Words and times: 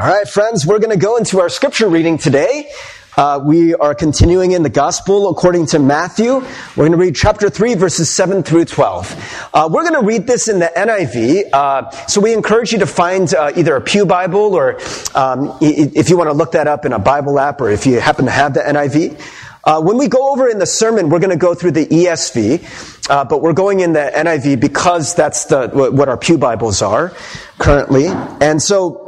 All 0.00 0.06
right, 0.06 0.28
friends, 0.28 0.64
we're 0.64 0.78
going 0.78 0.96
to 0.96 1.04
go 1.04 1.16
into 1.16 1.40
our 1.40 1.48
scripture 1.48 1.88
reading 1.88 2.18
today. 2.18 2.70
Uh, 3.16 3.40
we 3.42 3.74
are 3.74 3.96
continuing 3.96 4.52
in 4.52 4.62
the 4.62 4.70
gospel 4.70 5.28
according 5.28 5.66
to 5.66 5.80
Matthew. 5.80 6.34
We're 6.34 6.86
going 6.86 6.92
to 6.92 6.98
read 6.98 7.16
chapter 7.16 7.50
3, 7.50 7.74
verses 7.74 8.08
7 8.08 8.44
through 8.44 8.66
12. 8.66 9.50
Uh, 9.52 9.68
we're 9.68 9.82
going 9.82 10.00
to 10.00 10.06
read 10.06 10.28
this 10.28 10.46
in 10.46 10.60
the 10.60 10.70
NIV. 10.76 11.52
Uh, 11.52 11.90
so 12.06 12.20
we 12.20 12.32
encourage 12.32 12.70
you 12.70 12.78
to 12.78 12.86
find 12.86 13.34
uh, 13.34 13.50
either 13.56 13.74
a 13.74 13.80
Pew 13.80 14.06
Bible 14.06 14.54
or 14.54 14.78
um, 15.16 15.58
if 15.60 16.08
you 16.08 16.16
want 16.16 16.30
to 16.30 16.32
look 16.32 16.52
that 16.52 16.68
up 16.68 16.84
in 16.84 16.92
a 16.92 17.00
Bible 17.00 17.40
app 17.40 17.60
or 17.60 17.68
if 17.68 17.84
you 17.84 17.98
happen 17.98 18.26
to 18.26 18.30
have 18.30 18.54
the 18.54 18.60
NIV. 18.60 19.20
Uh, 19.64 19.82
when 19.82 19.98
we 19.98 20.06
go 20.06 20.30
over 20.30 20.48
in 20.48 20.60
the 20.60 20.66
sermon, 20.66 21.08
we're 21.10 21.18
going 21.18 21.30
to 21.30 21.36
go 21.36 21.54
through 21.56 21.72
the 21.72 21.86
ESV, 21.86 23.10
uh, 23.10 23.24
but 23.24 23.42
we're 23.42 23.52
going 23.52 23.80
in 23.80 23.94
the 23.94 24.12
NIV 24.14 24.60
because 24.60 25.16
that's 25.16 25.46
the, 25.46 25.66
what 25.70 26.08
our 26.08 26.16
Pew 26.16 26.38
Bibles 26.38 26.82
are 26.82 27.12
currently. 27.58 28.06
And 28.06 28.62
so 28.62 29.07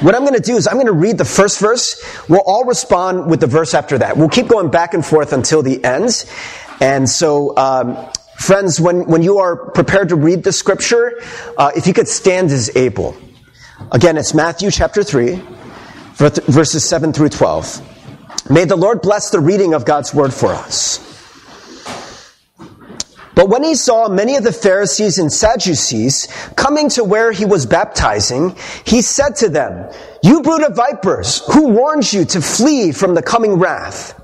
what 0.00 0.14
I'm 0.14 0.22
going 0.22 0.34
to 0.34 0.40
do 0.40 0.56
is 0.56 0.66
I'm 0.66 0.74
going 0.74 0.86
to 0.86 0.92
read 0.92 1.18
the 1.18 1.24
first 1.24 1.60
verse. 1.60 2.02
We'll 2.28 2.42
all 2.46 2.64
respond 2.64 3.30
with 3.30 3.40
the 3.40 3.46
verse 3.46 3.74
after 3.74 3.98
that. 3.98 4.16
We'll 4.16 4.28
keep 4.28 4.48
going 4.48 4.70
back 4.70 4.94
and 4.94 5.04
forth 5.04 5.32
until 5.32 5.62
the 5.62 5.82
end. 5.84 6.24
And 6.80 7.08
so, 7.08 7.56
um, 7.56 7.96
friends, 8.38 8.80
when, 8.80 9.06
when 9.06 9.22
you 9.22 9.38
are 9.38 9.70
prepared 9.70 10.10
to 10.10 10.16
read 10.16 10.42
the 10.42 10.52
scripture, 10.52 11.20
uh, 11.56 11.70
if 11.76 11.86
you 11.86 11.92
could 11.92 12.08
stand 12.08 12.50
as 12.50 12.74
able. 12.76 13.16
Again, 13.92 14.16
it's 14.16 14.34
Matthew 14.34 14.70
chapter 14.70 15.02
3, 15.02 15.40
verses 16.14 16.88
7 16.88 17.12
through 17.12 17.30
12. 17.30 18.50
May 18.50 18.64
the 18.64 18.76
Lord 18.76 19.02
bless 19.02 19.30
the 19.30 19.40
reading 19.40 19.74
of 19.74 19.84
God's 19.84 20.12
word 20.12 20.32
for 20.32 20.52
us. 20.52 21.13
But 23.34 23.48
when 23.48 23.64
he 23.64 23.74
saw 23.74 24.08
many 24.08 24.36
of 24.36 24.44
the 24.44 24.52
Pharisees 24.52 25.18
and 25.18 25.32
Sadducees 25.32 26.28
coming 26.56 26.88
to 26.90 27.04
where 27.04 27.32
he 27.32 27.44
was 27.44 27.66
baptizing, 27.66 28.56
he 28.84 29.02
said 29.02 29.36
to 29.36 29.48
them, 29.48 29.90
You 30.22 30.42
brood 30.42 30.62
of 30.62 30.76
vipers, 30.76 31.42
who 31.52 31.68
warns 31.68 32.12
you 32.12 32.24
to 32.26 32.40
flee 32.40 32.92
from 32.92 33.14
the 33.14 33.22
coming 33.22 33.54
wrath? 33.54 34.20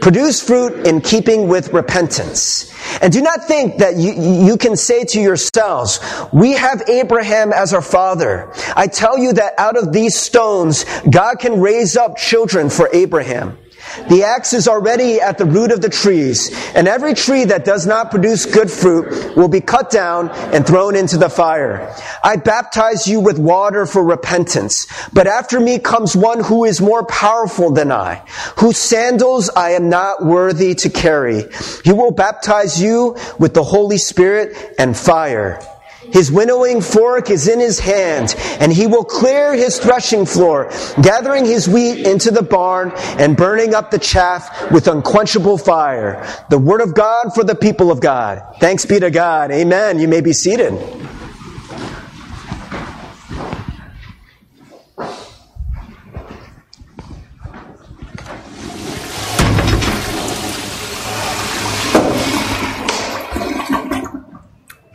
Produce 0.00 0.40
fruit 0.44 0.86
in 0.86 1.00
keeping 1.00 1.48
with 1.48 1.72
repentance. 1.72 2.72
And 3.00 3.12
do 3.12 3.22
not 3.22 3.44
think 3.44 3.78
that 3.78 3.96
you, 3.96 4.12
you 4.12 4.56
can 4.56 4.76
say 4.76 5.04
to 5.04 5.20
yourselves, 5.20 6.00
we 6.32 6.52
have 6.52 6.82
Abraham 6.88 7.52
as 7.52 7.72
our 7.72 7.82
father. 7.82 8.52
I 8.76 8.88
tell 8.88 9.18
you 9.18 9.32
that 9.34 9.54
out 9.58 9.76
of 9.76 9.92
these 9.92 10.18
stones, 10.18 10.84
God 11.08 11.38
can 11.38 11.60
raise 11.60 11.96
up 11.96 12.16
children 12.16 12.70
for 12.70 12.88
Abraham. 12.92 13.56
The 14.08 14.24
axe 14.24 14.52
is 14.52 14.68
already 14.68 15.20
at 15.20 15.38
the 15.38 15.44
root 15.44 15.72
of 15.72 15.80
the 15.80 15.88
trees, 15.88 16.50
and 16.74 16.88
every 16.88 17.14
tree 17.14 17.44
that 17.44 17.64
does 17.64 17.86
not 17.86 18.10
produce 18.10 18.46
good 18.46 18.70
fruit 18.70 19.36
will 19.36 19.48
be 19.48 19.60
cut 19.60 19.90
down 19.90 20.30
and 20.52 20.66
thrown 20.66 20.96
into 20.96 21.16
the 21.16 21.28
fire. 21.28 21.94
I 22.22 22.36
baptize 22.36 23.06
you 23.06 23.20
with 23.20 23.38
water 23.38 23.86
for 23.86 24.04
repentance, 24.04 24.86
but 25.12 25.26
after 25.26 25.60
me 25.60 25.78
comes 25.78 26.16
one 26.16 26.42
who 26.42 26.64
is 26.64 26.80
more 26.80 27.04
powerful 27.06 27.70
than 27.70 27.92
I, 27.92 28.22
whose 28.58 28.78
sandals 28.78 29.50
I 29.50 29.70
am 29.70 29.88
not 29.88 30.24
worthy 30.24 30.74
to 30.76 30.90
carry. 30.90 31.44
He 31.84 31.92
will 31.92 32.10
baptize 32.10 32.80
you 32.80 33.16
with 33.38 33.54
the 33.54 33.64
Holy 33.64 33.98
Spirit 33.98 34.74
and 34.78 34.96
fire. 34.96 35.60
His 36.12 36.30
winnowing 36.30 36.80
fork 36.80 37.30
is 37.30 37.48
in 37.48 37.60
his 37.60 37.78
hand, 37.78 38.34
and 38.60 38.72
he 38.72 38.86
will 38.86 39.04
clear 39.04 39.54
his 39.54 39.78
threshing 39.78 40.26
floor, 40.26 40.70
gathering 41.02 41.44
his 41.44 41.68
wheat 41.68 42.06
into 42.06 42.30
the 42.30 42.42
barn 42.42 42.92
and 43.18 43.36
burning 43.36 43.74
up 43.74 43.90
the 43.90 43.98
chaff 43.98 44.70
with 44.70 44.88
unquenchable 44.88 45.58
fire. 45.58 46.26
The 46.50 46.58
word 46.58 46.80
of 46.80 46.94
God 46.94 47.34
for 47.34 47.44
the 47.44 47.54
people 47.54 47.90
of 47.90 48.00
God. 48.00 48.42
Thanks 48.60 48.86
be 48.86 49.00
to 49.00 49.10
God. 49.10 49.50
Amen. 49.50 49.98
You 49.98 50.08
may 50.08 50.20
be 50.20 50.32
seated. 50.32 50.72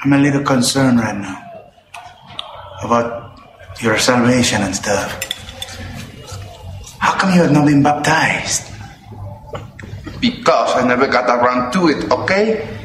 I'm 0.01 0.13
a 0.13 0.17
little 0.17 0.43
concerned 0.43 0.99
right 0.99 1.17
now 1.17 1.43
about 2.83 3.37
your 3.81 3.97
salvation 3.97 4.61
and 4.61 4.73
stuff. 4.73 5.11
How 6.99 7.19
come 7.19 7.33
you 7.33 7.41
have 7.41 7.51
not 7.51 7.65
been 7.67 7.83
baptized? 7.83 8.71
Because 10.21 10.75
I 10.75 10.87
never 10.87 11.05
got 11.07 11.27
around 11.27 11.73
to 11.73 11.89
it, 11.89 12.09
okay? 12.11 12.77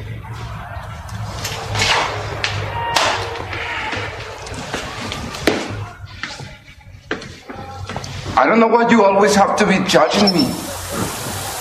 I 8.37 8.47
don't 8.47 8.59
know 8.59 8.67
why 8.67 8.91
you 8.91 9.05
always 9.05 9.37
have 9.37 9.55
to 9.59 9.67
be 9.67 9.79
judging 9.87 10.35
me. 10.35 10.51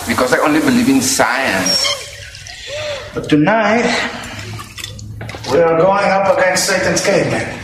Because 0.08 0.34
I 0.34 0.40
only 0.40 0.62
believe 0.62 0.90
in 0.90 1.02
science. 1.02 1.86
But 3.14 3.30
tonight, 3.30 3.86
we 5.54 5.60
are 5.60 5.78
going 5.78 6.10
up 6.10 6.36
against 6.38 6.66
Satan's 6.66 7.06
caveman. 7.06 7.60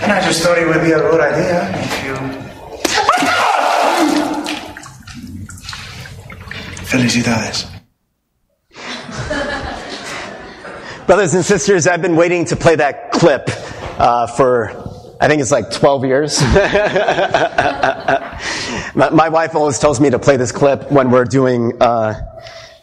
And 0.00 0.10
I 0.10 0.24
just 0.24 0.42
thought 0.42 0.56
it 0.56 0.66
would 0.66 0.80
be 0.82 0.92
a 0.92 0.98
good 0.98 1.20
idea 1.20 1.70
if 1.74 2.04
you. 2.04 2.14
Felicidades. 6.88 7.66
Brothers 11.06 11.34
and 11.34 11.44
sisters, 11.44 11.86
I've 11.86 12.00
been 12.00 12.16
waiting 12.16 12.46
to 12.46 12.56
play 12.56 12.74
that 12.76 13.12
clip 13.12 13.50
uh, 13.98 14.26
for 14.26 14.70
I 15.20 15.28
think 15.28 15.42
it's 15.42 15.52
like 15.52 15.70
12 15.70 16.06
years. 16.06 16.40
my, 18.94 19.10
my, 19.10 19.28
wife 19.28 19.54
always 19.54 19.78
tells 19.78 20.00
me 20.00 20.08
to 20.08 20.18
play 20.18 20.38
this 20.38 20.50
clip 20.50 20.90
when 20.90 21.10
we're 21.10 21.26
doing 21.26 21.74
uh, 21.82 22.14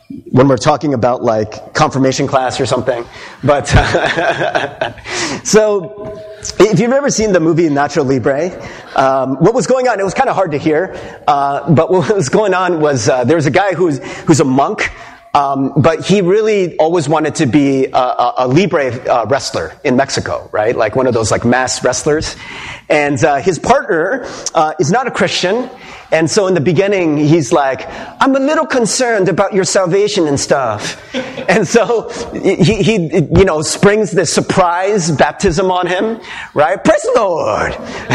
when 0.09 0.47
we're 0.47 0.57
talking 0.57 0.93
about 0.93 1.21
like 1.21 1.73
confirmation 1.73 2.27
class 2.27 2.59
or 2.59 2.65
something. 2.65 3.05
But 3.43 3.67
so, 5.43 6.21
if 6.59 6.79
you've 6.79 6.91
ever 6.91 7.09
seen 7.09 7.33
the 7.33 7.41
movie 7.41 7.67
Nacho 7.67 8.07
Libre, 8.07 8.51
um, 8.95 9.35
what 9.37 9.53
was 9.53 9.67
going 9.67 9.87
on? 9.87 9.99
It 9.99 10.03
was 10.03 10.13
kind 10.13 10.29
of 10.29 10.35
hard 10.35 10.51
to 10.51 10.57
hear, 10.57 10.95
uh, 11.27 11.71
but 11.73 11.91
what 11.91 12.15
was 12.15 12.29
going 12.29 12.53
on 12.53 12.79
was 12.79 13.09
uh, 13.09 13.25
there 13.25 13.35
was 13.35 13.47
a 13.47 13.51
guy 13.51 13.73
who's 13.73 13.99
who's 14.23 14.39
a 14.39 14.45
monk. 14.45 14.91
Um, 15.37 15.71
but 15.77 16.03
he 16.03 16.21
really 16.21 16.75
always 16.77 17.07
wanted 17.07 17.35
to 17.35 17.45
be 17.45 17.85
a, 17.85 17.95
a, 17.95 18.33
a 18.39 18.47
Libre 18.47 18.87
uh, 19.07 19.27
wrestler 19.29 19.71
in 19.83 19.95
Mexico, 19.95 20.49
right? 20.51 20.75
Like 20.75 20.95
one 20.95 21.05
of 21.05 21.13
those 21.13 21.29
like 21.29 21.45
mass 21.45 21.83
wrestlers. 21.83 22.35
And 22.89 23.23
uh, 23.23 23.35
his 23.35 23.59
partner 23.59 24.25
uh, 24.55 24.73
is 24.79 24.89
not 24.89 25.05
a 25.05 25.11
Christian, 25.11 25.69
and 26.11 26.27
so 26.27 26.47
in 26.47 26.55
the 26.55 26.61
beginning, 26.61 27.17
he's 27.17 27.51
like, 27.51 27.85
I'm 28.19 28.35
a 28.35 28.39
little 28.39 28.65
concerned 28.65 29.29
about 29.29 29.53
your 29.53 29.65
salvation 29.65 30.27
and 30.27 30.39
stuff. 30.39 31.13
and 31.49 31.67
so 31.67 32.09
he, 32.33 32.81
he, 32.81 32.93
you 32.95 33.45
know, 33.45 33.61
springs 33.61 34.11
this 34.11 34.33
surprise 34.33 35.11
baptism 35.11 35.69
on 35.69 35.85
him, 35.85 36.19
right? 36.55 36.83
Praise 36.83 37.01
the 37.01 37.13
Lord. 37.15 37.73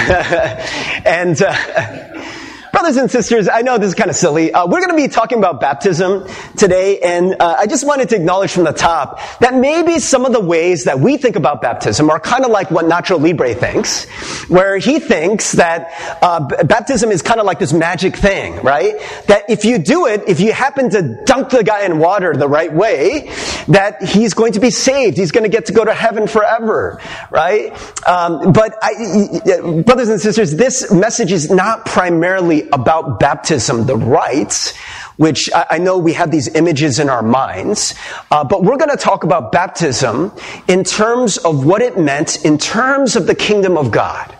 and, 1.06 1.40
uh, 1.40 2.41
Brothers 2.72 2.96
and 2.96 3.10
sisters, 3.10 3.50
I 3.52 3.60
know 3.60 3.76
this 3.76 3.88
is 3.88 3.94
kind 3.94 4.08
of 4.08 4.16
silly. 4.16 4.50
Uh, 4.50 4.66
we're 4.66 4.80
going 4.80 4.96
to 4.96 4.96
be 4.96 5.06
talking 5.06 5.36
about 5.36 5.60
baptism 5.60 6.26
today, 6.56 7.00
and 7.00 7.36
uh, 7.38 7.56
I 7.58 7.66
just 7.66 7.86
wanted 7.86 8.08
to 8.08 8.16
acknowledge 8.16 8.50
from 8.50 8.64
the 8.64 8.72
top 8.72 9.20
that 9.40 9.54
maybe 9.54 9.98
some 9.98 10.24
of 10.24 10.32
the 10.32 10.40
ways 10.40 10.84
that 10.84 10.98
we 10.98 11.18
think 11.18 11.36
about 11.36 11.60
baptism 11.60 12.08
are 12.08 12.18
kind 12.18 12.46
of 12.46 12.50
like 12.50 12.70
what 12.70 12.86
Nacho 12.86 13.20
Libre 13.20 13.54
thinks, 13.54 14.08
where 14.48 14.78
he 14.78 15.00
thinks 15.00 15.52
that 15.52 15.92
uh, 16.22 16.40
baptism 16.64 17.10
is 17.10 17.20
kind 17.20 17.40
of 17.40 17.44
like 17.44 17.58
this 17.58 17.74
magic 17.74 18.16
thing, 18.16 18.56
right? 18.62 18.98
That 19.26 19.50
if 19.50 19.66
you 19.66 19.76
do 19.76 20.06
it, 20.06 20.22
if 20.26 20.40
you 20.40 20.54
happen 20.54 20.88
to 20.90 21.22
dunk 21.26 21.50
the 21.50 21.62
guy 21.62 21.84
in 21.84 21.98
water 21.98 22.34
the 22.34 22.48
right 22.48 22.72
way, 22.72 23.30
that 23.68 24.02
he's 24.02 24.32
going 24.32 24.54
to 24.54 24.60
be 24.60 24.70
saved. 24.70 25.18
He's 25.18 25.30
going 25.30 25.44
to 25.44 25.50
get 25.50 25.66
to 25.66 25.74
go 25.74 25.84
to 25.84 25.92
heaven 25.92 26.26
forever, 26.26 27.02
right? 27.30 27.70
Um, 28.08 28.54
but 28.54 28.78
I, 28.82 29.82
brothers 29.82 30.08
and 30.08 30.18
sisters, 30.18 30.52
this 30.56 30.90
message 30.90 31.32
is 31.32 31.50
not 31.50 31.84
primarily 31.84 32.61
about 32.72 33.20
baptism, 33.20 33.86
the 33.86 33.96
rites, 33.96 34.76
which 35.16 35.50
I, 35.54 35.78
know 35.78 35.98
we 35.98 36.12
have 36.14 36.30
these 36.30 36.48
images 36.54 36.98
in 36.98 37.08
our 37.08 37.22
minds, 37.22 37.94
uh, 38.30 38.44
but 38.44 38.62
we're 38.62 38.76
going 38.76 38.90
to 38.90 38.96
talk 38.96 39.24
about 39.24 39.52
baptism 39.52 40.32
in 40.68 40.84
terms 40.84 41.38
of 41.38 41.64
what 41.64 41.82
it 41.82 41.98
meant 41.98 42.44
in 42.44 42.58
terms 42.58 43.16
of 43.16 43.26
the 43.26 43.34
kingdom 43.34 43.76
of 43.76 43.90
God. 43.90 44.36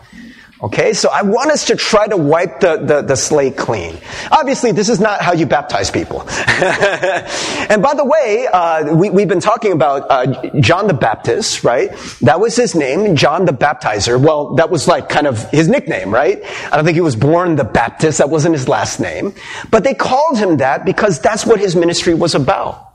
Okay, 0.63 0.93
so 0.93 1.09
I 1.11 1.23
want 1.23 1.51
us 1.51 1.65
to 1.65 1.75
try 1.75 2.07
to 2.07 2.15
wipe 2.15 2.61
the, 2.61 2.77
the, 2.77 3.01
the 3.01 3.17
slate 3.17 3.57
clean. 3.57 3.97
Obviously, 4.31 4.71
this 4.71 4.87
is 4.87 4.97
not 4.97 5.21
how 5.21 5.33
you 5.33 5.45
baptize 5.45 5.91
people. 5.91 6.21
and 6.29 7.83
by 7.83 7.93
the 7.93 8.05
way, 8.05 8.47
uh, 8.47 8.95
we, 8.95 9.09
we've 9.09 9.27
been 9.27 9.41
talking 9.41 9.73
about 9.73 10.09
uh, 10.09 10.49
John 10.61 10.87
the 10.87 10.93
Baptist, 10.93 11.65
right? 11.65 11.89
That 12.21 12.39
was 12.39 12.55
his 12.55 12.75
name, 12.75 13.17
John 13.17 13.43
the 13.43 13.51
Baptizer. 13.51 14.17
Well, 14.17 14.55
that 14.55 14.69
was 14.69 14.87
like 14.87 15.09
kind 15.09 15.27
of 15.27 15.49
his 15.49 15.67
nickname, 15.67 16.13
right? 16.13 16.41
I 16.71 16.77
don't 16.77 16.85
think 16.85 16.95
he 16.95 17.01
was 17.01 17.17
born 17.17 17.57
the 17.57 17.65
Baptist. 17.65 18.19
That 18.19 18.29
wasn't 18.29 18.55
his 18.55 18.69
last 18.69 19.01
name. 19.01 19.33
But 19.69 19.83
they 19.83 19.93
called 19.93 20.37
him 20.37 20.57
that 20.57 20.85
because 20.85 21.19
that's 21.19 21.45
what 21.45 21.59
his 21.59 21.75
ministry 21.75 22.13
was 22.13 22.35
about. 22.35 22.93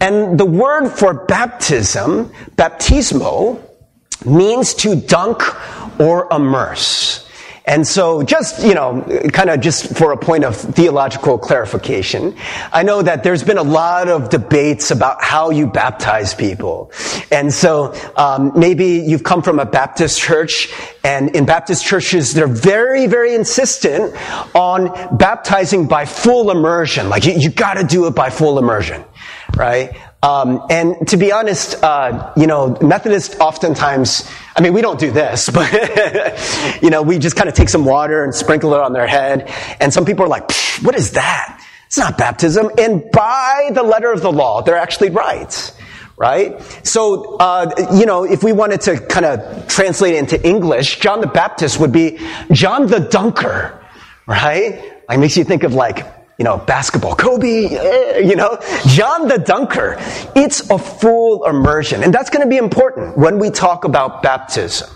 And 0.00 0.40
the 0.40 0.44
word 0.44 0.88
for 0.88 1.14
baptism, 1.26 2.32
baptismo, 2.56 3.62
means 4.24 4.74
to 4.74 4.96
dunk 4.96 5.42
or 5.98 6.28
immerse. 6.30 7.26
And 7.68 7.84
so 7.84 8.22
just, 8.22 8.64
you 8.64 8.74
know, 8.74 9.02
kind 9.32 9.50
of 9.50 9.60
just 9.60 9.96
for 9.96 10.12
a 10.12 10.16
point 10.16 10.44
of 10.44 10.54
theological 10.56 11.36
clarification, 11.36 12.36
I 12.72 12.84
know 12.84 13.02
that 13.02 13.24
there's 13.24 13.42
been 13.42 13.58
a 13.58 13.64
lot 13.64 14.06
of 14.06 14.28
debates 14.28 14.92
about 14.92 15.22
how 15.22 15.50
you 15.50 15.66
baptize 15.66 16.32
people. 16.32 16.92
And 17.32 17.52
so 17.52 17.92
um, 18.14 18.52
maybe 18.54 18.86
you've 18.86 19.24
come 19.24 19.42
from 19.42 19.58
a 19.58 19.66
Baptist 19.66 20.20
church, 20.20 20.72
and 21.02 21.34
in 21.34 21.44
Baptist 21.44 21.84
churches, 21.84 22.34
they're 22.34 22.46
very, 22.46 23.08
very 23.08 23.34
insistent 23.34 24.14
on 24.54 25.16
baptizing 25.18 25.88
by 25.88 26.04
full 26.04 26.52
immersion. 26.52 27.08
Like 27.08 27.26
you, 27.26 27.32
you 27.32 27.50
gotta 27.50 27.82
do 27.82 28.06
it 28.06 28.14
by 28.14 28.30
full 28.30 28.60
immersion, 28.60 29.04
right? 29.56 29.92
Um, 30.22 30.66
and 30.70 31.06
to 31.08 31.16
be 31.16 31.30
honest, 31.30 31.82
uh, 31.82 32.32
you 32.36 32.46
know, 32.46 32.76
Methodists 32.80 33.38
oftentimes, 33.38 34.28
I 34.56 34.60
mean, 34.60 34.72
we 34.72 34.80
don't 34.80 34.98
do 34.98 35.10
this, 35.10 35.48
but, 35.54 36.82
you 36.82 36.90
know, 36.90 37.02
we 37.02 37.18
just 37.18 37.36
kind 37.36 37.48
of 37.48 37.54
take 37.54 37.68
some 37.68 37.84
water 37.84 38.24
and 38.24 38.34
sprinkle 38.34 38.74
it 38.74 38.80
on 38.80 38.92
their 38.92 39.06
head. 39.06 39.52
And 39.80 39.92
some 39.92 40.04
people 40.04 40.24
are 40.24 40.28
like, 40.28 40.50
what 40.82 40.96
is 40.96 41.12
that? 41.12 41.62
It's 41.86 41.98
not 41.98 42.18
baptism. 42.18 42.70
And 42.78 43.04
by 43.12 43.70
the 43.72 43.82
letter 43.82 44.10
of 44.10 44.20
the 44.22 44.32
law, 44.32 44.62
they're 44.62 44.76
actually 44.76 45.10
right. 45.10 45.72
Right? 46.18 46.60
So, 46.82 47.36
uh, 47.36 47.70
you 47.94 48.06
know, 48.06 48.24
if 48.24 48.42
we 48.42 48.52
wanted 48.52 48.80
to 48.82 48.98
kind 48.98 49.26
of 49.26 49.68
translate 49.68 50.14
it 50.14 50.18
into 50.18 50.44
English, 50.46 50.98
John 50.98 51.20
the 51.20 51.26
Baptist 51.26 51.78
would 51.78 51.92
be 51.92 52.18
John 52.50 52.86
the 52.86 53.00
Dunker. 53.00 53.84
Right? 54.26 54.94
Like 55.08 55.18
makes 55.20 55.36
you 55.36 55.44
think 55.44 55.62
of 55.62 55.74
like 55.74 56.15
you 56.38 56.44
know, 56.44 56.58
basketball, 56.58 57.14
Kobe, 57.14 57.66
eh, 57.66 58.18
you 58.18 58.36
know, 58.36 58.58
John 58.86 59.26
the 59.28 59.38
Dunker. 59.38 59.96
It's 60.34 60.68
a 60.70 60.78
full 60.78 61.44
immersion. 61.46 62.02
And 62.02 62.12
that's 62.12 62.30
going 62.30 62.42
to 62.42 62.48
be 62.48 62.58
important 62.58 63.16
when 63.16 63.38
we 63.38 63.50
talk 63.50 63.84
about 63.84 64.22
baptism. 64.22 64.90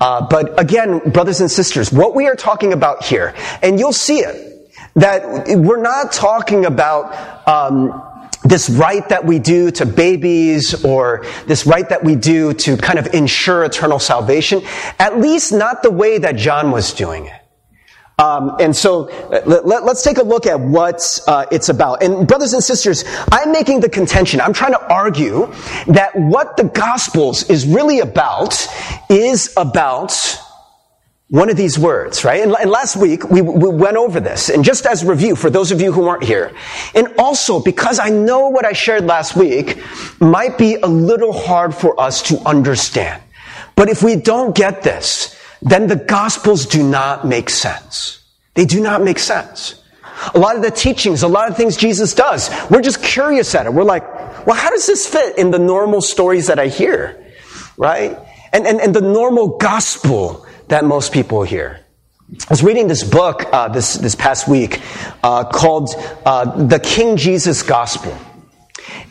Uh, 0.00 0.26
but 0.26 0.58
again, 0.60 0.98
brothers 1.10 1.40
and 1.40 1.50
sisters, 1.50 1.92
what 1.92 2.14
we 2.14 2.26
are 2.26 2.34
talking 2.34 2.72
about 2.72 3.04
here, 3.04 3.34
and 3.62 3.78
you'll 3.78 3.92
see 3.92 4.18
it, 4.18 4.50
that 4.94 5.46
we're 5.58 5.80
not 5.80 6.12
talking 6.12 6.66
about, 6.66 7.48
um, 7.48 8.02
this 8.44 8.68
rite 8.68 9.08
that 9.08 9.24
we 9.24 9.38
do 9.38 9.70
to 9.70 9.86
babies 9.86 10.84
or 10.84 11.24
this 11.46 11.66
rite 11.66 11.88
that 11.88 12.04
we 12.04 12.14
do 12.14 12.52
to 12.52 12.76
kind 12.76 12.98
of 12.98 13.06
ensure 13.14 13.64
eternal 13.64 13.98
salvation, 13.98 14.62
at 14.98 15.18
least 15.18 15.50
not 15.50 15.82
the 15.82 15.90
way 15.90 16.18
that 16.18 16.36
John 16.36 16.70
was 16.70 16.92
doing 16.92 17.24
it. 17.24 17.43
Um, 18.18 18.56
and 18.60 18.74
so 18.76 19.10
let, 19.44 19.82
us 19.82 20.04
take 20.04 20.18
a 20.18 20.22
look 20.22 20.46
at 20.46 20.60
what 20.60 21.20
uh, 21.26 21.46
it's 21.50 21.68
about. 21.68 22.02
And 22.02 22.28
brothers 22.28 22.52
and 22.52 22.62
sisters, 22.62 23.04
I'm 23.32 23.50
making 23.50 23.80
the 23.80 23.88
contention, 23.88 24.40
I'm 24.40 24.52
trying 24.52 24.72
to 24.72 24.92
argue 24.92 25.52
that 25.88 26.12
what 26.14 26.56
the 26.56 26.64
Gospels 26.64 27.50
is 27.50 27.66
really 27.66 27.98
about 27.98 28.66
is 29.10 29.52
about 29.56 30.38
one 31.28 31.50
of 31.50 31.56
these 31.56 31.76
words, 31.76 32.24
right? 32.24 32.42
And, 32.42 32.54
and 32.60 32.70
last 32.70 32.96
week 32.96 33.28
we, 33.28 33.42
we 33.42 33.68
went 33.68 33.96
over 33.96 34.20
this. 34.20 34.48
And 34.48 34.62
just 34.64 34.86
as 34.86 35.04
review 35.04 35.34
for 35.34 35.50
those 35.50 35.72
of 35.72 35.80
you 35.80 35.90
who 35.90 36.02
weren't 36.02 36.22
here. 36.22 36.52
And 36.94 37.12
also 37.18 37.60
because 37.60 37.98
I 37.98 38.10
know 38.10 38.50
what 38.50 38.64
I 38.64 38.72
shared 38.72 39.06
last 39.06 39.34
week 39.34 39.82
might 40.20 40.56
be 40.56 40.76
a 40.76 40.86
little 40.86 41.32
hard 41.32 41.74
for 41.74 41.98
us 42.00 42.22
to 42.28 42.38
understand. 42.46 43.20
But 43.74 43.88
if 43.88 44.04
we 44.04 44.14
don't 44.14 44.54
get 44.54 44.82
this, 44.82 45.33
then 45.64 45.86
the 45.86 45.96
Gospels 45.96 46.66
do 46.66 46.82
not 46.82 47.26
make 47.26 47.50
sense. 47.50 48.22
They 48.54 48.66
do 48.66 48.80
not 48.80 49.02
make 49.02 49.18
sense. 49.18 49.82
A 50.34 50.38
lot 50.38 50.56
of 50.56 50.62
the 50.62 50.70
teachings, 50.70 51.22
a 51.22 51.28
lot 51.28 51.50
of 51.50 51.56
things 51.56 51.76
Jesus 51.76 52.14
does, 52.14 52.50
we're 52.70 52.82
just 52.82 53.02
curious 53.02 53.54
at 53.54 53.66
it. 53.66 53.72
We're 53.72 53.82
like, 53.82 54.04
well, 54.46 54.56
how 54.56 54.70
does 54.70 54.86
this 54.86 55.06
fit 55.08 55.38
in 55.38 55.50
the 55.50 55.58
normal 55.58 56.00
stories 56.00 56.46
that 56.46 56.58
I 56.58 56.68
hear? 56.68 57.32
Right? 57.76 58.16
And, 58.52 58.66
and, 58.66 58.80
and 58.80 58.94
the 58.94 59.00
normal 59.00 59.58
gospel 59.58 60.46
that 60.68 60.84
most 60.84 61.12
people 61.12 61.42
hear. 61.42 61.80
I 62.32 62.46
was 62.50 62.62
reading 62.62 62.86
this 62.86 63.02
book 63.02 63.44
uh, 63.52 63.68
this, 63.68 63.94
this 63.94 64.14
past 64.14 64.48
week 64.48 64.80
uh, 65.22 65.44
called 65.44 65.90
uh, 66.24 66.66
The 66.66 66.78
King 66.78 67.16
Jesus 67.16 67.62
Gospel. 67.62 68.16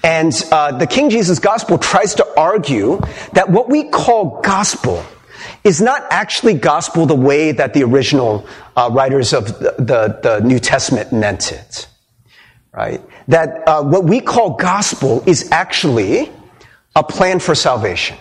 And 0.04 0.34
uh, 0.52 0.78
the 0.78 0.88
King 0.88 1.10
Jesus 1.10 1.40
Gospel 1.40 1.78
tries 1.78 2.16
to 2.16 2.40
argue 2.40 3.02
that 3.34 3.50
what 3.50 3.70
we 3.70 3.90
call 3.90 4.42
gospel 4.42 5.04
is 5.64 5.82
not 5.82 6.06
actually 6.10 6.54
gospel 6.56 7.06
the 7.06 7.16
way 7.16 7.52
that 7.52 7.74
the 7.74 7.84
original 7.84 8.48
uh, 8.76 8.90
writers 8.92 9.34
of 9.34 9.48
the, 9.60 9.76
the, 9.78 10.20
the, 10.22 10.40
New 10.42 10.60
Testament 10.60 11.12
meant 11.12 11.52
it. 11.52 11.88
Right? 12.72 13.02
That 13.28 13.68
uh, 13.68 13.84
what 13.84 14.04
we 14.04 14.20
call 14.20 14.52
gospel 14.52 15.24
is 15.28 15.52
actually 15.52 16.32
a 16.96 17.04
plan 17.04 17.40
for 17.40 17.56
salvation. 17.56 18.18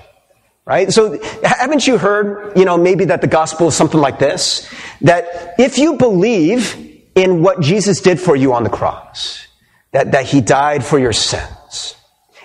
Right? 0.65 0.93
So 0.93 1.21
haven't 1.43 1.87
you 1.87 1.99
heard, 1.99 2.57
you 2.57 2.65
know, 2.65 2.79
maybe 2.79 3.07
that 3.07 3.21
the 3.21 3.27
gospel 3.27 3.69
is 3.69 3.75
something 3.75 4.01
like 4.01 4.19
this? 4.19 4.73
That 5.01 5.55
if 5.59 5.79
you 5.79 5.97
believe 5.97 6.77
in 7.15 7.43
what 7.43 7.61
Jesus 7.61 8.01
did 8.01 8.21
for 8.21 8.37
you 8.37 8.55
on 8.55 8.63
the 8.63 8.71
cross, 8.71 9.47
that, 9.91 10.13
that 10.13 10.27
he 10.27 10.41
died 10.41 10.85
for 10.85 10.99
your 10.99 11.13
sins, 11.13 11.97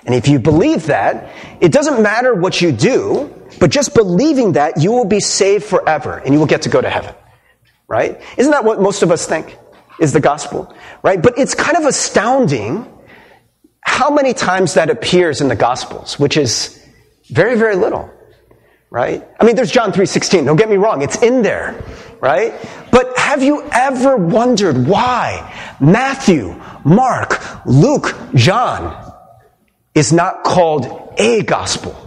and 0.07 0.15
if 0.15 0.27
you 0.27 0.39
believe 0.39 0.87
that, 0.87 1.29
it 1.59 1.71
doesn't 1.71 2.01
matter 2.01 2.33
what 2.33 2.61
you 2.61 2.71
do, 2.71 3.33
but 3.59 3.71
just 3.71 3.93
believing 3.93 4.53
that, 4.53 4.81
you 4.81 4.91
will 4.91 5.05
be 5.05 5.19
saved 5.19 5.65
forever 5.65 6.17
and 6.17 6.33
you 6.33 6.39
will 6.39 6.47
get 6.47 6.63
to 6.63 6.69
go 6.69 6.81
to 6.81 6.89
heaven. 6.89 7.15
Right? 7.87 8.21
Isn't 8.37 8.51
that 8.51 8.65
what 8.65 8.81
most 8.81 9.03
of 9.03 9.11
us 9.11 9.25
think 9.25 9.57
is 9.99 10.13
the 10.13 10.19
gospel? 10.19 10.73
Right? 11.03 11.21
But 11.21 11.37
it's 11.37 11.55
kind 11.55 11.77
of 11.77 11.85
astounding 11.85 12.91
how 13.81 14.09
many 14.09 14.33
times 14.33 14.73
that 14.73 14.89
appears 14.89 15.39
in 15.39 15.47
the 15.47 15.55
gospels, 15.55 16.19
which 16.19 16.35
is 16.35 16.83
very, 17.29 17.55
very 17.55 17.75
little. 17.75 18.11
Right? 18.89 19.25
I 19.39 19.45
mean, 19.45 19.55
there's 19.55 19.71
John 19.71 19.91
3.16. 19.91 20.45
Don't 20.45 20.55
get 20.55 20.69
me 20.69 20.77
wrong. 20.77 21.01
It's 21.01 21.21
in 21.21 21.41
there. 21.41 21.83
Right? 22.19 22.53
But 22.91 23.17
have 23.17 23.43
you 23.43 23.63
ever 23.71 24.17
wondered 24.17 24.87
why 24.87 25.75
Matthew, 25.79 26.61
Mark, 26.83 27.65
Luke, 27.65 28.15
John 28.33 29.13
is 29.93 30.11
not 30.11 30.43
called 30.43 31.13
a 31.17 31.43
gospel? 31.43 32.06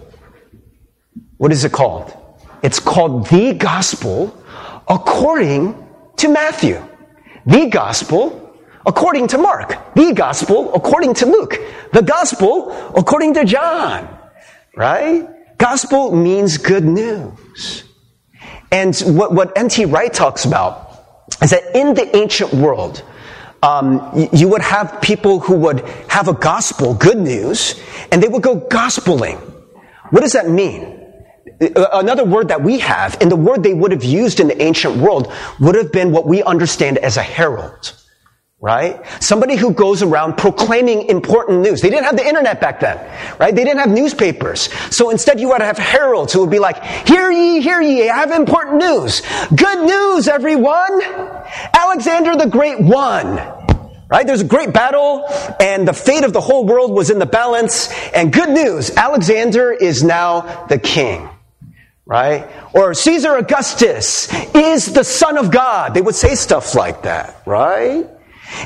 What 1.41 1.53
is 1.53 1.65
it 1.65 1.73
called? 1.73 2.15
It's 2.63 2.79
called 2.79 3.29
the 3.29 3.55
gospel 3.55 4.37
according 4.87 5.75
to 6.19 6.29
Matthew. 6.29 6.87
The 7.47 7.69
gospel 7.69 8.55
according 8.85 9.29
to 9.29 9.39
Mark. 9.39 9.95
The 9.95 10.13
gospel 10.13 10.75
according 10.75 11.15
to 11.15 11.25
Luke. 11.25 11.57
The 11.95 12.03
gospel 12.03 12.73
according 12.95 13.33
to 13.41 13.47
John. 13.47 14.07
Right? 14.77 15.27
Gospel 15.57 16.15
means 16.15 16.59
good 16.59 16.85
news. 16.85 17.85
And 18.71 18.95
what, 19.17 19.33
what 19.33 19.57
N.T. 19.57 19.87
Wright 19.87 20.13
talks 20.13 20.45
about 20.45 21.25
is 21.43 21.53
that 21.53 21.75
in 21.75 21.95
the 21.95 22.15
ancient 22.15 22.53
world, 22.53 23.03
um, 23.63 24.29
you 24.31 24.47
would 24.49 24.61
have 24.61 25.01
people 25.01 25.41
who 25.41 25.55
would 25.55 25.81
have 26.11 26.29
a 26.29 26.35
gospel, 26.35 26.93
good 26.93 27.17
news, 27.17 27.81
and 28.13 28.23
they 28.23 28.29
would 28.29 28.43
go 28.43 28.61
gospeling. 28.61 29.39
What 30.11 30.21
does 30.21 30.35
that 30.35 30.47
mean? 30.47 31.00
Uh, 31.61 31.87
another 31.93 32.25
word 32.25 32.49
that 32.49 32.63
we 32.63 32.79
have, 32.79 33.21
and 33.21 33.31
the 33.31 33.37
word 33.37 33.63
they 33.63 33.75
would 33.75 33.93
have 33.93 34.05
used 34.05 34.41
in 34.41 34.49
the 34.49 34.63
ancient 34.63 34.97
world, 34.97 35.31
would 35.61 35.75
have 35.75 35.93
been 35.93 36.11
what 36.11 36.27
we 36.27 36.43
understand 36.43 36.97
as 36.99 37.19
a 37.19 37.23
herald. 37.23 37.93
Right? 38.63 39.01
Somebody 39.23 39.57
who 39.57 39.73
goes 39.73 40.03
around 40.03 40.37
proclaiming 40.37 41.07
important 41.07 41.61
news. 41.61 41.81
They 41.81 41.89
didn't 41.89 42.05
have 42.05 42.17
the 42.17 42.27
internet 42.27 42.61
back 42.61 42.81
then, 42.81 42.99
right? 43.39 43.55
They 43.55 43.65
didn't 43.65 43.79
have 43.79 43.91
newspapers. 43.91 44.71
So 44.95 45.09
instead 45.09 45.41
you 45.41 45.49
would 45.49 45.63
have 45.63 45.79
heralds 45.79 46.35
who 46.35 46.41
would 46.41 46.51
be 46.51 46.59
like, 46.59 46.83
hear 47.07 47.31
ye, 47.31 47.63
hear 47.63 47.81
ye, 47.81 48.11
I 48.11 48.19
have 48.19 48.33
important 48.33 48.77
news. 48.77 49.23
Good 49.55 49.87
news, 49.87 50.29
everyone! 50.29 51.03
Alexander 51.75 52.37
the 52.37 52.49
Great 52.49 52.81
won. 52.81 53.37
Right? 54.11 54.27
There's 54.27 54.43
a 54.43 54.45
great 54.45 54.75
battle, 54.75 55.25
and 55.59 55.89
the 55.89 55.95
fate 55.95 56.25
of 56.25 56.35
the 56.35 56.41
whole 56.41 56.67
world 56.67 56.93
was 56.93 57.09
in 57.09 57.19
the 57.19 57.27
balance, 57.27 57.91
and 58.13 58.31
good 58.31 58.51
news, 58.51 58.91
Alexander 58.91 59.73
is 59.73 60.03
now 60.03 60.67
the 60.67 60.79
king 60.79 61.31
right? 62.11 62.51
Or 62.75 62.93
Caesar 62.93 63.37
Augustus 63.37 64.29
is 64.53 64.93
the 64.93 65.05
son 65.05 65.39
of 65.39 65.53
God. 65.53 65.95
They 65.95 66.03
would 66.03 66.17
say 66.17 66.35
stuff 66.35 66.75
like 66.75 67.05
that, 67.05 67.41
right? 67.47 68.05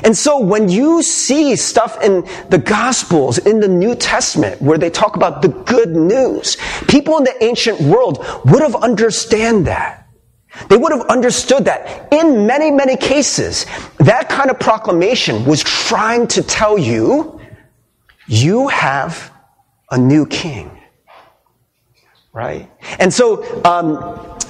And 0.03 0.17
so 0.17 0.39
when 0.39 0.67
you 0.67 1.03
see 1.03 1.55
stuff 1.55 2.01
in 2.01 2.27
the 2.49 2.57
Gospels, 2.57 3.37
in 3.37 3.59
the 3.59 3.67
New 3.67 3.93
Testament, 3.93 4.59
where 4.63 4.79
they 4.79 4.89
talk 4.89 5.15
about 5.15 5.43
the 5.43 5.49
good 5.49 5.95
news, 5.95 6.57
people 6.87 7.19
in 7.19 7.23
the 7.23 7.43
ancient 7.43 7.79
world 7.81 8.25
would 8.45 8.63
have 8.63 8.75
understand 8.77 9.67
that. 9.67 10.07
They 10.67 10.77
would 10.77 10.91
have 10.91 11.05
understood 11.05 11.65
that 11.65 12.11
in 12.11 12.47
many, 12.47 12.71
many 12.71 12.97
cases, 12.97 13.67
that 13.99 14.27
kind 14.27 14.49
of 14.49 14.59
proclamation 14.59 15.45
was 15.45 15.61
trying 15.63 16.25
to 16.29 16.41
tell 16.41 16.79
you, 16.79 17.39
you 18.25 18.69
have 18.69 19.31
a 19.91 19.99
new 19.99 20.25
king 20.25 20.71
right? 22.35 22.69
And 22.99 23.13
so, 23.13 23.63
um, 23.63 23.95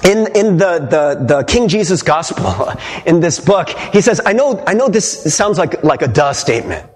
in, 0.04 0.26
in 0.36 0.56
the, 0.56 0.80
the, 0.90 1.24
the 1.24 1.44
King 1.44 1.68
Jesus 1.68 2.02
gospel, 2.02 2.72
in 3.06 3.20
this 3.20 3.38
book, 3.38 3.70
he 3.70 4.00
says, 4.00 4.20
I 4.26 4.32
know, 4.32 4.62
I 4.66 4.74
know 4.74 4.88
this 4.88 5.34
sounds 5.34 5.56
like, 5.56 5.84
like 5.84 6.02
a 6.02 6.08
duh 6.08 6.32
statement, 6.32 6.90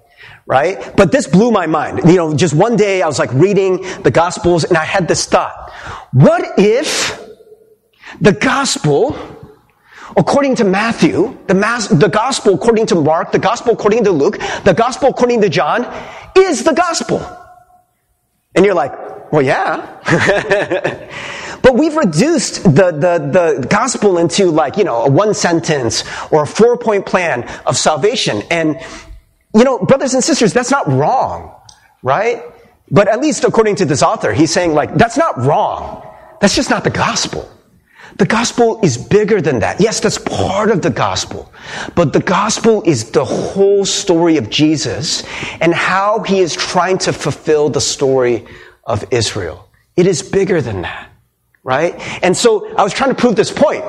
right? 0.46 0.94
But 0.96 1.12
this 1.12 1.28
blew 1.28 1.52
my 1.52 1.66
mind. 1.66 2.00
You 2.10 2.16
know, 2.16 2.34
just 2.34 2.54
one 2.54 2.76
day 2.76 3.02
I 3.02 3.06
was 3.06 3.20
like 3.20 3.32
reading 3.32 3.82
the 4.02 4.10
gospels 4.10 4.64
and 4.64 4.76
I 4.76 4.84
had 4.84 5.06
this 5.06 5.26
thought. 5.26 5.72
What 6.12 6.58
if 6.58 7.20
the 8.20 8.32
gospel 8.32 9.16
according 10.16 10.56
to 10.56 10.64
Matthew, 10.64 11.38
the, 11.46 11.54
mass, 11.54 11.86
the 11.86 12.08
gospel 12.08 12.54
according 12.54 12.86
to 12.86 12.96
Mark, 12.96 13.30
the 13.30 13.38
gospel 13.38 13.74
according 13.74 14.02
to 14.02 14.10
Luke, 14.10 14.38
the 14.64 14.74
gospel 14.74 15.10
according 15.10 15.40
to 15.42 15.48
John 15.48 15.86
is 16.36 16.64
the 16.64 16.74
gospel. 16.74 17.24
And 18.56 18.64
you're 18.64 18.74
like, 18.74 18.92
well, 19.32 19.42
yeah. 19.42 21.08
but 21.62 21.74
we've 21.74 21.96
reduced 21.96 22.64
the, 22.64 22.90
the, 22.90 23.60
the 23.60 23.66
gospel 23.68 24.18
into 24.18 24.46
like, 24.50 24.76
you 24.76 24.84
know, 24.84 25.04
a 25.04 25.10
one 25.10 25.34
sentence 25.34 26.04
or 26.30 26.42
a 26.42 26.46
four 26.46 26.76
point 26.76 27.06
plan 27.06 27.44
of 27.66 27.76
salvation. 27.76 28.42
And, 28.50 28.78
you 29.54 29.64
know, 29.64 29.78
brothers 29.78 30.14
and 30.14 30.24
sisters, 30.24 30.52
that's 30.52 30.70
not 30.70 30.86
wrong, 30.88 31.54
right? 32.02 32.42
But 32.90 33.08
at 33.08 33.20
least 33.20 33.44
according 33.44 33.76
to 33.76 33.84
this 33.84 34.02
author, 34.02 34.32
he's 34.32 34.52
saying 34.52 34.74
like, 34.74 34.94
that's 34.96 35.16
not 35.16 35.38
wrong. 35.38 36.06
That's 36.40 36.56
just 36.56 36.70
not 36.70 36.84
the 36.84 36.90
gospel. 36.90 37.48
The 38.16 38.26
gospel 38.26 38.80
is 38.82 38.98
bigger 38.98 39.40
than 39.40 39.60
that. 39.60 39.80
Yes, 39.80 40.00
that's 40.00 40.18
part 40.18 40.70
of 40.70 40.82
the 40.82 40.90
gospel. 40.90 41.52
But 41.94 42.12
the 42.12 42.20
gospel 42.20 42.82
is 42.82 43.12
the 43.12 43.24
whole 43.24 43.84
story 43.84 44.36
of 44.36 44.50
Jesus 44.50 45.22
and 45.60 45.72
how 45.72 46.22
he 46.22 46.40
is 46.40 46.54
trying 46.54 46.98
to 46.98 47.12
fulfill 47.12 47.70
the 47.70 47.80
story 47.80 48.46
of 48.84 49.04
Israel. 49.10 49.68
It 49.96 50.06
is 50.06 50.22
bigger 50.22 50.60
than 50.60 50.82
that, 50.82 51.10
right? 51.62 51.94
And 52.22 52.36
so 52.36 52.74
I 52.76 52.82
was 52.82 52.92
trying 52.92 53.10
to 53.10 53.16
prove 53.16 53.36
this 53.36 53.52
point 53.52 53.84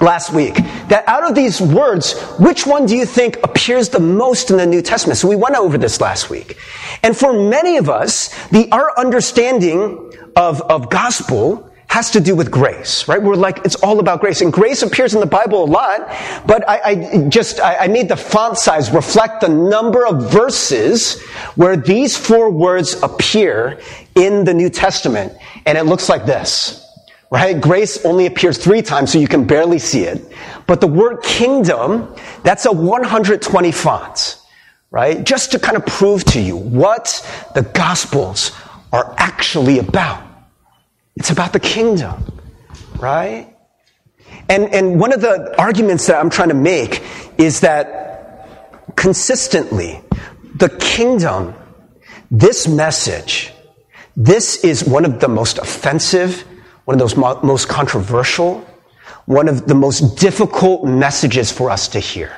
last 0.00 0.32
week 0.32 0.54
that 0.88 1.04
out 1.06 1.28
of 1.28 1.34
these 1.34 1.60
words, 1.60 2.20
which 2.38 2.66
one 2.66 2.86
do 2.86 2.96
you 2.96 3.06
think 3.06 3.38
appears 3.44 3.88
the 3.88 4.00
most 4.00 4.50
in 4.50 4.56
the 4.56 4.66
New 4.66 4.82
Testament? 4.82 5.18
So 5.18 5.28
we 5.28 5.36
went 5.36 5.56
over 5.56 5.78
this 5.78 6.00
last 6.00 6.30
week. 6.30 6.58
And 7.02 7.16
for 7.16 7.32
many 7.32 7.76
of 7.76 7.88
us, 7.88 8.28
the, 8.48 8.70
our 8.72 8.98
understanding 8.98 10.12
of, 10.36 10.60
of 10.62 10.90
gospel 10.90 11.72
has 11.92 12.10
to 12.10 12.20
do 12.20 12.34
with 12.34 12.50
grace, 12.50 13.06
right? 13.06 13.22
We're 13.22 13.34
like, 13.34 13.66
it's 13.66 13.74
all 13.76 14.00
about 14.00 14.20
grace. 14.22 14.40
And 14.40 14.50
grace 14.50 14.82
appears 14.82 15.12
in 15.12 15.20
the 15.20 15.26
Bible 15.26 15.64
a 15.64 15.66
lot, 15.66 16.08
but 16.46 16.66
I, 16.66 16.80
I 16.82 17.28
just, 17.28 17.60
I, 17.60 17.76
I 17.80 17.88
made 17.88 18.08
the 18.08 18.16
font 18.16 18.56
size 18.56 18.90
reflect 18.90 19.42
the 19.42 19.50
number 19.50 20.06
of 20.06 20.32
verses 20.32 21.20
where 21.54 21.76
these 21.76 22.16
four 22.16 22.50
words 22.50 22.94
appear 23.02 23.78
in 24.14 24.44
the 24.44 24.54
New 24.54 24.70
Testament. 24.70 25.32
And 25.66 25.76
it 25.78 25.84
looks 25.84 26.08
like 26.08 26.26
this 26.26 26.82
right? 27.32 27.58
Grace 27.58 28.04
only 28.04 28.26
appears 28.26 28.58
three 28.58 28.82
times, 28.82 29.10
so 29.10 29.18
you 29.18 29.26
can 29.26 29.46
barely 29.46 29.78
see 29.78 30.02
it. 30.02 30.22
But 30.66 30.82
the 30.82 30.86
word 30.86 31.22
kingdom, 31.22 32.14
that's 32.44 32.66
a 32.66 32.72
120 32.72 33.72
font, 33.72 34.38
right? 34.90 35.24
Just 35.24 35.52
to 35.52 35.58
kind 35.58 35.78
of 35.78 35.86
prove 35.86 36.24
to 36.24 36.40
you 36.40 36.58
what 36.58 37.26
the 37.54 37.62
gospels 37.62 38.52
are 38.92 39.14
actually 39.16 39.78
about. 39.78 40.22
It's 41.16 41.30
about 41.30 41.54
the 41.54 41.60
kingdom, 41.60 42.38
right? 42.98 43.56
And, 44.50 44.64
and 44.74 45.00
one 45.00 45.14
of 45.14 45.22
the 45.22 45.54
arguments 45.58 46.08
that 46.08 46.20
I'm 46.20 46.28
trying 46.28 46.50
to 46.50 46.54
make 46.54 47.02
is 47.38 47.60
that 47.60 48.94
consistently, 48.94 50.02
the 50.56 50.68
kingdom, 50.68 51.54
this 52.30 52.68
message, 52.68 53.51
this 54.16 54.62
is 54.64 54.84
one 54.84 55.04
of 55.04 55.20
the 55.20 55.28
most 55.28 55.58
offensive, 55.58 56.44
one 56.84 56.94
of 56.94 56.98
those 56.98 57.16
mo- 57.16 57.40
most 57.42 57.68
controversial, 57.68 58.66
one 59.26 59.48
of 59.48 59.66
the 59.66 59.74
most 59.74 60.18
difficult 60.18 60.84
messages 60.84 61.50
for 61.50 61.70
us 61.70 61.88
to 61.88 62.00
hear. 62.00 62.36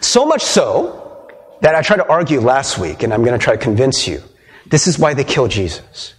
So 0.00 0.26
much 0.26 0.42
so 0.42 1.28
that 1.62 1.74
I 1.74 1.82
tried 1.82 1.98
to 1.98 2.08
argue 2.08 2.40
last 2.40 2.78
week, 2.78 3.02
and 3.02 3.12
I'm 3.12 3.24
going 3.24 3.38
to 3.38 3.42
try 3.42 3.54
to 3.54 3.62
convince 3.62 4.06
you 4.06 4.22
this 4.66 4.86
is 4.86 4.98
why 4.98 5.14
they 5.14 5.24
killed 5.24 5.50
Jesus. 5.50 6.14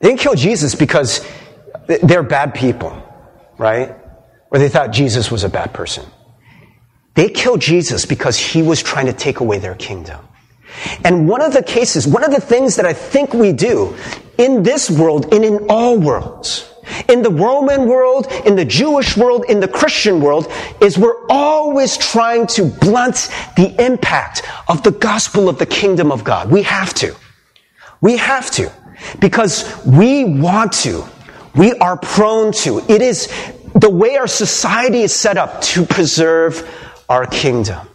They 0.00 0.08
didn't 0.08 0.20
kill 0.20 0.34
Jesus 0.34 0.74
because 0.74 1.26
they're 1.86 2.22
bad 2.22 2.54
people, 2.54 3.02
right? 3.58 3.94
Or 4.50 4.58
they 4.58 4.68
thought 4.68 4.92
Jesus 4.92 5.30
was 5.30 5.42
a 5.42 5.48
bad 5.48 5.72
person. 5.72 6.04
They 7.14 7.28
killed 7.28 7.60
Jesus 7.60 8.04
because 8.04 8.38
he 8.38 8.62
was 8.62 8.82
trying 8.82 9.06
to 9.06 9.12
take 9.12 9.40
away 9.40 9.58
their 9.58 9.74
kingdom. 9.74 10.26
And 11.04 11.28
one 11.28 11.42
of 11.42 11.52
the 11.52 11.62
cases, 11.62 12.06
one 12.06 12.24
of 12.24 12.30
the 12.30 12.40
things 12.40 12.76
that 12.76 12.86
I 12.86 12.92
think 12.92 13.32
we 13.32 13.52
do 13.52 13.96
in 14.38 14.62
this 14.62 14.90
world 14.90 15.32
and 15.32 15.44
in 15.44 15.66
all 15.68 15.98
worlds, 15.98 16.72
in 17.08 17.22
the 17.22 17.30
Roman 17.30 17.86
world, 17.86 18.28
in 18.44 18.56
the 18.56 18.64
Jewish 18.64 19.16
world, 19.16 19.44
in 19.48 19.60
the 19.60 19.68
Christian 19.68 20.20
world, 20.20 20.50
is 20.80 20.96
we're 20.96 21.26
always 21.28 21.96
trying 21.96 22.46
to 22.48 22.64
blunt 22.64 23.28
the 23.56 23.74
impact 23.84 24.42
of 24.68 24.82
the 24.82 24.92
gospel 24.92 25.48
of 25.48 25.58
the 25.58 25.66
kingdom 25.66 26.12
of 26.12 26.24
God. 26.24 26.50
We 26.50 26.62
have 26.62 26.94
to. 26.94 27.14
We 28.00 28.16
have 28.18 28.50
to. 28.52 28.72
Because 29.18 29.84
we 29.84 30.24
want 30.24 30.72
to. 30.84 31.04
We 31.54 31.72
are 31.74 31.96
prone 31.96 32.52
to. 32.52 32.78
It 32.88 33.02
is 33.02 33.32
the 33.74 33.90
way 33.90 34.16
our 34.16 34.26
society 34.26 35.02
is 35.02 35.14
set 35.14 35.36
up 35.36 35.60
to 35.62 35.84
preserve 35.84 36.68
our 37.08 37.26
kingdoms. 37.26 37.88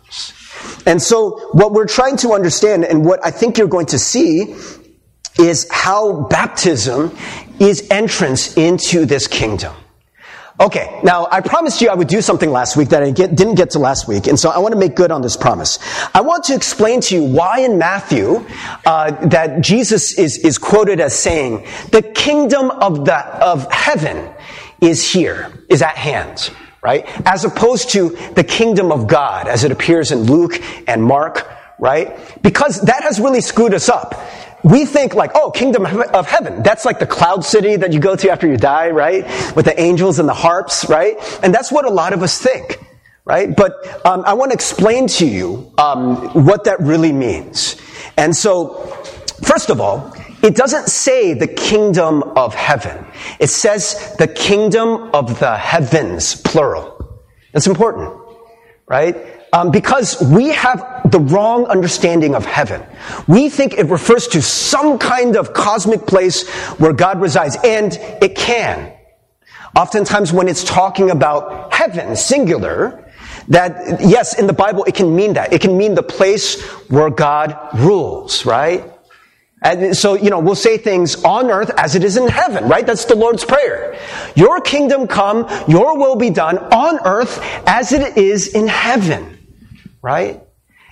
And 0.85 1.01
so 1.01 1.49
what 1.51 1.73
we're 1.73 1.87
trying 1.87 2.17
to 2.17 2.33
understand 2.33 2.85
and 2.85 3.05
what 3.05 3.23
I 3.25 3.31
think 3.31 3.57
you're 3.57 3.67
going 3.67 3.87
to 3.87 3.99
see 3.99 4.55
is 5.39 5.67
how 5.71 6.23
baptism 6.23 7.15
is 7.59 7.87
entrance 7.89 8.57
into 8.57 9.05
this 9.05 9.27
kingdom. 9.27 9.73
Okay, 10.59 10.99
now 11.03 11.27
I 11.31 11.41
promised 11.41 11.81
you 11.81 11.89
I 11.89 11.95
would 11.95 12.07
do 12.07 12.21
something 12.21 12.51
last 12.51 12.77
week 12.77 12.89
that 12.89 13.01
I 13.01 13.09
get, 13.09 13.33
didn't 13.33 13.55
get 13.55 13.71
to 13.71 13.79
last 13.79 14.07
week, 14.07 14.27
and 14.27 14.39
so 14.39 14.51
I 14.51 14.59
want 14.59 14.73
to 14.73 14.79
make 14.79 14.95
good 14.95 15.09
on 15.09 15.23
this 15.23 15.35
promise. 15.35 15.79
I 16.13 16.21
want 16.21 16.43
to 16.45 16.53
explain 16.53 17.01
to 17.01 17.15
you 17.15 17.23
why 17.23 17.61
in 17.61 17.79
Matthew 17.79 18.45
uh, 18.85 19.11
that 19.29 19.61
Jesus 19.61 20.19
is, 20.19 20.37
is 20.37 20.59
quoted 20.59 20.99
as 20.99 21.17
saying, 21.17 21.65
"The 21.91 22.03
kingdom 22.03 22.69
of 22.69 23.05
the 23.05 23.25
of 23.43 23.71
heaven 23.71 24.31
is 24.81 25.11
here, 25.11 25.51
is 25.67 25.81
at 25.81 25.95
hand." 25.95 26.51
Right, 26.83 27.05
as 27.27 27.45
opposed 27.45 27.91
to 27.91 28.09
the 28.33 28.43
kingdom 28.43 28.91
of 28.91 29.07
God, 29.07 29.47
as 29.47 29.63
it 29.63 29.71
appears 29.71 30.11
in 30.11 30.23
Luke 30.23 30.59
and 30.87 31.03
Mark. 31.03 31.47
Right, 31.79 32.17
because 32.43 32.81
that 32.81 33.03
has 33.03 33.19
really 33.19 33.41
screwed 33.41 33.73
us 33.73 33.89
up 33.89 34.15
we 34.63 34.85
think 34.85 35.15
like, 35.15 35.31
oh, 35.35 35.51
kingdom 35.51 35.85
of 35.85 36.27
heaven. 36.27 36.63
That's 36.63 36.85
like 36.85 36.99
the 36.99 37.07
cloud 37.07 37.43
city 37.43 37.77
that 37.77 37.93
you 37.93 37.99
go 37.99 38.15
to 38.15 38.29
after 38.29 38.47
you 38.47 38.57
die, 38.57 38.89
right? 38.91 39.23
With 39.55 39.65
the 39.65 39.79
angels 39.79 40.19
and 40.19 40.29
the 40.29 40.33
harps, 40.33 40.87
right? 40.87 41.17
And 41.43 41.53
that's 41.53 41.71
what 41.71 41.85
a 41.85 41.89
lot 41.89 42.13
of 42.13 42.21
us 42.21 42.37
think, 42.37 42.79
right? 43.25 43.55
But 43.55 43.73
um, 44.05 44.23
I 44.25 44.33
want 44.33 44.51
to 44.51 44.55
explain 44.55 45.07
to 45.07 45.25
you 45.25 45.73
um, 45.77 46.45
what 46.45 46.65
that 46.65 46.79
really 46.79 47.11
means. 47.11 47.81
And 48.17 48.35
so, 48.35 48.73
first 49.43 49.69
of 49.69 49.81
all, 49.81 50.15
it 50.43 50.55
doesn't 50.55 50.87
say 50.87 51.33
the 51.33 51.47
kingdom 51.47 52.23
of 52.35 52.55
heaven. 52.55 53.05
It 53.39 53.49
says 53.49 54.15
the 54.17 54.27
kingdom 54.27 55.11
of 55.13 55.39
the 55.39 55.55
heavens, 55.57 56.35
plural. 56.35 57.21
That's 57.53 57.67
important, 57.67 58.13
right? 58.87 59.15
Um, 59.53 59.71
because 59.71 60.21
we 60.21 60.49
have 60.49 61.11
the 61.11 61.19
wrong 61.19 61.65
understanding 61.65 62.35
of 62.35 62.45
heaven. 62.45 62.81
We 63.27 63.49
think 63.49 63.73
it 63.73 63.87
refers 63.87 64.27
to 64.29 64.41
some 64.41 64.97
kind 64.97 65.35
of 65.35 65.53
cosmic 65.53 66.07
place 66.07 66.47
where 66.79 66.93
God 66.93 67.21
resides, 67.21 67.57
and 67.63 67.93
it 68.21 68.35
can. 68.35 68.93
Oftentimes, 69.75 70.33
when 70.33 70.47
it's 70.47 70.63
talking 70.63 71.11
about 71.11 71.73
heaven, 71.73 72.15
singular, 72.15 73.11
that 73.47 74.01
yes, 74.01 74.37
in 74.37 74.47
the 74.47 74.53
Bible, 74.53 74.83
it 74.85 74.95
can 74.95 75.15
mean 75.15 75.33
that. 75.33 75.53
It 75.53 75.61
can 75.61 75.77
mean 75.77 75.95
the 75.95 76.03
place 76.03 76.61
where 76.89 77.09
God 77.09 77.57
rules, 77.73 78.45
right? 78.45 78.90
And 79.63 79.95
so, 79.95 80.15
you 80.15 80.31
know, 80.31 80.39
we'll 80.39 80.55
say 80.55 80.77
things 80.77 81.23
on 81.23 81.51
earth 81.51 81.69
as 81.77 81.95
it 81.95 82.03
is 82.03 82.17
in 82.17 82.27
heaven, 82.27 82.67
right? 82.67 82.85
That's 82.85 83.05
the 83.05 83.15
Lord's 83.15 83.45
Prayer. 83.45 83.99
Your 84.35 84.59
kingdom 84.59 85.07
come, 85.07 85.47
your 85.67 85.97
will 85.97 86.15
be 86.15 86.31
done 86.31 86.57
on 86.57 86.99
earth 87.05 87.39
as 87.67 87.91
it 87.91 88.17
is 88.17 88.55
in 88.55 88.67
heaven 88.67 89.37
right? 90.01 90.41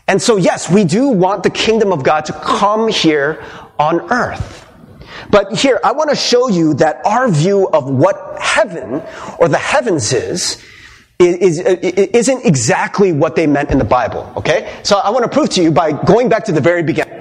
And 0.07 0.21
so, 0.21 0.37
yes, 0.37 0.71
we 0.71 0.83
do 0.83 1.09
want 1.09 1.43
the 1.43 1.49
kingdom 1.49 1.91
of 1.91 2.03
God 2.03 2.25
to 2.25 2.33
come 2.33 2.87
here 2.87 3.43
on 3.77 4.11
earth. 4.11 4.65
But 5.29 5.57
here, 5.57 5.79
I 5.83 5.91
want 5.91 6.09
to 6.09 6.15
show 6.15 6.49
you 6.49 6.73
that 6.75 7.05
our 7.05 7.29
view 7.29 7.67
of 7.69 7.89
what 7.89 8.37
heaven 8.39 9.03
or 9.39 9.47
the 9.47 9.57
heavens 9.57 10.13
is, 10.13 10.63
is, 11.19 11.59
is, 11.59 12.27
not 12.29 12.45
exactly 12.45 13.11
what 13.11 13.35
they 13.35 13.45
meant 13.45 13.71
in 13.71 13.77
the 13.77 13.85
Bible, 13.85 14.31
okay? 14.37 14.79
So 14.83 14.97
I 14.97 15.09
want 15.09 15.23
to 15.23 15.29
prove 15.29 15.49
to 15.51 15.61
you 15.61 15.71
by 15.71 15.91
going 15.91 16.29
back 16.29 16.45
to 16.45 16.51
the 16.51 16.61
very 16.61 16.81
beginning. 16.81 17.18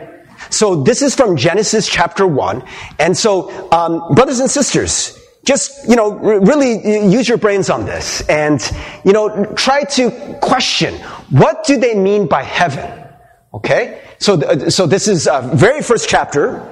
So 0.50 0.82
this 0.82 1.02
is 1.02 1.14
from 1.14 1.36
Genesis 1.36 1.88
chapter 1.88 2.26
1. 2.26 2.62
And 2.98 3.16
so, 3.16 3.70
um, 3.72 4.14
brothers 4.14 4.40
and 4.40 4.50
sisters, 4.50 5.18
just, 5.44 5.88
you 5.88 5.96
know, 5.96 6.12
really 6.12 7.08
use 7.08 7.28
your 7.28 7.38
brains 7.38 7.70
on 7.70 7.86
this 7.86 8.20
and, 8.28 8.60
you 9.04 9.12
know, 9.12 9.46
try 9.54 9.84
to 9.84 10.38
question 10.42 10.94
what 11.30 11.64
do 11.64 11.78
they 11.78 11.94
mean 11.94 12.26
by 12.26 12.42
heaven? 12.42 13.04
Okay? 13.54 14.02
So, 14.18 14.34
uh, 14.34 14.70
so 14.70 14.86
this 14.86 15.08
is 15.08 15.26
uh, 15.26 15.54
very 15.54 15.82
first 15.82 16.08
chapter 16.08 16.68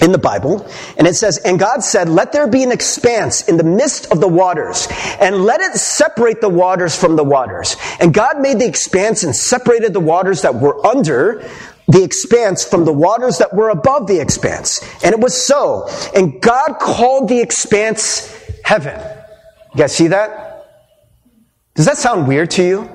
in 0.00 0.12
the 0.12 0.18
Bible, 0.18 0.66
and 0.96 1.06
it 1.06 1.14
says, 1.14 1.38
And 1.38 1.58
God 1.58 1.82
said, 1.82 2.08
Let 2.08 2.32
there 2.32 2.46
be 2.46 2.62
an 2.62 2.72
expanse 2.72 3.48
in 3.48 3.56
the 3.56 3.64
midst 3.64 4.10
of 4.10 4.20
the 4.20 4.28
waters, 4.28 4.88
and 5.20 5.44
let 5.44 5.60
it 5.60 5.74
separate 5.74 6.40
the 6.40 6.48
waters 6.48 6.96
from 6.96 7.16
the 7.16 7.24
waters. 7.24 7.76
And 8.00 8.14
God 8.14 8.40
made 8.40 8.58
the 8.58 8.66
expanse 8.66 9.24
and 9.24 9.34
separated 9.34 9.92
the 9.92 10.00
waters 10.00 10.42
that 10.42 10.54
were 10.54 10.84
under 10.86 11.46
the 11.90 12.02
expanse 12.04 12.64
from 12.64 12.84
the 12.84 12.92
waters 12.92 13.38
that 13.38 13.52
were 13.54 13.70
above 13.70 14.06
the 14.06 14.20
expanse. 14.20 14.80
And 15.02 15.12
it 15.12 15.20
was 15.20 15.34
so. 15.36 15.88
And 16.14 16.40
God 16.40 16.78
called 16.78 17.28
the 17.28 17.40
expanse 17.40 18.32
heaven. 18.64 18.98
You 19.74 19.78
guys 19.78 19.94
see 19.94 20.08
that? 20.08 20.66
Does 21.74 21.86
that 21.86 21.96
sound 21.96 22.28
weird 22.28 22.50
to 22.52 22.62
you? 22.62 22.90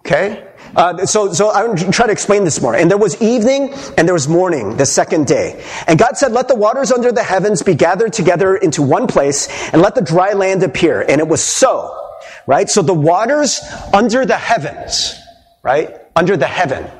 Okay? 0.00 0.46
Uh, 0.76 1.06
so, 1.06 1.32
so 1.32 1.50
I'm 1.50 1.66
going 1.66 1.78
to 1.78 1.90
try 1.92 2.06
to 2.06 2.12
explain 2.12 2.44
this 2.44 2.60
more. 2.60 2.74
And 2.74 2.90
there 2.90 2.98
was 2.98 3.20
evening 3.22 3.72
and 3.96 4.06
there 4.06 4.14
was 4.14 4.28
morning, 4.28 4.76
the 4.76 4.86
second 4.86 5.26
day. 5.26 5.64
And 5.86 5.98
God 5.98 6.16
said, 6.16 6.32
let 6.32 6.48
the 6.48 6.56
waters 6.56 6.90
under 6.90 7.12
the 7.12 7.22
heavens 7.22 7.62
be 7.62 7.74
gathered 7.74 8.12
together 8.12 8.56
into 8.56 8.82
one 8.82 9.06
place 9.06 9.48
and 9.72 9.80
let 9.80 9.94
the 9.94 10.02
dry 10.02 10.32
land 10.32 10.62
appear. 10.62 11.02
And 11.02 11.20
it 11.20 11.28
was 11.28 11.42
so. 11.42 12.00
Right? 12.46 12.68
So 12.68 12.82
the 12.82 12.94
waters 12.94 13.60
under 13.92 14.26
the 14.26 14.36
heavens, 14.36 15.14
right? 15.62 15.96
Under 16.16 16.36
the 16.36 16.46
heaven. 16.46 16.90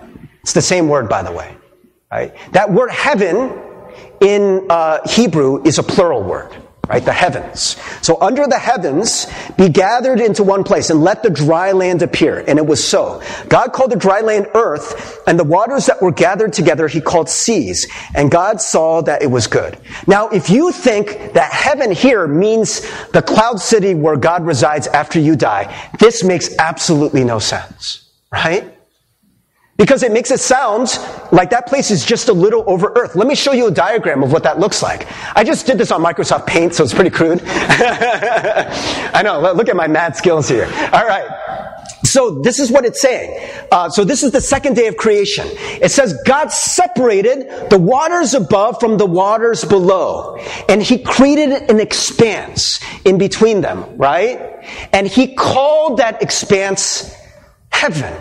It's 0.44 0.52
the 0.52 0.60
same 0.60 0.88
word, 0.88 1.08
by 1.08 1.22
the 1.22 1.32
way. 1.32 1.56
Right? 2.12 2.34
That 2.52 2.70
word 2.70 2.90
heaven 2.90 3.58
in 4.20 4.66
uh, 4.68 5.00
Hebrew 5.08 5.62
is 5.64 5.78
a 5.78 5.82
plural 5.82 6.22
word 6.22 6.54
right? 6.88 7.04
The 7.04 7.12
heavens. 7.12 7.76
So 8.02 8.20
under 8.20 8.46
the 8.46 8.58
heavens 8.58 9.26
be 9.56 9.68
gathered 9.68 10.20
into 10.20 10.42
one 10.42 10.64
place 10.64 10.90
and 10.90 11.02
let 11.02 11.22
the 11.22 11.30
dry 11.30 11.72
land 11.72 12.02
appear. 12.02 12.44
And 12.46 12.58
it 12.58 12.66
was 12.66 12.86
so. 12.86 13.22
God 13.48 13.72
called 13.72 13.90
the 13.90 13.96
dry 13.96 14.20
land 14.20 14.48
earth 14.54 15.22
and 15.26 15.38
the 15.38 15.44
waters 15.44 15.86
that 15.86 16.02
were 16.02 16.12
gathered 16.12 16.52
together 16.52 16.86
he 16.86 17.00
called 17.00 17.28
seas. 17.28 17.86
And 18.14 18.30
God 18.30 18.60
saw 18.60 19.00
that 19.02 19.22
it 19.22 19.30
was 19.30 19.46
good. 19.46 19.78
Now, 20.06 20.28
if 20.28 20.50
you 20.50 20.72
think 20.72 21.32
that 21.32 21.52
heaven 21.52 21.90
here 21.90 22.26
means 22.26 22.82
the 23.12 23.22
cloud 23.22 23.60
city 23.60 23.94
where 23.94 24.16
God 24.16 24.44
resides 24.44 24.86
after 24.88 25.18
you 25.18 25.36
die, 25.36 25.90
this 25.98 26.22
makes 26.22 26.54
absolutely 26.58 27.24
no 27.24 27.38
sense, 27.38 28.10
right? 28.30 28.73
Because 29.76 30.04
it 30.04 30.12
makes 30.12 30.30
it 30.30 30.38
sound 30.38 30.98
like 31.32 31.50
that 31.50 31.66
place 31.66 31.90
is 31.90 32.04
just 32.04 32.28
a 32.28 32.32
little 32.32 32.62
over 32.68 32.92
earth. 32.94 33.16
Let 33.16 33.26
me 33.26 33.34
show 33.34 33.52
you 33.52 33.66
a 33.66 33.72
diagram 33.72 34.22
of 34.22 34.30
what 34.30 34.44
that 34.44 34.60
looks 34.60 34.82
like. 34.82 35.08
I 35.36 35.42
just 35.42 35.66
did 35.66 35.78
this 35.78 35.90
on 35.90 36.00
Microsoft 36.00 36.46
Paint, 36.46 36.74
so 36.74 36.84
it's 36.84 36.94
pretty 36.94 37.10
crude. 37.10 37.42
I 37.46 39.22
know, 39.24 39.40
look 39.52 39.68
at 39.68 39.74
my 39.74 39.88
mad 39.88 40.14
skills 40.14 40.48
here. 40.48 40.66
All 40.92 41.06
right. 41.06 41.28
So 42.04 42.40
this 42.42 42.60
is 42.60 42.70
what 42.70 42.84
it's 42.84 43.00
saying. 43.00 43.50
Uh, 43.72 43.88
so 43.88 44.04
this 44.04 44.22
is 44.22 44.30
the 44.30 44.40
second 44.40 44.76
day 44.76 44.86
of 44.86 44.96
creation. 44.96 45.48
It 45.50 45.90
says 45.90 46.16
God 46.24 46.52
separated 46.52 47.70
the 47.70 47.78
waters 47.78 48.34
above 48.34 48.78
from 48.78 48.98
the 48.98 49.06
waters 49.06 49.64
below, 49.64 50.36
and 50.68 50.80
He 50.80 51.02
created 51.02 51.68
an 51.68 51.80
expanse 51.80 52.78
in 53.04 53.18
between 53.18 53.62
them, 53.62 53.96
right? 53.96 54.38
And 54.92 55.08
He 55.08 55.34
called 55.34 55.96
that 55.96 56.22
expanse 56.22 57.12
heaven. 57.70 58.14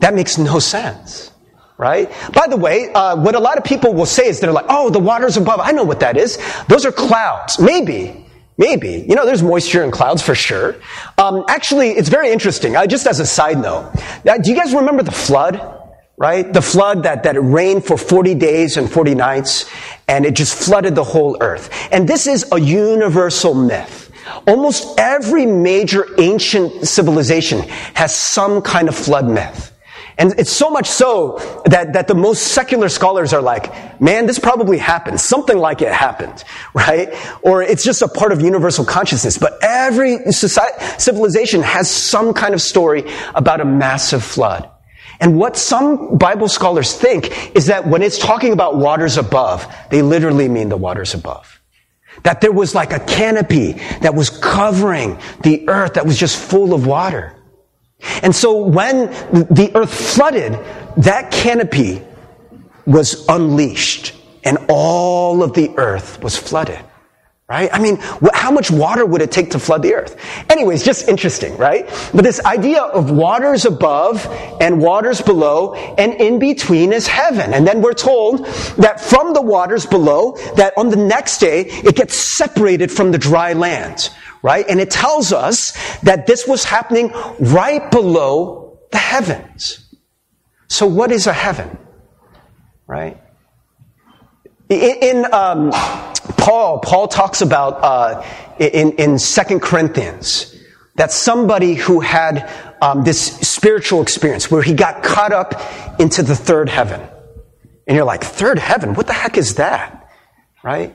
That 0.00 0.14
makes 0.14 0.38
no 0.38 0.58
sense. 0.58 1.32
Right? 1.78 2.10
By 2.32 2.46
the 2.48 2.56
way, 2.56 2.90
uh, 2.92 3.16
what 3.16 3.34
a 3.34 3.38
lot 3.38 3.58
of 3.58 3.64
people 3.64 3.92
will 3.92 4.06
say 4.06 4.28
is 4.28 4.40
they're 4.40 4.52
like, 4.52 4.64
oh, 4.68 4.88
the 4.88 4.98
waters 4.98 5.36
above. 5.36 5.60
I 5.60 5.72
know 5.72 5.84
what 5.84 6.00
that 6.00 6.16
is. 6.16 6.38
Those 6.68 6.86
are 6.86 6.92
clouds. 6.92 7.58
Maybe. 7.58 8.26
Maybe. 8.58 9.04
You 9.06 9.14
know, 9.14 9.26
there's 9.26 9.42
moisture 9.42 9.84
in 9.84 9.90
clouds 9.90 10.22
for 10.22 10.34
sure. 10.34 10.76
Um, 11.18 11.44
actually, 11.48 11.90
it's 11.90 12.08
very 12.08 12.30
interesting. 12.30 12.74
Uh, 12.74 12.86
just 12.86 13.06
as 13.06 13.20
a 13.20 13.26
side 13.26 13.58
note, 13.58 13.92
do 14.24 14.50
you 14.50 14.56
guys 14.56 14.74
remember 14.74 15.02
the 15.02 15.12
flood? 15.12 15.74
Right? 16.16 16.50
The 16.50 16.62
flood 16.62 17.02
that, 17.02 17.24
that 17.24 17.36
it 17.36 17.40
rained 17.40 17.84
for 17.84 17.98
40 17.98 18.34
days 18.36 18.78
and 18.78 18.90
40 18.90 19.14
nights, 19.14 19.70
and 20.08 20.24
it 20.24 20.34
just 20.34 20.54
flooded 20.54 20.94
the 20.94 21.04
whole 21.04 21.36
earth. 21.42 21.68
And 21.92 22.08
this 22.08 22.26
is 22.26 22.46
a 22.52 22.58
universal 22.58 23.52
myth. 23.52 24.10
Almost 24.46 24.98
every 24.98 25.44
major 25.44 26.06
ancient 26.18 26.88
civilization 26.88 27.60
has 27.94 28.14
some 28.14 28.62
kind 28.62 28.88
of 28.88 28.96
flood 28.96 29.28
myth. 29.28 29.75
And 30.18 30.34
it's 30.38 30.50
so 30.50 30.70
much 30.70 30.88
so 30.88 31.62
that, 31.66 31.92
that 31.92 32.08
the 32.08 32.14
most 32.14 32.48
secular 32.48 32.88
scholars 32.88 33.34
are 33.34 33.42
like, 33.42 34.00
man, 34.00 34.26
this 34.26 34.38
probably 34.38 34.78
happened. 34.78 35.20
Something 35.20 35.58
like 35.58 35.82
it 35.82 35.92
happened, 35.92 36.42
right? 36.74 37.14
Or 37.42 37.62
it's 37.62 37.84
just 37.84 38.02
a 38.02 38.08
part 38.08 38.32
of 38.32 38.40
universal 38.40 38.84
consciousness. 38.84 39.36
But 39.36 39.58
every 39.62 40.32
society, 40.32 40.82
civilization 40.98 41.62
has 41.62 41.90
some 41.90 42.32
kind 42.32 42.54
of 42.54 42.62
story 42.62 43.04
about 43.34 43.60
a 43.60 43.64
massive 43.64 44.24
flood. 44.24 44.70
And 45.20 45.38
what 45.38 45.56
some 45.56 46.18
Bible 46.18 46.48
scholars 46.48 46.94
think 46.94 47.54
is 47.54 47.66
that 47.66 47.86
when 47.86 48.02
it's 48.02 48.18
talking 48.18 48.52
about 48.52 48.76
waters 48.76 49.16
above, 49.16 49.66
they 49.90 50.02
literally 50.02 50.48
mean 50.48 50.68
the 50.68 50.76
waters 50.76 51.14
above. 51.14 51.60
That 52.22 52.40
there 52.40 52.52
was 52.52 52.74
like 52.74 52.92
a 52.92 53.00
canopy 53.00 53.72
that 54.00 54.14
was 54.14 54.30
covering 54.30 55.18
the 55.42 55.68
earth 55.68 55.94
that 55.94 56.06
was 56.06 56.18
just 56.18 56.38
full 56.38 56.74
of 56.74 56.86
water. 56.86 57.35
And 58.22 58.34
so 58.34 58.56
when 58.56 59.10
the 59.32 59.70
earth 59.74 59.92
flooded, 59.92 60.52
that 60.98 61.30
canopy 61.30 62.02
was 62.86 63.26
unleashed 63.28 64.14
and 64.44 64.58
all 64.68 65.42
of 65.42 65.52
the 65.54 65.70
earth 65.76 66.22
was 66.22 66.36
flooded. 66.36 66.78
Right? 67.48 67.70
I 67.72 67.78
mean, 67.78 67.98
how 68.34 68.50
much 68.50 68.72
water 68.72 69.06
would 69.06 69.22
it 69.22 69.30
take 69.30 69.52
to 69.52 69.60
flood 69.60 69.82
the 69.82 69.94
earth? 69.94 70.16
Anyways, 70.50 70.84
just 70.84 71.06
interesting, 71.06 71.56
right? 71.56 71.86
But 72.12 72.24
this 72.24 72.44
idea 72.44 72.82
of 72.82 73.12
waters 73.12 73.64
above 73.64 74.26
and 74.60 74.80
waters 74.80 75.22
below 75.22 75.74
and 75.74 76.14
in 76.14 76.40
between 76.40 76.92
is 76.92 77.06
heaven. 77.06 77.54
And 77.54 77.64
then 77.64 77.82
we're 77.82 77.92
told 77.92 78.46
that 78.78 79.00
from 79.00 79.32
the 79.32 79.42
waters 79.42 79.86
below, 79.86 80.36
that 80.56 80.72
on 80.76 80.88
the 80.88 80.96
next 80.96 81.38
day, 81.38 81.66
it 81.66 81.94
gets 81.94 82.16
separated 82.16 82.90
from 82.90 83.12
the 83.12 83.18
dry 83.18 83.52
land 83.52 84.10
right? 84.42 84.64
And 84.68 84.80
it 84.80 84.90
tells 84.90 85.32
us 85.32 85.72
that 86.00 86.26
this 86.26 86.46
was 86.46 86.64
happening 86.64 87.12
right 87.40 87.90
below 87.90 88.78
the 88.92 88.98
heavens. 88.98 89.94
So 90.68 90.86
what 90.86 91.12
is 91.12 91.26
a 91.26 91.32
heaven? 91.32 91.78
Right? 92.86 93.20
In, 94.68 94.96
in 95.02 95.32
um, 95.32 95.70
Paul, 96.36 96.80
Paul 96.80 97.08
talks 97.08 97.40
about 97.40 97.82
uh, 97.82 98.24
in, 98.58 98.92
in 98.92 99.18
2 99.18 99.60
Corinthians 99.60 100.54
that 100.96 101.12
somebody 101.12 101.74
who 101.74 102.00
had 102.00 102.50
um, 102.80 103.04
this 103.04 103.20
spiritual 103.38 104.02
experience 104.02 104.50
where 104.50 104.62
he 104.62 104.74
got 104.74 105.02
caught 105.02 105.32
up 105.32 106.00
into 106.00 106.22
the 106.22 106.34
third 106.34 106.68
heaven. 106.68 107.00
And 107.86 107.96
you're 107.96 108.04
like, 108.04 108.24
third 108.24 108.58
heaven? 108.58 108.94
What 108.94 109.06
the 109.06 109.12
heck 109.12 109.36
is 109.36 109.56
that? 109.56 110.08
Right? 110.64 110.94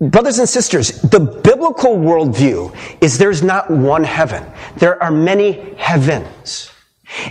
Brothers 0.00 0.38
and 0.38 0.48
sisters, 0.48 0.92
the 1.02 1.20
biblical 1.20 1.94
worldview 1.98 2.74
is 3.02 3.18
there's 3.18 3.42
not 3.42 3.70
one 3.70 4.02
heaven. 4.02 4.42
There 4.76 5.00
are 5.02 5.10
many 5.10 5.74
heavens. 5.76 6.70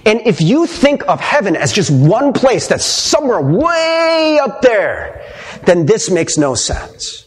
And 0.06 0.22
if 0.22 0.40
you 0.40 0.68
think 0.68 1.02
of 1.08 1.20
heaven 1.20 1.56
as 1.56 1.74
just 1.74 1.90
one 1.90 2.32
place 2.32 2.68
that's 2.68 2.86
somewhere 2.86 3.42
way 3.42 4.40
up 4.40 4.62
there, 4.62 5.26
then 5.66 5.88
this 5.88 6.12
makes 6.12 6.38
no 6.38 6.54
sense. 6.54 7.26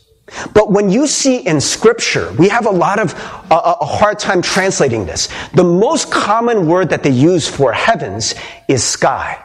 But 0.54 0.70
when 0.70 0.90
you 0.90 1.08
see 1.08 1.38
in 1.44 1.60
scripture, 1.60 2.32
we 2.38 2.48
have 2.48 2.66
a 2.66 2.70
lot 2.70 3.00
of 3.00 3.12
uh, 3.50 3.76
a 3.80 3.84
hard 3.84 4.20
time 4.20 4.42
translating 4.42 5.06
this. 5.06 5.28
The 5.54 5.64
most 5.64 6.12
common 6.12 6.68
word 6.68 6.90
that 6.90 7.02
they 7.02 7.10
use 7.10 7.48
for 7.48 7.72
heavens 7.72 8.36
is 8.68 8.84
sky 8.84 9.44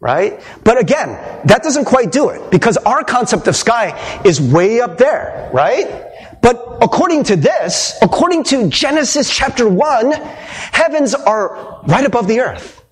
right? 0.00 0.40
But 0.62 0.78
again, 0.78 1.08
that 1.46 1.62
doesn't 1.62 1.86
quite 1.86 2.12
do 2.12 2.28
it 2.28 2.50
because 2.50 2.76
our 2.78 3.02
concept 3.02 3.48
of 3.48 3.56
sky 3.56 4.20
is 4.24 4.40
way 4.40 4.80
up 4.80 4.98
there, 4.98 5.50
right? 5.52 6.40
But 6.42 6.78
according 6.82 7.24
to 7.24 7.36
this, 7.36 7.98
according 8.02 8.44
to 8.44 8.68
Genesis 8.68 9.34
chapter 9.34 9.68
1, 9.68 10.12
heavens 10.12 11.14
are 11.14 11.82
right 11.86 12.04
above 12.04 12.28
the 12.28 12.40
earth, 12.40 12.84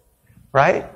right? 0.52 0.90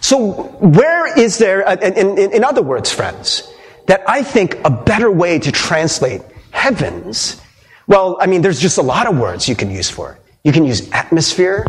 So 0.00 0.42
where 0.60 1.18
is 1.18 1.38
there, 1.38 1.66
uh, 1.66 1.76
in, 1.76 2.18
in, 2.18 2.32
in 2.32 2.44
other 2.44 2.62
words, 2.62 2.92
friends, 2.92 3.50
that 3.86 4.02
I 4.06 4.22
think 4.22 4.58
a 4.64 4.70
better 4.70 5.10
way 5.10 5.38
to 5.38 5.50
translate 5.50 6.20
heavens, 6.50 7.40
well, 7.86 8.18
I 8.20 8.26
mean, 8.26 8.42
there's 8.42 8.60
just 8.60 8.76
a 8.76 8.82
lot 8.82 9.06
of 9.06 9.18
words 9.18 9.48
you 9.48 9.56
can 9.56 9.70
use 9.70 9.88
for 9.88 10.12
it. 10.12 10.22
You 10.44 10.52
can 10.52 10.64
use 10.64 10.90
atmosphere, 10.92 11.66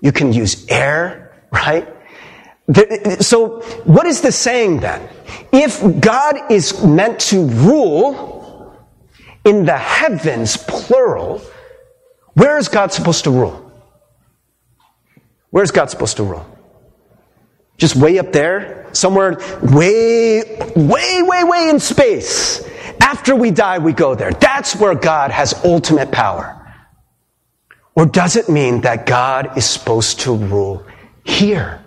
you 0.00 0.12
can 0.12 0.32
use 0.32 0.66
air, 0.68 1.42
right? 1.50 1.88
So, 3.20 3.60
what 3.84 4.06
is 4.06 4.22
this 4.22 4.36
saying 4.36 4.80
then? 4.80 5.08
If 5.52 6.00
God 6.00 6.50
is 6.50 6.82
meant 6.84 7.20
to 7.30 7.46
rule 7.46 8.76
in 9.44 9.64
the 9.64 9.76
heavens, 9.76 10.56
plural, 10.56 11.40
where 12.34 12.58
is 12.58 12.68
God 12.68 12.92
supposed 12.92 13.24
to 13.24 13.30
rule? 13.30 13.62
Where 15.50 15.62
is 15.62 15.70
God 15.70 15.90
supposed 15.90 16.16
to 16.16 16.24
rule? 16.24 16.44
Just 17.78 17.94
way 17.94 18.18
up 18.18 18.32
there? 18.32 18.88
Somewhere 18.92 19.38
way, 19.62 20.42
way, 20.74 21.22
way, 21.22 21.44
way 21.44 21.68
in 21.68 21.78
space. 21.78 22.66
After 23.00 23.36
we 23.36 23.52
die, 23.52 23.78
we 23.78 23.92
go 23.92 24.14
there. 24.14 24.32
That's 24.32 24.74
where 24.74 24.94
God 24.94 25.30
has 25.30 25.54
ultimate 25.64 26.10
power. 26.10 26.52
Or 27.94 28.06
does 28.06 28.36
it 28.36 28.48
mean 28.48 28.80
that 28.82 29.06
God 29.06 29.56
is 29.56 29.64
supposed 29.64 30.20
to 30.20 30.34
rule 30.34 30.84
here? 31.24 31.82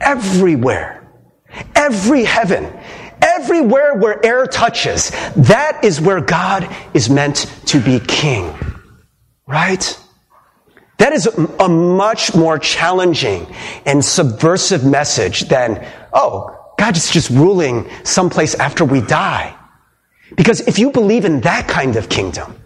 Everywhere. 0.00 1.08
Every 1.74 2.24
heaven. 2.24 2.72
Everywhere 3.20 3.94
where 3.94 4.24
air 4.24 4.46
touches. 4.46 5.10
That 5.36 5.80
is 5.82 6.00
where 6.00 6.20
God 6.20 6.74
is 6.94 7.08
meant 7.08 7.50
to 7.66 7.80
be 7.80 8.00
king. 8.00 8.54
Right? 9.46 9.98
That 10.98 11.12
is 11.12 11.26
a, 11.26 11.68
much 11.68 12.34
more 12.34 12.58
challenging 12.58 13.46
and 13.84 14.04
subversive 14.04 14.84
message 14.84 15.42
than, 15.42 15.86
oh, 16.12 16.56
God 16.78 16.96
is 16.96 17.10
just 17.10 17.30
ruling 17.30 17.88
someplace 18.02 18.54
after 18.54 18.84
we 18.84 19.02
die. 19.02 19.54
Because 20.34 20.60
if 20.60 20.78
you 20.78 20.90
believe 20.90 21.24
in 21.24 21.42
that 21.42 21.68
kind 21.68 21.96
of 21.96 22.08
kingdom, 22.08 22.60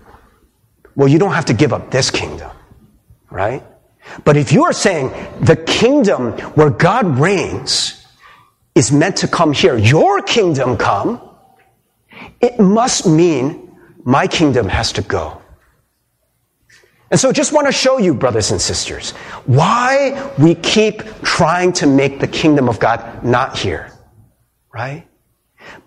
well, 0.95 1.09
you 1.09 1.19
don't 1.19 1.33
have 1.33 1.47
to 1.47 1.55
give 1.55 1.73
up 1.73 1.91
this 1.91 2.11
kingdom, 2.11 2.51
right? 3.31 3.65
But 4.25 4.37
if 4.37 4.53
you 4.53 4.65
are 4.65 4.73
saying 4.73 5.11
the 5.41 5.57
kingdom 5.57 6.33
where 6.55 6.71
God 6.71 7.19
reigns 7.19 8.07
is 8.75 8.93
meant 8.93 9.17
to 9.19 9.29
come 9.29 9.53
here, 9.53 9.77
your 9.77 10.23
kingdom 10.23 10.77
come, 10.77 11.21
it 12.41 12.59
must 12.59 13.07
mean 13.07 13.77
my 14.05 14.27
kingdom 14.27 14.69
has 14.69 14.93
to 14.93 15.03
go. 15.03 15.41
And 17.11 17.19
so 17.19 17.33
just 17.33 17.53
want 17.53 17.67
to 17.67 17.73
show 17.73 17.99
you, 17.99 18.15
brothers 18.15 18.53
and 18.53 18.61
sisters, 18.61 19.11
why 19.45 20.33
we 20.39 20.55
keep 20.55 21.03
trying 21.23 21.73
to 21.75 21.87
make 21.87 22.21
the 22.21 22.29
kingdom 22.29 22.69
of 22.69 22.79
God 22.79 23.25
not 23.25 23.59
here. 23.59 23.93
Right? 24.73 25.10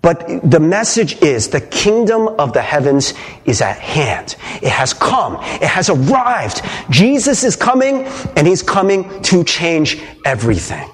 But 0.01 0.49
the 0.49 0.59
message 0.59 1.21
is 1.21 1.49
the 1.49 1.61
kingdom 1.61 2.27
of 2.39 2.53
the 2.53 2.61
heavens 2.61 3.13
is 3.45 3.61
at 3.61 3.77
hand. 3.77 4.35
It 4.61 4.69
has 4.69 4.93
come. 4.93 5.37
It 5.41 5.63
has 5.63 5.89
arrived. 5.89 6.61
Jesus 6.89 7.43
is 7.43 7.55
coming 7.55 8.05
and 8.35 8.45
he's 8.45 8.61
coming 8.61 9.21
to 9.23 9.43
change 9.43 10.01
everything. 10.25 10.89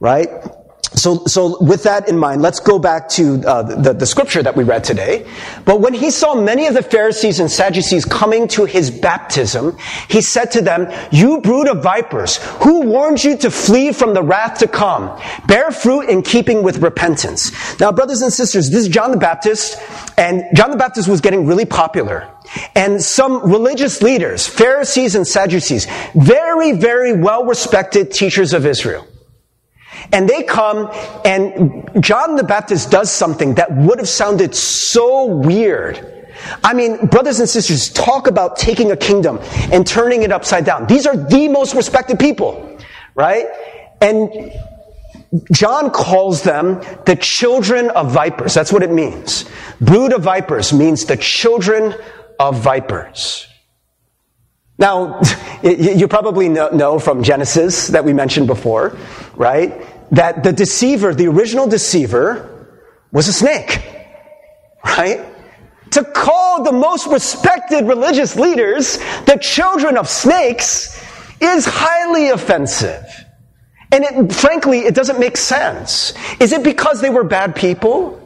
Right? 0.00 0.28
So, 0.94 1.24
so 1.26 1.62
with 1.62 1.84
that 1.84 2.08
in 2.08 2.18
mind, 2.18 2.42
let's 2.42 2.58
go 2.58 2.78
back 2.78 3.08
to 3.10 3.40
uh, 3.46 3.62
the, 3.62 3.92
the 3.92 4.06
scripture 4.06 4.42
that 4.42 4.56
we 4.56 4.64
read 4.64 4.82
today. 4.82 5.26
But 5.64 5.80
when 5.80 5.94
he 5.94 6.10
saw 6.10 6.34
many 6.34 6.66
of 6.66 6.74
the 6.74 6.82
Pharisees 6.82 7.38
and 7.38 7.50
Sadducees 7.50 8.04
coming 8.04 8.48
to 8.48 8.64
his 8.64 8.90
baptism, 8.90 9.78
he 10.08 10.20
said 10.20 10.50
to 10.52 10.60
them, 10.60 10.92
You 11.12 11.40
brood 11.40 11.68
of 11.68 11.82
vipers, 11.82 12.38
who 12.62 12.86
warned 12.86 13.22
you 13.22 13.36
to 13.38 13.50
flee 13.50 13.92
from 13.92 14.14
the 14.14 14.22
wrath 14.22 14.58
to 14.58 14.68
come? 14.68 15.16
Bear 15.46 15.70
fruit 15.70 16.08
in 16.08 16.22
keeping 16.22 16.64
with 16.64 16.78
repentance. 16.78 17.52
Now, 17.78 17.92
brothers 17.92 18.22
and 18.22 18.32
sisters, 18.32 18.68
this 18.70 18.82
is 18.82 18.88
John 18.88 19.12
the 19.12 19.16
Baptist, 19.16 19.78
and 20.18 20.44
John 20.54 20.72
the 20.72 20.76
Baptist 20.76 21.08
was 21.08 21.20
getting 21.20 21.46
really 21.46 21.66
popular. 21.66 22.28
And 22.74 23.00
some 23.00 23.48
religious 23.48 24.02
leaders, 24.02 24.46
Pharisees 24.46 25.14
and 25.14 25.26
Sadducees, 25.26 25.86
very, 26.14 26.72
very 26.72 27.12
well 27.16 27.44
respected 27.44 28.10
teachers 28.10 28.52
of 28.52 28.66
Israel, 28.66 29.06
and 30.12 30.28
they 30.28 30.42
come, 30.42 30.90
and 31.24 31.88
John 32.00 32.36
the 32.36 32.44
Baptist 32.44 32.90
does 32.90 33.10
something 33.10 33.54
that 33.54 33.74
would 33.74 33.98
have 33.98 34.08
sounded 34.08 34.54
so 34.54 35.26
weird. 35.26 36.28
I 36.64 36.72
mean, 36.72 37.06
brothers 37.06 37.38
and 37.40 37.48
sisters, 37.48 37.90
talk 37.90 38.26
about 38.26 38.56
taking 38.56 38.90
a 38.92 38.96
kingdom 38.96 39.38
and 39.72 39.86
turning 39.86 40.22
it 40.22 40.32
upside 40.32 40.64
down. 40.64 40.86
These 40.86 41.06
are 41.06 41.16
the 41.16 41.48
most 41.48 41.74
respected 41.74 42.18
people, 42.18 42.78
right? 43.14 43.46
And 44.00 44.52
John 45.52 45.90
calls 45.90 46.42
them 46.42 46.80
the 47.04 47.16
children 47.16 47.90
of 47.90 48.10
vipers. 48.10 48.54
That's 48.54 48.72
what 48.72 48.82
it 48.82 48.90
means. 48.90 49.44
Brood 49.80 50.12
of 50.12 50.22
vipers 50.22 50.72
means 50.72 51.04
the 51.04 51.16
children 51.16 51.94
of 52.38 52.58
vipers. 52.58 53.46
Now, 54.80 55.20
you 55.62 56.08
probably 56.08 56.48
know 56.48 56.98
from 56.98 57.22
Genesis 57.22 57.88
that 57.88 58.04
we 58.04 58.12
mentioned 58.12 58.46
before, 58.46 58.96
right? 59.36 59.86
That 60.12 60.42
the 60.42 60.52
deceiver, 60.52 61.14
the 61.14 61.28
original 61.28 61.68
deceiver, 61.68 62.68
was 63.12 63.28
a 63.28 63.32
snake, 63.32 63.82
right? 64.84 65.20
To 65.92 66.04
call 66.04 66.64
the 66.64 66.72
most 66.72 67.06
respected 67.08 67.86
religious 67.86 68.36
leaders 68.36 68.98
the 69.26 69.38
children 69.40 69.96
of 69.96 70.08
snakes 70.08 71.04
is 71.40 71.66
highly 71.66 72.30
offensive. 72.30 73.04
And 73.92 74.04
it, 74.04 74.32
frankly, 74.32 74.80
it 74.80 74.94
doesn't 74.94 75.18
make 75.18 75.36
sense. 75.36 76.14
Is 76.38 76.52
it 76.52 76.62
because 76.62 77.00
they 77.00 77.10
were 77.10 77.24
bad 77.24 77.56
people? 77.56 78.16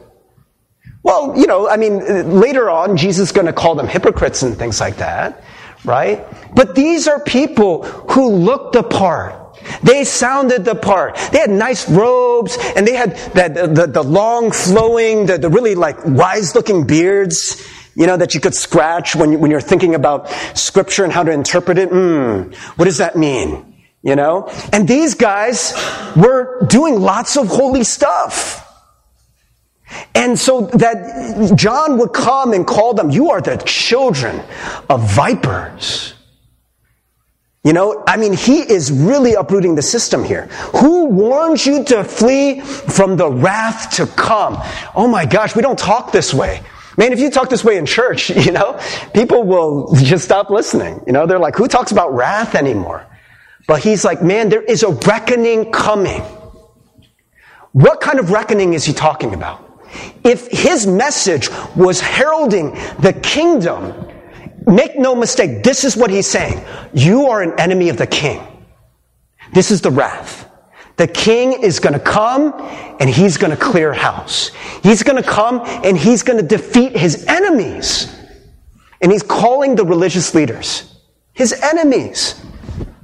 Well, 1.01 1.33
you 1.35 1.47
know, 1.47 1.67
I 1.67 1.77
mean, 1.77 2.39
later 2.39 2.69
on, 2.69 2.97
Jesus 2.97 3.29
is 3.29 3.31
going 3.31 3.47
to 3.47 3.53
call 3.53 3.73
them 3.73 3.87
hypocrites 3.87 4.43
and 4.43 4.55
things 4.55 4.79
like 4.79 4.97
that 4.97 5.43
right? 5.85 6.25
But 6.53 6.75
these 6.75 7.07
are 7.07 7.19
people 7.19 7.83
who 7.83 8.29
looked 8.29 8.73
the 8.73 8.83
part. 8.83 9.41
They 9.83 10.03
sounded 10.03 10.65
the 10.65 10.75
part. 10.75 11.15
They 11.31 11.39
had 11.39 11.49
nice 11.49 11.89
robes 11.89 12.57
and 12.75 12.87
they 12.87 12.95
had 12.95 13.15
that, 13.33 13.53
the, 13.53 13.87
the 13.87 14.03
long 14.03 14.51
flowing, 14.51 15.25
the, 15.25 15.37
the 15.37 15.49
really 15.49 15.75
like 15.75 15.97
wise 16.05 16.55
looking 16.55 16.85
beards, 16.85 17.65
you 17.95 18.05
know, 18.05 18.17
that 18.17 18.33
you 18.33 18.41
could 18.41 18.53
scratch 18.53 19.15
when, 19.15 19.31
you, 19.31 19.39
when 19.39 19.51
you're 19.51 19.61
thinking 19.61 19.95
about 19.95 20.29
scripture 20.53 21.03
and 21.03 21.13
how 21.13 21.23
to 21.23 21.31
interpret 21.31 21.77
it. 21.77 21.89
Hmm, 21.89 22.51
what 22.75 22.85
does 22.85 22.97
that 22.97 23.15
mean? 23.15 23.73
You 24.03 24.15
know? 24.15 24.51
And 24.71 24.87
these 24.87 25.15
guys 25.15 25.73
were 26.15 26.65
doing 26.67 26.99
lots 26.99 27.37
of 27.37 27.47
holy 27.47 27.83
stuff. 27.83 28.64
And 30.13 30.37
so 30.37 30.61
that 30.67 31.53
John 31.55 31.97
would 31.99 32.13
come 32.13 32.53
and 32.53 32.65
call 32.65 32.93
them, 32.93 33.11
you 33.11 33.29
are 33.29 33.41
the 33.41 33.57
children 33.65 34.41
of 34.89 35.07
vipers. 35.11 36.13
You 37.63 37.73
know, 37.73 38.03
I 38.07 38.17
mean, 38.17 38.33
he 38.33 38.59
is 38.59 38.91
really 38.91 39.33
uprooting 39.33 39.73
the 39.73 39.81
system 39.81 40.23
here. 40.23 40.45
Who 40.77 41.05
warns 41.05 41.65
you 41.65 41.83
to 41.85 42.03
flee 42.03 42.61
from 42.61 43.17
the 43.17 43.29
wrath 43.29 43.95
to 43.95 44.05
come? 44.05 44.57
Oh 44.95 45.07
my 45.07 45.25
gosh, 45.25 45.55
we 45.55 45.63
don't 45.63 45.77
talk 45.77 46.11
this 46.11 46.31
way. 46.33 46.61
Man, 46.95 47.11
if 47.11 47.19
you 47.19 47.29
talk 47.31 47.49
this 47.49 47.63
way 47.63 47.77
in 47.77 47.87
church, 47.87 48.29
you 48.45 48.51
know, 48.51 48.79
people 49.15 49.43
will 49.43 49.93
just 49.95 50.23
stop 50.23 50.51
listening. 50.51 51.01
You 51.07 51.13
know, 51.13 51.25
they're 51.25 51.39
like, 51.39 51.55
who 51.55 51.67
talks 51.67 51.91
about 51.91 52.13
wrath 52.13 52.53
anymore? 52.53 53.05
But 53.67 53.83
he's 53.83 54.05
like, 54.05 54.21
man, 54.21 54.49
there 54.49 54.61
is 54.61 54.83
a 54.83 54.89
reckoning 54.89 55.71
coming. 55.71 56.21
What 57.71 57.99
kind 57.99 58.19
of 58.19 58.29
reckoning 58.29 58.73
is 58.73 58.85
he 58.85 58.93
talking 58.93 59.33
about? 59.33 59.64
If 60.23 60.47
his 60.47 60.87
message 60.87 61.49
was 61.75 61.99
heralding 62.01 62.71
the 62.99 63.13
kingdom, 63.21 64.11
make 64.65 64.97
no 64.97 65.15
mistake, 65.15 65.63
this 65.63 65.83
is 65.83 65.95
what 65.95 66.09
he's 66.09 66.27
saying. 66.27 66.63
You 66.93 67.27
are 67.27 67.41
an 67.41 67.59
enemy 67.59 67.89
of 67.89 67.97
the 67.97 68.07
king. 68.07 68.41
This 69.53 69.71
is 69.71 69.81
the 69.81 69.91
wrath. 69.91 70.49
The 70.97 71.07
king 71.07 71.61
is 71.61 71.79
going 71.79 71.93
to 71.93 71.99
come 71.99 72.53
and 72.99 73.09
he's 73.09 73.37
going 73.37 73.51
to 73.51 73.57
clear 73.57 73.93
house. 73.93 74.51
He's 74.81 75.03
going 75.03 75.21
to 75.21 75.29
come 75.29 75.61
and 75.83 75.97
he's 75.97 76.23
going 76.23 76.39
to 76.39 76.47
defeat 76.47 76.95
his 76.95 77.25
enemies. 77.25 78.13
And 79.01 79.11
he's 79.11 79.23
calling 79.23 79.75
the 79.75 79.85
religious 79.85 80.33
leaders 80.33 80.91
his 81.33 81.53
enemies. 81.53 82.41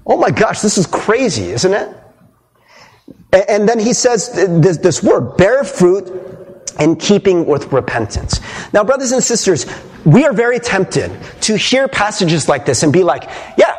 Oh 0.05 0.17
my 0.17 0.31
gosh, 0.31 0.61
this 0.61 0.77
is 0.77 0.87
crazy, 0.87 1.51
isn't 1.51 1.73
it? 1.73 1.97
And 3.49 3.67
then 3.67 3.77
he 3.77 3.93
says 3.93 4.31
this, 4.33 5.03
word, 5.03 5.37
bear 5.37 5.63
fruit 5.63 6.30
in 6.81 6.95
keeping 6.95 7.45
with 7.45 7.71
repentance. 7.71 8.41
Now, 8.73 8.83
brothers 8.83 9.11
and 9.11 9.23
sisters, 9.23 9.67
we 10.03 10.25
are 10.25 10.33
very 10.33 10.59
tempted 10.59 11.11
to 11.41 11.55
hear 11.55 11.87
passages 11.87 12.49
like 12.49 12.65
this 12.65 12.81
and 12.81 12.91
be 12.91 13.03
like, 13.03 13.23
yeah, 13.57 13.75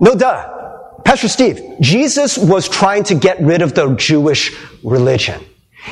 no 0.00 0.14
duh. 0.14 0.56
Pastor 1.04 1.28
Steve, 1.28 1.60
Jesus 1.80 2.36
was 2.36 2.68
trying 2.68 3.04
to 3.04 3.14
get 3.14 3.40
rid 3.40 3.62
of 3.62 3.74
the 3.74 3.94
Jewish 3.94 4.52
religion. 4.82 5.40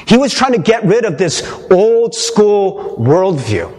He 0.06 0.18
was 0.18 0.34
trying 0.34 0.52
to 0.52 0.58
get 0.58 0.84
rid 0.84 1.04
of 1.04 1.16
this 1.16 1.42
old 1.70 2.14
school 2.14 2.96
worldview, 2.98 3.72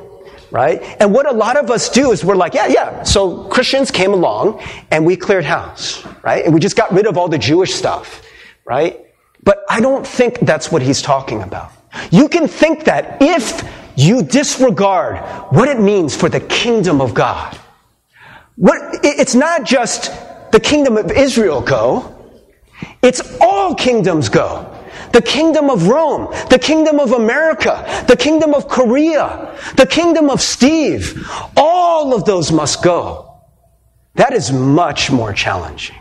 right? 0.49 0.81
And 0.99 1.13
what 1.13 1.27
a 1.27 1.33
lot 1.33 1.57
of 1.57 1.69
us 1.69 1.89
do 1.89 2.11
is 2.11 2.25
we're 2.25 2.35
like, 2.35 2.53
yeah, 2.53 2.67
yeah. 2.67 3.03
So 3.03 3.43
Christians 3.49 3.91
came 3.91 4.13
along 4.13 4.61
and 4.89 5.05
we 5.05 5.15
cleared 5.17 5.45
house, 5.45 6.03
right? 6.23 6.43
And 6.45 6.53
we 6.53 6.59
just 6.59 6.75
got 6.75 6.91
rid 6.91 7.05
of 7.05 7.17
all 7.17 7.27
the 7.27 7.37
Jewish 7.37 7.73
stuff, 7.73 8.23
right? 8.65 9.05
But 9.43 9.63
I 9.69 9.81
don't 9.81 10.07
think 10.07 10.39
that's 10.39 10.71
what 10.71 10.81
he's 10.81 11.01
talking 11.01 11.43
about. 11.43 11.71
You 12.11 12.29
can 12.29 12.47
think 12.47 12.85
that 12.85 13.17
if 13.21 13.63
you 13.99 14.23
disregard 14.23 15.17
what 15.53 15.67
it 15.67 15.79
means 15.79 16.15
for 16.15 16.29
the 16.29 16.39
kingdom 16.39 17.01
of 17.01 17.13
God. 17.13 17.57
What, 18.55 18.77
it's 19.03 19.35
not 19.35 19.65
just 19.65 20.11
the 20.51 20.59
kingdom 20.59 20.97
of 20.97 21.11
Israel 21.11 21.61
go, 21.61 22.15
it's 23.01 23.21
all 23.41 23.75
kingdoms 23.75 24.29
go. 24.29 24.75
The 25.11 25.21
kingdom 25.21 25.69
of 25.69 25.87
Rome, 25.87 26.33
the 26.49 26.59
kingdom 26.59 26.99
of 26.99 27.11
America, 27.11 28.03
the 28.07 28.15
kingdom 28.15 28.53
of 28.53 28.67
Korea, 28.67 29.57
the 29.75 29.85
kingdom 29.85 30.29
of 30.29 30.39
Steve, 30.39 31.27
all 31.57 32.13
of 32.13 32.25
those 32.25 32.51
must 32.51 32.83
go. 32.83 33.41
That 34.15 34.33
is 34.33 34.51
much 34.51 35.11
more 35.11 35.33
challenging 35.33 35.95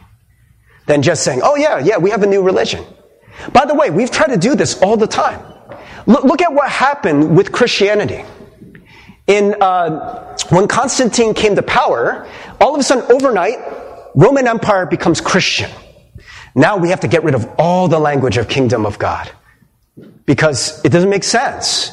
than 0.86 1.02
just 1.02 1.24
saying, 1.24 1.40
oh 1.42 1.56
yeah, 1.56 1.78
yeah, 1.78 1.96
we 1.96 2.10
have 2.10 2.22
a 2.22 2.26
new 2.26 2.42
religion. 2.42 2.84
By 3.52 3.64
the 3.64 3.74
way, 3.74 3.90
we've 3.90 4.10
tried 4.10 4.28
to 4.28 4.36
do 4.36 4.54
this 4.54 4.80
all 4.82 4.96
the 4.96 5.06
time. 5.06 5.47
Look, 6.08 6.40
at 6.40 6.54
what 6.54 6.70
happened 6.70 7.36
with 7.36 7.52
Christianity. 7.52 8.24
In, 9.26 9.54
uh, 9.60 10.38
when 10.48 10.66
Constantine 10.66 11.34
came 11.34 11.54
to 11.54 11.62
power, 11.62 12.26
all 12.62 12.72
of 12.74 12.80
a 12.80 12.82
sudden, 12.82 13.04
overnight, 13.12 13.58
Roman 14.14 14.48
Empire 14.48 14.86
becomes 14.86 15.20
Christian. 15.20 15.70
Now 16.54 16.78
we 16.78 16.88
have 16.88 17.00
to 17.00 17.08
get 17.08 17.24
rid 17.24 17.34
of 17.34 17.46
all 17.58 17.88
the 17.88 17.98
language 17.98 18.38
of 18.38 18.48
kingdom 18.48 18.86
of 18.86 18.98
God. 18.98 19.30
Because 20.24 20.82
it 20.82 20.88
doesn't 20.88 21.10
make 21.10 21.24
sense. 21.24 21.92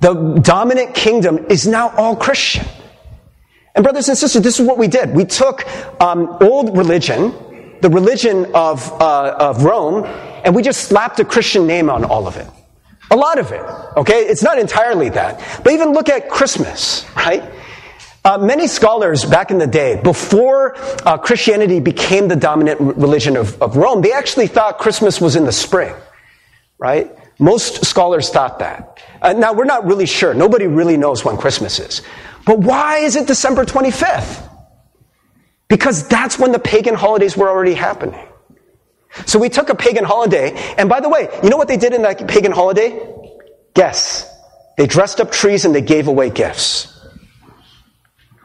The 0.00 0.38
dominant 0.40 0.94
kingdom 0.94 1.46
is 1.50 1.66
now 1.66 1.88
all 1.96 2.14
Christian. 2.14 2.64
And 3.74 3.82
brothers 3.82 4.08
and 4.08 4.16
sisters, 4.16 4.42
this 4.42 4.60
is 4.60 4.66
what 4.66 4.78
we 4.78 4.86
did. 4.86 5.12
We 5.12 5.24
took 5.24 5.66
um, 6.00 6.38
old 6.40 6.78
religion, 6.78 7.34
the 7.80 7.90
religion 7.90 8.46
of, 8.54 8.92
uh, 9.02 9.36
of 9.40 9.64
Rome, 9.64 10.04
and 10.44 10.54
we 10.54 10.62
just 10.62 10.82
slapped 10.82 11.18
a 11.18 11.24
Christian 11.24 11.66
name 11.66 11.90
on 11.90 12.04
all 12.04 12.28
of 12.28 12.36
it. 12.36 12.46
A 13.10 13.16
lot 13.16 13.38
of 13.38 13.52
it, 13.52 13.62
okay? 13.96 14.26
It's 14.26 14.42
not 14.42 14.58
entirely 14.58 15.10
that. 15.10 15.62
But 15.62 15.72
even 15.72 15.92
look 15.92 16.08
at 16.08 16.28
Christmas, 16.28 17.06
right? 17.14 17.42
Uh, 18.24 18.38
many 18.38 18.66
scholars 18.66 19.24
back 19.24 19.52
in 19.52 19.58
the 19.58 19.68
day, 19.68 20.00
before 20.02 20.76
uh, 21.06 21.16
Christianity 21.16 21.78
became 21.78 22.26
the 22.26 22.34
dominant 22.34 22.80
religion 22.80 23.36
of, 23.36 23.62
of 23.62 23.76
Rome, 23.76 24.02
they 24.02 24.12
actually 24.12 24.48
thought 24.48 24.78
Christmas 24.78 25.20
was 25.20 25.36
in 25.36 25.44
the 25.44 25.52
spring, 25.52 25.94
right? 26.78 27.16
Most 27.38 27.84
scholars 27.84 28.30
thought 28.30 28.58
that. 28.58 29.00
Uh, 29.22 29.34
now, 29.34 29.52
we're 29.52 29.64
not 29.64 29.86
really 29.86 30.06
sure. 30.06 30.34
Nobody 30.34 30.66
really 30.66 30.96
knows 30.96 31.24
when 31.24 31.36
Christmas 31.36 31.78
is. 31.78 32.02
But 32.44 32.58
why 32.58 32.98
is 32.98 33.14
it 33.14 33.28
December 33.28 33.64
25th? 33.64 34.50
Because 35.68 36.08
that's 36.08 36.36
when 36.38 36.50
the 36.50 36.58
pagan 36.58 36.94
holidays 36.94 37.36
were 37.36 37.48
already 37.48 37.74
happening. 37.74 38.25
So 39.24 39.38
we 39.38 39.48
took 39.48 39.70
a 39.70 39.74
pagan 39.74 40.04
holiday, 40.04 40.52
and 40.76 40.88
by 40.88 41.00
the 41.00 41.08
way, 41.08 41.28
you 41.42 41.48
know 41.48 41.56
what 41.56 41.68
they 41.68 41.76
did 41.76 41.94
in 41.94 42.02
that 42.02 42.28
pagan 42.28 42.52
holiday? 42.52 43.14
Guess. 43.74 44.30
They 44.76 44.86
dressed 44.86 45.20
up 45.20 45.32
trees 45.32 45.64
and 45.64 45.74
they 45.74 45.80
gave 45.80 46.08
away 46.08 46.30
gifts. 46.30 46.92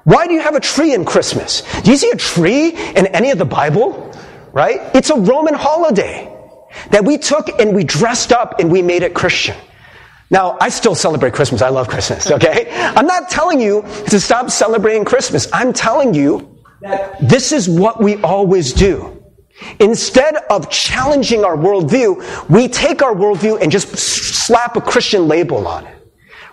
Why 0.03 0.27
do 0.27 0.33
you 0.33 0.41
have 0.41 0.55
a 0.55 0.59
tree 0.59 0.93
in 0.93 1.05
Christmas? 1.05 1.61
Do 1.81 1.91
you 1.91 1.97
see 1.97 2.09
a 2.09 2.15
tree 2.15 2.69
in 2.69 3.07
any 3.07 3.31
of 3.31 3.37
the 3.37 3.45
Bible? 3.45 4.11
Right? 4.53 4.79
It's 4.95 5.09
a 5.09 5.15
Roman 5.15 5.53
holiday 5.53 6.27
that 6.89 7.05
we 7.05 7.17
took 7.17 7.47
and 7.59 7.75
we 7.75 7.83
dressed 7.83 8.31
up 8.31 8.59
and 8.59 8.71
we 8.71 8.81
made 8.81 9.03
it 9.03 9.13
Christian. 9.13 9.55
Now, 10.29 10.57
I 10.61 10.69
still 10.69 10.95
celebrate 10.95 11.33
Christmas. 11.33 11.61
I 11.61 11.69
love 11.69 11.89
Christmas, 11.89 12.31
okay? 12.37 12.69
I'm 12.71 13.05
not 13.05 13.29
telling 13.29 13.59
you 13.59 13.83
to 14.07 14.19
stop 14.19 14.49
celebrating 14.49 15.05
Christmas. 15.05 15.47
I'm 15.53 15.73
telling 15.73 16.13
you 16.13 16.57
that 16.81 17.17
this 17.21 17.51
is 17.51 17.69
what 17.69 18.01
we 18.01 18.15
always 18.23 18.73
do. 18.73 19.20
Instead 19.79 20.35
of 20.49 20.69
challenging 20.69 21.43
our 21.43 21.55
worldview, 21.55 22.49
we 22.49 22.67
take 22.67 23.01
our 23.01 23.13
worldview 23.13 23.61
and 23.61 23.71
just 23.71 23.97
slap 23.97 24.75
a 24.75 24.81
Christian 24.81 25.27
label 25.27 25.67
on 25.67 25.85
it. 25.85 25.97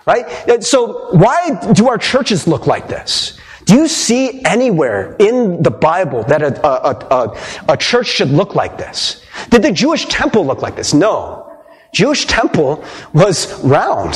Right? 0.05 0.63
So 0.63 1.11
why 1.15 1.73
do 1.73 1.87
our 1.87 1.97
churches 1.97 2.47
look 2.47 2.65
like 2.65 2.87
this? 2.87 3.39
Do 3.65 3.75
you 3.75 3.87
see 3.87 4.43
anywhere 4.45 5.15
in 5.19 5.61
the 5.61 5.69
Bible 5.69 6.23
that 6.23 6.41
a, 6.41 6.67
a, 6.67 6.89
a, 6.89 7.73
a, 7.73 7.77
church 7.77 8.07
should 8.07 8.31
look 8.31 8.55
like 8.55 8.79
this? 8.79 9.23
Did 9.51 9.61
the 9.61 9.71
Jewish 9.71 10.05
temple 10.05 10.43
look 10.43 10.63
like 10.63 10.75
this? 10.75 10.91
No. 10.91 11.55
Jewish 11.93 12.25
temple 12.25 12.83
was 13.13 13.63
round. 13.63 14.15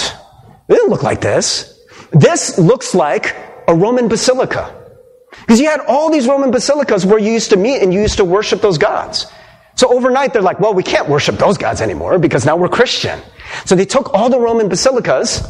It 0.67 0.73
didn't 0.73 0.89
look 0.89 1.03
like 1.03 1.21
this. 1.21 1.79
This 2.11 2.57
looks 2.57 2.95
like 2.95 3.35
a 3.67 3.75
Roman 3.75 4.07
basilica. 4.07 4.82
Because 5.41 5.59
you 5.59 5.69
had 5.69 5.81
all 5.81 6.11
these 6.11 6.27
Roman 6.27 6.51
basilicas 6.51 7.05
where 7.05 7.19
you 7.19 7.31
used 7.31 7.49
to 7.51 7.57
meet 7.57 7.81
and 7.81 7.93
you 7.93 8.01
used 8.01 8.17
to 8.17 8.25
worship 8.25 8.61
those 8.61 8.77
gods. 8.77 9.25
So 9.75 9.91
overnight 9.91 10.33
they're 10.33 10.41
like, 10.41 10.59
well, 10.59 10.73
we 10.73 10.83
can't 10.83 11.09
worship 11.09 11.37
those 11.37 11.57
gods 11.57 11.81
anymore 11.81 12.19
because 12.19 12.45
now 12.45 12.55
we're 12.55 12.69
Christian. 12.69 13.19
So 13.65 13.75
they 13.75 13.85
took 13.85 14.13
all 14.13 14.29
the 14.29 14.39
Roman 14.39 14.69
basilicas 14.69 15.43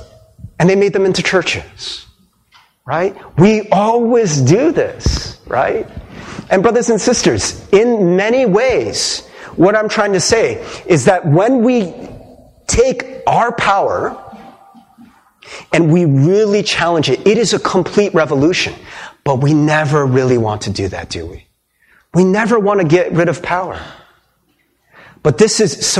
and 0.60 0.70
they 0.70 0.76
made 0.76 0.94
them 0.94 1.06
into 1.06 1.22
churches. 1.22 2.06
Right? 2.86 3.16
We 3.38 3.70
always 3.70 4.42
do 4.42 4.72
this, 4.72 5.40
right? 5.48 5.88
And 6.50 6.62
brothers 6.62 6.90
and 6.90 7.00
sisters, 7.00 7.68
in 7.70 8.16
many 8.16 8.46
ways, 8.46 9.28
what 9.56 9.76
I'm 9.76 9.88
trying 9.88 10.14
to 10.14 10.20
say 10.20 10.66
is 10.86 11.06
that 11.06 11.26
when 11.26 11.64
we 11.64 11.94
take 12.68 13.22
our 13.28 13.56
power 13.56 14.20
and 15.72 15.92
we 15.92 16.06
really 16.06 16.64
challenge 16.64 17.10
it, 17.10 17.26
it 17.28 17.38
is 17.38 17.54
a 17.54 17.60
complete 17.60 18.14
revolution. 18.14 18.74
But 19.24 19.42
we 19.42 19.54
never 19.54 20.06
really 20.06 20.38
want 20.38 20.64
to 20.64 20.70
do 20.70 20.88
that, 20.90 21.10
do 21.10 21.26
we? 21.26 21.48
We 22.14 22.24
never 22.24 22.60
want 22.60 22.82
to 22.82 22.88
get 22.88 23.12
rid 23.14 23.30
of 23.30 23.42
power. 23.42 23.82
But 25.24 25.38
this 25.38 25.60
is 25.60 25.98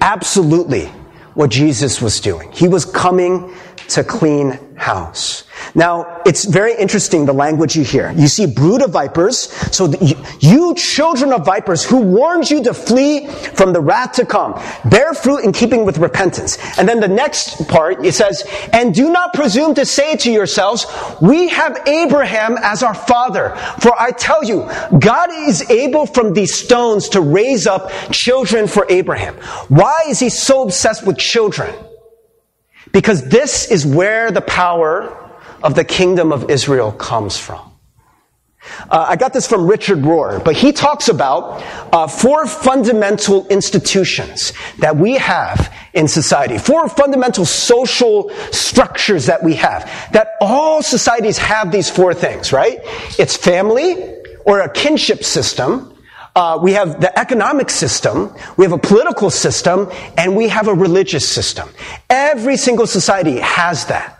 absolutely 0.00 0.86
what 1.34 1.50
Jesus 1.50 2.00
was 2.00 2.20
doing. 2.20 2.50
He 2.52 2.68
was 2.68 2.84
coming 2.84 3.54
to 3.88 4.04
clean 4.04 4.58
house. 4.76 5.44
Now, 5.74 6.22
it's 6.26 6.44
very 6.44 6.74
interesting 6.76 7.26
the 7.26 7.32
language 7.32 7.76
you 7.76 7.84
hear. 7.84 8.12
You 8.12 8.26
see 8.26 8.46
brood 8.46 8.82
of 8.82 8.90
vipers. 8.90 9.50
So 9.74 9.92
you, 10.00 10.16
you 10.40 10.74
children 10.74 11.32
of 11.32 11.44
vipers 11.44 11.84
who 11.84 12.00
warned 12.00 12.50
you 12.50 12.62
to 12.64 12.74
flee 12.74 13.28
from 13.28 13.72
the 13.72 13.80
wrath 13.80 14.12
to 14.14 14.26
come, 14.26 14.60
bear 14.84 15.14
fruit 15.14 15.44
in 15.44 15.52
keeping 15.52 15.84
with 15.84 15.98
repentance. 15.98 16.58
And 16.78 16.88
then 16.88 17.00
the 17.00 17.08
next 17.08 17.66
part, 17.68 18.04
it 18.04 18.14
says, 18.14 18.44
and 18.72 18.94
do 18.94 19.10
not 19.10 19.32
presume 19.32 19.74
to 19.76 19.86
say 19.86 20.16
to 20.16 20.30
yourselves, 20.30 20.86
we 21.20 21.48
have 21.48 21.86
Abraham 21.86 22.56
as 22.58 22.82
our 22.82 22.94
father. 22.94 23.56
For 23.80 23.98
I 23.98 24.10
tell 24.10 24.44
you, 24.44 24.68
God 24.98 25.30
is 25.32 25.68
able 25.70 26.06
from 26.06 26.34
these 26.34 26.54
stones 26.54 27.08
to 27.10 27.20
raise 27.20 27.66
up 27.66 27.90
children 28.10 28.66
for 28.66 28.86
Abraham. 28.90 29.34
Why 29.68 30.02
is 30.08 30.20
he 30.20 30.28
so 30.28 30.62
obsessed 30.62 31.06
with 31.06 31.16
children? 31.16 31.74
Because 32.94 33.28
this 33.28 33.70
is 33.70 33.84
where 33.84 34.30
the 34.30 34.40
power 34.40 35.10
of 35.64 35.74
the 35.74 35.84
kingdom 35.84 36.32
of 36.32 36.48
Israel 36.48 36.92
comes 36.92 37.36
from. 37.36 37.72
Uh, 38.88 39.06
I 39.10 39.16
got 39.16 39.32
this 39.32 39.46
from 39.46 39.66
Richard 39.66 39.98
Rohr, 39.98 40.42
but 40.42 40.56
he 40.56 40.72
talks 40.72 41.08
about 41.08 41.62
uh, 41.92 42.06
four 42.06 42.46
fundamental 42.46 43.46
institutions 43.48 44.52
that 44.78 44.96
we 44.96 45.14
have 45.14 45.74
in 45.92 46.08
society, 46.08 46.56
four 46.56 46.88
fundamental 46.88 47.44
social 47.44 48.30
structures 48.52 49.26
that 49.26 49.42
we 49.42 49.54
have. 49.54 49.84
That 50.12 50.36
all 50.40 50.80
societies 50.82 51.36
have 51.38 51.72
these 51.72 51.90
four 51.90 52.14
things, 52.14 52.52
right? 52.52 52.78
It's 53.18 53.36
family 53.36 54.22
or 54.46 54.60
a 54.60 54.72
kinship 54.72 55.24
system. 55.24 55.93
Uh, 56.36 56.58
we 56.60 56.72
have 56.72 57.00
the 57.00 57.16
economic 57.16 57.70
system, 57.70 58.34
we 58.56 58.64
have 58.64 58.72
a 58.72 58.78
political 58.78 59.30
system, 59.30 59.88
and 60.18 60.34
we 60.34 60.48
have 60.48 60.66
a 60.66 60.74
religious 60.74 61.28
system. 61.28 61.68
Every 62.10 62.56
single 62.56 62.88
society 62.88 63.38
has 63.38 63.86
that. 63.86 64.18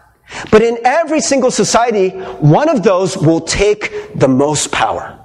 But 0.51 0.63
in 0.63 0.79
every 0.85 1.21
single 1.21 1.51
society, 1.51 2.11
one 2.11 2.69
of 2.69 2.83
those 2.83 3.17
will 3.17 3.41
take 3.41 4.15
the 4.15 4.29
most 4.29 4.71
power. 4.71 5.19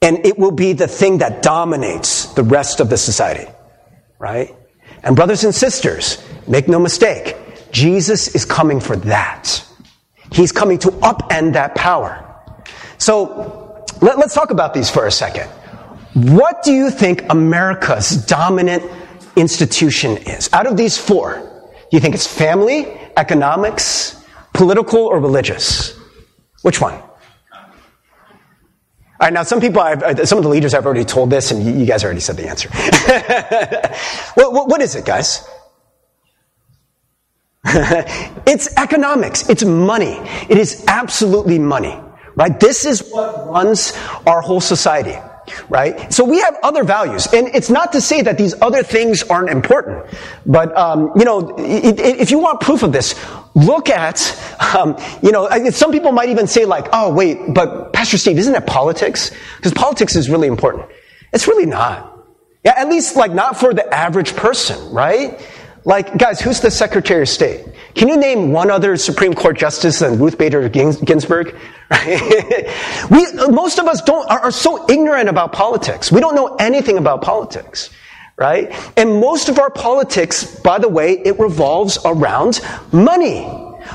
And 0.00 0.24
it 0.24 0.38
will 0.38 0.52
be 0.52 0.72
the 0.72 0.86
thing 0.86 1.18
that 1.18 1.42
dominates 1.42 2.26
the 2.34 2.42
rest 2.44 2.80
of 2.80 2.88
the 2.88 2.96
society. 2.96 3.50
Right? 4.18 4.54
And 5.02 5.16
brothers 5.16 5.44
and 5.44 5.54
sisters, 5.54 6.24
make 6.46 6.68
no 6.68 6.78
mistake, 6.78 7.36
Jesus 7.72 8.34
is 8.34 8.44
coming 8.44 8.80
for 8.80 8.96
that. 8.96 9.64
He's 10.30 10.52
coming 10.52 10.78
to 10.78 10.88
upend 10.88 11.54
that 11.54 11.74
power. 11.74 12.22
So, 12.98 13.84
let, 14.00 14.18
us 14.18 14.34
talk 14.34 14.50
about 14.50 14.74
these 14.74 14.90
for 14.90 15.06
a 15.06 15.10
second. 15.10 15.50
What 16.16 16.62
do 16.62 16.72
you 16.72 16.90
think 16.90 17.24
America's 17.28 18.16
dominant 18.24 18.82
institution 19.36 20.16
is? 20.16 20.48
Out 20.50 20.66
of 20.66 20.74
these 20.78 20.96
four, 20.96 21.34
do 21.34 21.88
you 21.90 22.00
think 22.00 22.14
it's 22.14 22.26
family, 22.26 22.86
economics, 23.18 24.24
political, 24.54 25.00
or 25.00 25.20
religious? 25.20 25.94
Which 26.62 26.80
one? 26.80 26.94
All 26.94 27.10
right, 29.20 29.30
now 29.30 29.42
some 29.42 29.60
people, 29.60 29.82
I've, 29.82 30.02
uh, 30.02 30.24
some 30.24 30.38
of 30.38 30.44
the 30.44 30.48
leaders 30.48 30.72
have 30.72 30.86
already 30.86 31.04
told 31.04 31.28
this, 31.28 31.50
and 31.50 31.62
you 31.78 31.84
guys 31.84 32.02
already 32.02 32.20
said 32.20 32.38
the 32.38 32.48
answer. 32.48 32.70
what, 34.36 34.68
what 34.68 34.80
is 34.80 34.94
it, 34.94 35.04
guys? 35.04 35.46
it's 38.46 38.74
economics. 38.78 39.50
It's 39.50 39.66
money. 39.66 40.16
It 40.48 40.56
is 40.56 40.82
absolutely 40.88 41.58
money, 41.58 42.00
right? 42.36 42.58
This 42.58 42.86
is 42.86 43.06
what 43.10 43.48
runs 43.50 43.92
our 44.26 44.40
whole 44.40 44.62
society 44.62 45.18
right? 45.68 46.12
So 46.12 46.24
we 46.24 46.40
have 46.40 46.56
other 46.62 46.84
values, 46.84 47.26
and 47.32 47.48
it's 47.54 47.70
not 47.70 47.92
to 47.92 48.00
say 48.00 48.22
that 48.22 48.38
these 48.38 48.54
other 48.60 48.82
things 48.82 49.22
aren't 49.24 49.50
important, 49.50 50.06
but 50.44 50.76
um, 50.76 51.12
you 51.16 51.24
know, 51.24 51.54
if 51.58 52.30
you 52.30 52.38
want 52.38 52.60
proof 52.60 52.82
of 52.82 52.92
this, 52.92 53.14
look 53.54 53.88
at, 53.88 54.38
um, 54.74 54.96
you 55.22 55.32
know, 55.32 55.48
some 55.70 55.92
people 55.92 56.12
might 56.12 56.28
even 56.28 56.46
say 56.46 56.64
like, 56.64 56.88
oh 56.92 57.12
wait, 57.12 57.38
but 57.54 57.92
Pastor 57.92 58.18
Steve, 58.18 58.38
isn't 58.38 58.54
it 58.54 58.66
politics? 58.66 59.30
Because 59.56 59.72
politics 59.72 60.16
is 60.16 60.28
really 60.28 60.48
important. 60.48 60.86
It's 61.32 61.48
really 61.48 61.66
not. 61.66 62.12
Yeah, 62.64 62.74
at 62.76 62.88
least 62.88 63.14
like 63.14 63.32
not 63.32 63.56
for 63.56 63.72
the 63.72 63.86
average 63.94 64.34
person, 64.34 64.92
right? 64.92 65.40
Like, 65.86 66.18
guys, 66.18 66.40
who's 66.40 66.60
the 66.60 66.70
Secretary 66.72 67.22
of 67.22 67.28
State? 67.28 67.64
Can 67.94 68.08
you 68.08 68.16
name 68.16 68.50
one 68.50 68.72
other 68.72 68.96
Supreme 68.96 69.34
Court 69.34 69.56
justice 69.56 70.00
than 70.00 70.18
Ruth 70.18 70.36
Bader 70.36 70.68
Ginsburg? 70.68 71.54
we, 73.10 73.32
most 73.48 73.78
of 73.78 73.86
us 73.86 74.02
don't, 74.02 74.28
are, 74.28 74.40
are 74.40 74.50
so 74.50 74.84
ignorant 74.90 75.28
about 75.28 75.52
politics. 75.52 76.10
We 76.10 76.20
don't 76.20 76.34
know 76.34 76.56
anything 76.56 76.98
about 76.98 77.22
politics. 77.22 77.90
Right? 78.36 78.74
And 78.98 79.20
most 79.20 79.48
of 79.48 79.60
our 79.60 79.70
politics, 79.70 80.58
by 80.58 80.80
the 80.80 80.88
way, 80.88 81.12
it 81.24 81.38
revolves 81.38 81.98
around 82.04 82.60
money. 82.92 83.44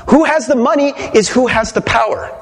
Who 0.08 0.24
has 0.24 0.46
the 0.46 0.56
money 0.56 0.94
is 1.14 1.28
who 1.28 1.46
has 1.46 1.72
the 1.72 1.82
power. 1.82 2.34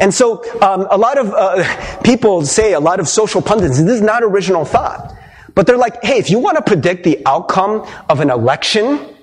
And 0.00 0.14
so, 0.14 0.42
um, 0.62 0.88
a 0.90 0.96
lot 0.96 1.18
of 1.18 1.30
uh, 1.34 2.00
people 2.04 2.46
say, 2.46 2.72
a 2.72 2.80
lot 2.80 3.00
of 3.00 3.06
social 3.06 3.42
pundits, 3.42 3.76
this 3.78 3.96
is 3.96 4.00
not 4.00 4.22
original 4.22 4.64
thought. 4.64 5.14
But 5.54 5.66
they're 5.66 5.76
like, 5.76 6.02
hey, 6.04 6.18
if 6.18 6.30
you 6.30 6.38
want 6.38 6.56
to 6.56 6.62
predict 6.62 7.04
the 7.04 7.20
outcome 7.26 7.86
of 8.08 8.20
an 8.20 8.30
election, 8.30 9.14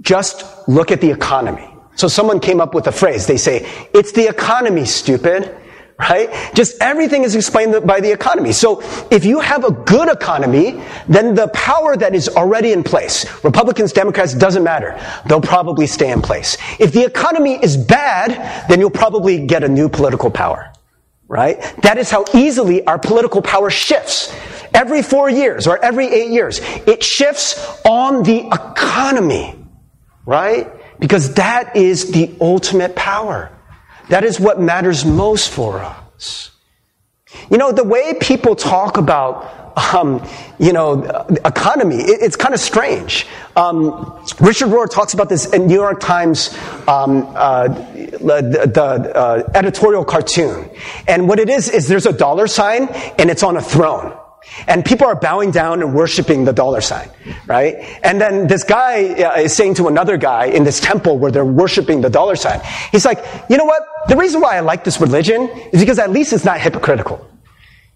just 0.00 0.44
look 0.68 0.90
at 0.90 1.00
the 1.00 1.10
economy. 1.10 1.68
So 1.96 2.08
someone 2.08 2.40
came 2.40 2.60
up 2.60 2.74
with 2.74 2.86
a 2.86 2.92
phrase. 2.92 3.26
They 3.26 3.36
say, 3.36 3.68
it's 3.92 4.12
the 4.12 4.28
economy, 4.28 4.84
stupid. 4.86 5.54
right? 6.00 6.30
Just 6.54 6.80
everything 6.80 7.24
is 7.24 7.34
explained 7.34 7.86
by 7.86 8.00
the 8.00 8.10
economy. 8.10 8.52
So 8.52 8.80
if 9.10 9.24
you 9.24 9.40
have 9.40 9.64
a 9.64 9.72
good 9.72 10.08
economy, 10.08 10.82
then 11.08 11.34
the 11.34 11.48
power 11.48 11.96
that 11.96 12.14
is 12.14 12.28
already 12.28 12.72
in 12.72 12.82
place, 12.82 13.26
Republicans, 13.44 13.92
Democrats, 13.92 14.34
doesn't 14.34 14.64
matter. 14.64 14.98
They'll 15.26 15.40
probably 15.40 15.86
stay 15.86 16.10
in 16.10 16.22
place. 16.22 16.56
If 16.78 16.92
the 16.92 17.04
economy 17.04 17.62
is 17.62 17.76
bad, 17.76 18.68
then 18.68 18.80
you'll 18.80 18.90
probably 18.90 19.46
get 19.46 19.62
a 19.62 19.68
new 19.68 19.88
political 19.88 20.30
power, 20.30 20.72
right? 21.30 21.62
That 21.82 21.96
is 21.96 22.10
how 22.10 22.24
easily 22.34 22.84
our 22.86 22.98
political 22.98 23.40
power 23.40 23.70
shifts. 23.70 24.34
Every 24.74 25.00
four 25.00 25.30
years 25.30 25.68
or 25.68 25.78
every 25.78 26.08
eight 26.08 26.30
years, 26.30 26.58
it 26.60 27.04
shifts 27.04 27.80
on 27.84 28.24
the 28.24 28.48
economy, 28.48 29.54
right? 30.26 30.68
Because 30.98 31.34
that 31.34 31.76
is 31.76 32.10
the 32.10 32.36
ultimate 32.40 32.96
power. 32.96 33.56
That 34.08 34.24
is 34.24 34.40
what 34.40 34.60
matters 34.60 35.04
most 35.04 35.50
for 35.50 35.78
us. 35.78 36.50
You 37.48 37.58
know, 37.58 37.70
the 37.70 37.84
way 37.84 38.14
people 38.20 38.56
talk 38.56 38.96
about 38.96 39.60
um, 39.94 40.26
you 40.58 40.72
know, 40.72 41.02
economy. 41.44 41.96
It, 41.96 42.22
it's 42.22 42.36
kind 42.36 42.54
of 42.54 42.60
strange. 42.60 43.26
Um, 43.56 44.24
Richard 44.40 44.68
Rohr 44.68 44.88
talks 44.88 45.14
about 45.14 45.28
this 45.28 45.46
in 45.52 45.66
New 45.66 45.74
York 45.74 46.00
Times, 46.00 46.56
um, 46.88 47.26
uh, 47.34 47.68
the, 48.10 48.70
the 48.72 48.82
uh, 48.82 49.50
editorial 49.54 50.04
cartoon. 50.04 50.70
And 51.06 51.28
what 51.28 51.38
it 51.38 51.48
is, 51.48 51.68
is 51.68 51.88
there's 51.88 52.06
a 52.06 52.12
dollar 52.12 52.46
sign 52.46 52.88
and 53.18 53.30
it's 53.30 53.42
on 53.42 53.56
a 53.56 53.62
throne. 53.62 54.16
And 54.66 54.84
people 54.84 55.06
are 55.06 55.14
bowing 55.14 55.50
down 55.50 55.82
and 55.82 55.94
worshiping 55.94 56.44
the 56.44 56.52
dollar 56.52 56.80
sign, 56.80 57.10
right? 57.46 57.76
And 58.02 58.20
then 58.20 58.46
this 58.46 58.64
guy 58.64 59.08
uh, 59.22 59.40
is 59.40 59.54
saying 59.54 59.74
to 59.74 59.88
another 59.88 60.16
guy 60.16 60.46
in 60.46 60.64
this 60.64 60.80
temple 60.80 61.18
where 61.18 61.30
they're 61.30 61.44
worshiping 61.44 62.00
the 62.00 62.10
dollar 62.10 62.36
sign, 62.36 62.60
he's 62.90 63.04
like, 63.04 63.24
you 63.48 63.56
know 63.56 63.64
what? 63.64 63.82
The 64.08 64.16
reason 64.16 64.40
why 64.40 64.56
I 64.56 64.60
like 64.60 64.82
this 64.82 65.00
religion 65.00 65.48
is 65.72 65.80
because 65.80 65.98
at 65.98 66.10
least 66.10 66.32
it's 66.32 66.44
not 66.44 66.58
hypocritical. 66.60 67.26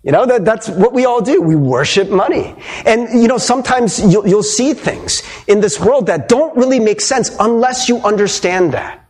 You 0.02 0.12
know, 0.12 0.26
that, 0.26 0.44
that's 0.44 0.68
what 0.68 0.92
we 0.92 1.06
all 1.06 1.22
do. 1.22 1.40
We 1.40 1.56
worship 1.56 2.10
money. 2.10 2.54
And, 2.84 3.22
you 3.22 3.26
know, 3.26 3.38
sometimes 3.38 3.98
you'll, 4.00 4.28
you'll 4.28 4.42
see 4.42 4.74
things 4.74 5.22
in 5.48 5.60
this 5.60 5.80
world 5.80 6.06
that 6.06 6.28
don't 6.28 6.54
really 6.58 6.78
make 6.78 7.00
sense 7.00 7.34
unless 7.40 7.88
you 7.88 7.96
understand 7.98 8.74
that. 8.74 9.03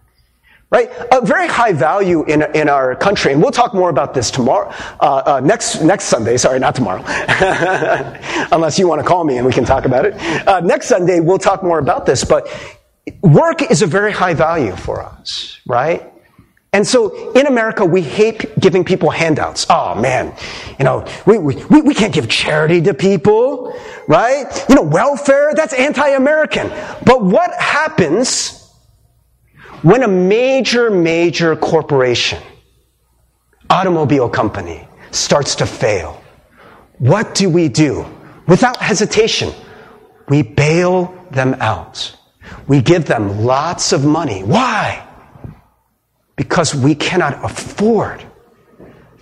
Right? 0.75 0.91
A 1.13 1.25
very 1.25 1.47
high 1.47 1.71
value 1.71 2.25
in, 2.25 2.43
in 2.53 2.69
our 2.69 2.97
country, 2.97 3.33
and 3.33 3.41
we'll 3.41 3.53
talk 3.53 3.75
more 3.75 3.91
about 3.91 4.13
this 4.13 4.29
tomorrow, 4.29 4.75
uh, 4.99 5.23
uh, 5.25 5.41
next, 5.41 5.83
next 5.83 6.07
Sunday, 6.07 6.37
sorry, 6.37 6.59
not 6.59 6.75
tomorrow, 6.75 7.01
unless 8.51 8.77
you 8.77 8.89
want 8.89 9.01
to 9.01 9.07
call 9.07 9.23
me 9.23 9.37
and 9.37 9.47
we 9.47 9.53
can 9.53 9.65
talk 9.65 9.85
about 9.85 10.05
it. 10.05 10.15
Uh, 10.49 10.59
next 10.59 10.89
Sunday, 10.89 11.21
we'll 11.21 11.39
talk 11.39 11.63
more 11.63 11.79
about 11.79 12.07
this, 12.07 12.25
but 12.25 12.49
work 13.23 13.63
is 13.63 13.83
a 13.83 13.87
very 13.87 14.11
high 14.11 14.35
value 14.35 14.75
for 14.75 15.01
us, 15.01 15.61
right? 15.65 16.13
And 16.73 16.85
so 16.85 17.31
in 17.35 17.47
America, 17.47 17.85
we 17.85 18.03
hate 18.03 18.59
giving 18.59 18.85
people 18.85 19.11
handouts. 19.11 19.67
Oh 19.71 19.95
man, 19.95 20.35
you 20.77 20.85
know, 20.85 21.07
we, 21.25 21.39
we, 21.39 21.83
we 21.83 21.95
can't 21.95 22.13
give 22.13 22.29
charity 22.29 22.81
to 22.83 22.95
people, 22.95 23.79
right? 24.09 24.65
You 24.69 24.75
know, 24.75 24.83
welfare, 24.83 25.53
that's 25.55 25.73
anti-American. 25.73 26.71
But 27.05 27.23
what 27.23 27.55
happens 27.61 28.64
when 29.85 30.03
a 30.03 30.09
major, 30.09 30.91
major 30.91 31.55
corporation, 31.57 32.43
automobile 33.69 34.31
company, 34.31 34.89
starts 35.11 35.57
to 35.57 35.67
fail, 35.67 36.25
what 36.97 37.35
do 37.35 37.51
we 37.51 37.69
do? 37.69 38.07
Without 38.49 38.79
hesitation, 38.79 39.53
we 40.31 40.41
bail 40.41 41.15
them 41.31 41.53
out. 41.61 42.17
We 42.67 42.81
give 42.81 43.05
them 43.05 43.45
lots 43.45 43.93
of 43.93 44.07
money. 44.07 44.43
Why? 44.43 45.07
Because 46.35 46.75
we 46.75 46.95
cannot 46.95 47.45
afford 47.45 48.25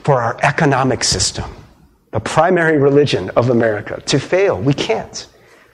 for 0.05 0.22
our 0.22 0.38
economic 0.42 1.03
system, 1.03 1.53
the 2.12 2.20
primary 2.20 2.79
religion 2.79 3.31
of 3.31 3.51
America, 3.51 4.01
to 4.07 4.20
fail. 4.20 4.61
We 4.61 4.75
can't. 4.75 5.27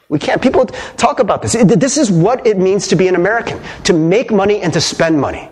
We 0.08 0.18
can't. 0.18 0.40
People 0.40 0.66
talk 0.96 1.20
about 1.20 1.42
this. 1.42 1.52
This 1.52 1.98
is 1.98 2.10
what 2.10 2.46
it 2.46 2.58
means 2.58 2.88
to 2.88 2.96
be 2.96 3.08
an 3.08 3.14
American, 3.14 3.60
to 3.84 3.92
make 3.92 4.30
money 4.30 4.60
and 4.60 4.72
to 4.72 4.80
spend 4.80 5.20
money. 5.20 5.50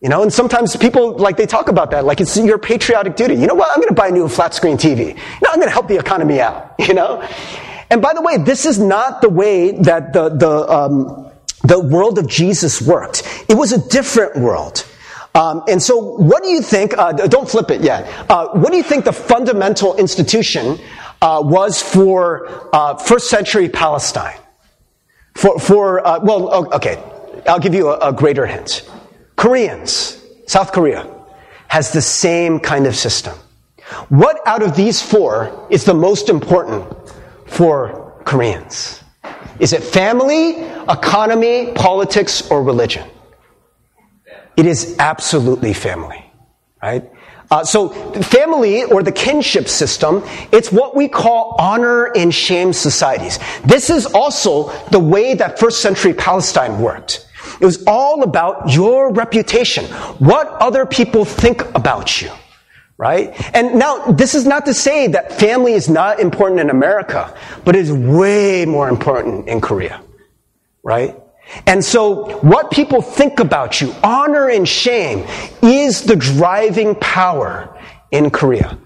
You 0.00 0.08
know, 0.08 0.22
and 0.22 0.32
sometimes 0.32 0.76
people, 0.76 1.16
like, 1.18 1.36
they 1.36 1.46
talk 1.46 1.68
about 1.68 1.90
that, 1.90 2.06
like 2.06 2.22
it's 2.22 2.34
your 2.38 2.58
patriotic 2.58 3.16
duty. 3.16 3.34
You 3.34 3.46
know 3.46 3.54
what? 3.54 3.68
I'm 3.70 3.76
going 3.76 3.88
to 3.88 3.94
buy 3.94 4.08
a 4.08 4.10
new 4.10 4.28
flat 4.28 4.54
screen 4.54 4.78
TV. 4.78 5.14
Know, 5.14 5.50
I'm 5.50 5.56
going 5.56 5.68
to 5.68 5.72
help 5.72 5.88
the 5.88 5.98
economy 5.98 6.40
out, 6.40 6.74
you 6.78 6.94
know? 6.94 7.20
And 7.90 8.00
by 8.00 8.14
the 8.14 8.22
way, 8.22 8.38
this 8.38 8.64
is 8.64 8.78
not 8.78 9.20
the 9.20 9.28
way 9.28 9.72
that 9.72 10.12
the, 10.12 10.30
the, 10.30 10.72
um, 10.72 11.30
the 11.64 11.78
world 11.78 12.18
of 12.18 12.28
Jesus 12.28 12.80
worked. 12.80 13.24
It 13.48 13.54
was 13.54 13.72
a 13.72 13.88
different 13.88 14.36
world. 14.36 14.86
Um, 15.34 15.62
and 15.68 15.82
so, 15.82 15.98
what 15.98 16.42
do 16.42 16.48
you 16.48 16.62
think? 16.62 16.96
Uh, 16.96 17.12
don't 17.12 17.48
flip 17.48 17.70
it 17.70 17.82
yet. 17.82 18.08
Uh, 18.28 18.48
what 18.48 18.70
do 18.70 18.76
you 18.76 18.82
think 18.82 19.04
the 19.04 19.12
fundamental 19.12 19.96
institution 19.96 20.78
uh, 21.20 21.42
was 21.44 21.82
for 21.82 22.68
uh, 22.74 22.96
first 22.96 23.28
century 23.28 23.68
Palestine. 23.68 24.38
For, 25.36 25.58
for 25.58 26.06
uh, 26.06 26.20
well, 26.22 26.74
okay, 26.74 27.02
I'll 27.46 27.60
give 27.60 27.74
you 27.74 27.88
a, 27.88 28.08
a 28.08 28.12
greater 28.12 28.46
hint. 28.46 28.88
Koreans, 29.36 30.22
South 30.46 30.72
Korea, 30.72 31.08
has 31.68 31.92
the 31.92 32.02
same 32.02 32.58
kind 32.58 32.86
of 32.86 32.96
system. 32.96 33.36
What 34.08 34.40
out 34.46 34.62
of 34.62 34.76
these 34.76 35.02
four 35.02 35.66
is 35.70 35.84
the 35.84 35.94
most 35.94 36.28
important 36.28 36.84
for 37.46 38.20
Koreans? 38.24 39.02
Is 39.58 39.72
it 39.72 39.82
family, 39.82 40.62
economy, 40.88 41.72
politics, 41.74 42.48
or 42.50 42.62
religion? 42.62 43.06
It 44.56 44.66
is 44.66 44.96
absolutely 44.98 45.72
family, 45.72 46.24
right? 46.82 47.10
Uh, 47.50 47.64
so 47.64 47.88
family 48.22 48.84
or 48.84 49.02
the 49.02 49.10
kinship 49.10 49.68
system, 49.68 50.22
it's 50.52 50.70
what 50.70 50.94
we 50.94 51.08
call 51.08 51.56
honor 51.58 52.04
and 52.16 52.32
shame 52.32 52.72
societies. 52.72 53.40
This 53.64 53.90
is 53.90 54.06
also 54.06 54.70
the 54.90 55.00
way 55.00 55.34
that 55.34 55.58
first 55.58 55.80
century 55.82 56.14
Palestine 56.14 56.80
worked. 56.80 57.26
It 57.60 57.64
was 57.64 57.82
all 57.86 58.22
about 58.22 58.72
your 58.72 59.12
reputation, 59.12 59.84
what 60.18 60.46
other 60.46 60.86
people 60.86 61.24
think 61.24 61.62
about 61.74 62.22
you, 62.22 62.30
right? 62.96 63.34
And 63.54 63.74
now, 63.78 64.12
this 64.12 64.34
is 64.34 64.46
not 64.46 64.66
to 64.66 64.74
say 64.74 65.08
that 65.08 65.32
family 65.32 65.72
is 65.72 65.88
not 65.88 66.20
important 66.20 66.60
in 66.60 66.70
America, 66.70 67.36
but 67.64 67.74
it 67.74 67.80
is 67.80 67.92
way 67.92 68.64
more 68.64 68.88
important 68.88 69.48
in 69.48 69.60
Korea, 69.60 70.00
right? 70.84 71.19
And 71.66 71.84
so, 71.84 72.38
what 72.38 72.70
people 72.70 73.02
think 73.02 73.40
about 73.40 73.80
you, 73.80 73.94
honor 74.02 74.48
and 74.48 74.68
shame, 74.68 75.26
is 75.62 76.02
the 76.02 76.16
driving 76.16 76.94
power 76.96 77.76
in 78.10 78.30
Korea. 78.30 78.78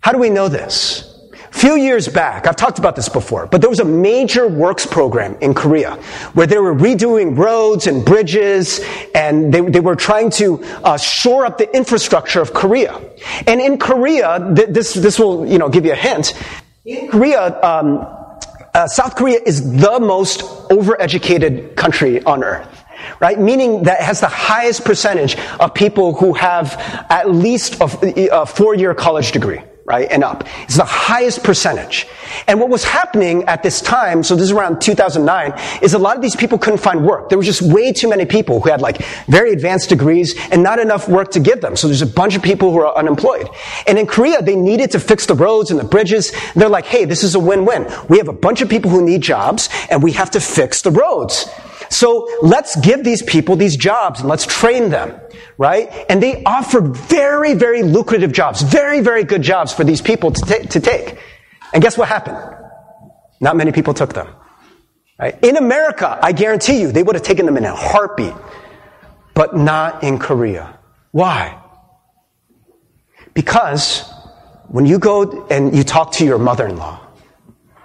How 0.00 0.12
do 0.12 0.18
we 0.18 0.30
know 0.30 0.48
this? 0.48 1.12
A 1.32 1.58
few 1.58 1.76
years 1.76 2.06
back, 2.06 2.46
I've 2.46 2.56
talked 2.56 2.78
about 2.78 2.96
this 2.96 3.08
before, 3.08 3.46
but 3.46 3.60
there 3.60 3.70
was 3.70 3.80
a 3.80 3.84
major 3.84 4.46
works 4.46 4.84
program 4.84 5.36
in 5.40 5.54
Korea 5.54 5.94
where 6.34 6.46
they 6.46 6.58
were 6.58 6.74
redoing 6.74 7.36
roads 7.36 7.86
and 7.86 8.04
bridges 8.04 8.80
and 9.14 9.52
they, 9.52 9.62
they 9.62 9.80
were 9.80 9.96
trying 9.96 10.30
to 10.32 10.62
uh, 10.84 10.98
shore 10.98 11.46
up 11.46 11.56
the 11.56 11.74
infrastructure 11.74 12.42
of 12.42 12.52
Korea. 12.52 13.00
And 13.46 13.60
in 13.60 13.78
Korea, 13.78 14.52
th- 14.54 14.68
this, 14.68 14.94
this 14.94 15.18
will, 15.18 15.46
you 15.46 15.58
know, 15.58 15.68
give 15.68 15.86
you 15.86 15.92
a 15.92 15.96
hint. 15.96 16.34
In 16.84 17.08
Korea, 17.08 17.60
um, 17.62 18.15
uh, 18.76 18.86
South 18.86 19.16
Korea 19.16 19.40
is 19.44 19.72
the 19.80 19.98
most 19.98 20.40
overeducated 20.68 21.74
country 21.76 22.22
on 22.24 22.44
earth 22.44 22.84
right? 23.20 23.38
Meaning 23.38 23.84
that 23.84 24.00
it 24.00 24.04
has 24.04 24.20
the 24.20 24.28
highest 24.28 24.84
percentage 24.84 25.36
of 25.60 25.74
people 25.74 26.14
who 26.14 26.32
have 26.32 26.74
at 27.10 27.30
least 27.30 27.80
a, 27.80 28.28
a 28.32 28.46
four-year 28.46 28.94
college 28.94 29.32
degree 29.32 29.60
right, 29.86 30.08
and 30.10 30.24
up. 30.24 30.44
It's 30.64 30.76
the 30.76 30.84
highest 30.84 31.44
percentage. 31.44 32.06
And 32.48 32.58
what 32.58 32.68
was 32.68 32.82
happening 32.82 33.44
at 33.44 33.62
this 33.62 33.80
time, 33.80 34.24
so 34.24 34.34
this 34.34 34.46
is 34.46 34.50
around 34.50 34.80
2009, 34.80 35.80
is 35.80 35.94
a 35.94 35.98
lot 35.98 36.16
of 36.16 36.22
these 36.22 36.34
people 36.34 36.58
couldn't 36.58 36.80
find 36.80 37.04
work. 37.04 37.28
There 37.28 37.38
were 37.38 37.44
just 37.44 37.62
way 37.62 37.92
too 37.92 38.08
many 38.08 38.26
people 38.26 38.60
who 38.60 38.68
had 38.68 38.80
like 38.80 39.04
very 39.26 39.52
advanced 39.52 39.88
degrees 39.88 40.34
and 40.50 40.62
not 40.62 40.80
enough 40.80 41.08
work 41.08 41.30
to 41.32 41.40
give 41.40 41.60
them. 41.60 41.76
So 41.76 41.86
there's 41.86 42.02
a 42.02 42.06
bunch 42.06 42.34
of 42.34 42.42
people 42.42 42.72
who 42.72 42.80
are 42.80 42.96
unemployed. 42.96 43.48
And 43.86 43.96
in 43.96 44.06
Korea, 44.06 44.42
they 44.42 44.56
needed 44.56 44.90
to 44.90 45.00
fix 45.00 45.26
the 45.26 45.34
roads 45.34 45.70
and 45.70 45.78
the 45.78 45.84
bridges. 45.84 46.32
They're 46.56 46.68
like, 46.68 46.86
hey, 46.86 47.04
this 47.04 47.22
is 47.22 47.36
a 47.36 47.40
win-win. 47.40 47.86
We 48.08 48.18
have 48.18 48.28
a 48.28 48.32
bunch 48.32 48.62
of 48.62 48.68
people 48.68 48.90
who 48.90 49.04
need 49.04 49.22
jobs 49.22 49.68
and 49.88 50.02
we 50.02 50.12
have 50.12 50.32
to 50.32 50.40
fix 50.40 50.82
the 50.82 50.90
roads. 50.90 51.48
So 51.90 52.28
let's 52.42 52.76
give 52.80 53.04
these 53.04 53.22
people 53.22 53.56
these 53.56 53.76
jobs 53.76 54.20
and 54.20 54.28
let's 54.28 54.46
train 54.46 54.90
them 54.90 55.20
right? 55.58 56.06
And 56.08 56.22
they 56.22 56.42
offered 56.44 56.96
very, 56.96 57.54
very 57.54 57.82
lucrative 57.82 58.32
jobs, 58.32 58.62
very, 58.62 59.00
very 59.00 59.24
good 59.24 59.42
jobs 59.42 59.72
for 59.72 59.84
these 59.84 60.00
people 60.00 60.32
to, 60.32 60.40
ta- 60.40 60.68
to 60.70 60.80
take. 60.80 61.18
And 61.72 61.82
guess 61.82 61.96
what 61.96 62.08
happened? 62.08 62.38
Not 63.40 63.56
many 63.56 63.72
people 63.72 63.94
took 63.94 64.14
them. 64.14 64.28
Right? 65.18 65.42
In 65.42 65.56
America, 65.56 66.18
I 66.22 66.32
guarantee 66.32 66.80
you, 66.80 66.92
they 66.92 67.02
would 67.02 67.14
have 67.14 67.24
taken 67.24 67.46
them 67.46 67.56
in 67.56 67.64
a 67.64 67.74
heartbeat, 67.74 68.34
but 69.34 69.56
not 69.56 70.02
in 70.02 70.18
Korea. 70.18 70.78
Why? 71.12 71.58
Because 73.32 74.10
when 74.68 74.84
you 74.86 74.98
go 74.98 75.46
and 75.48 75.74
you 75.74 75.84
talk 75.84 76.12
to 76.12 76.24
your 76.24 76.38
mother-in-law, 76.38 77.00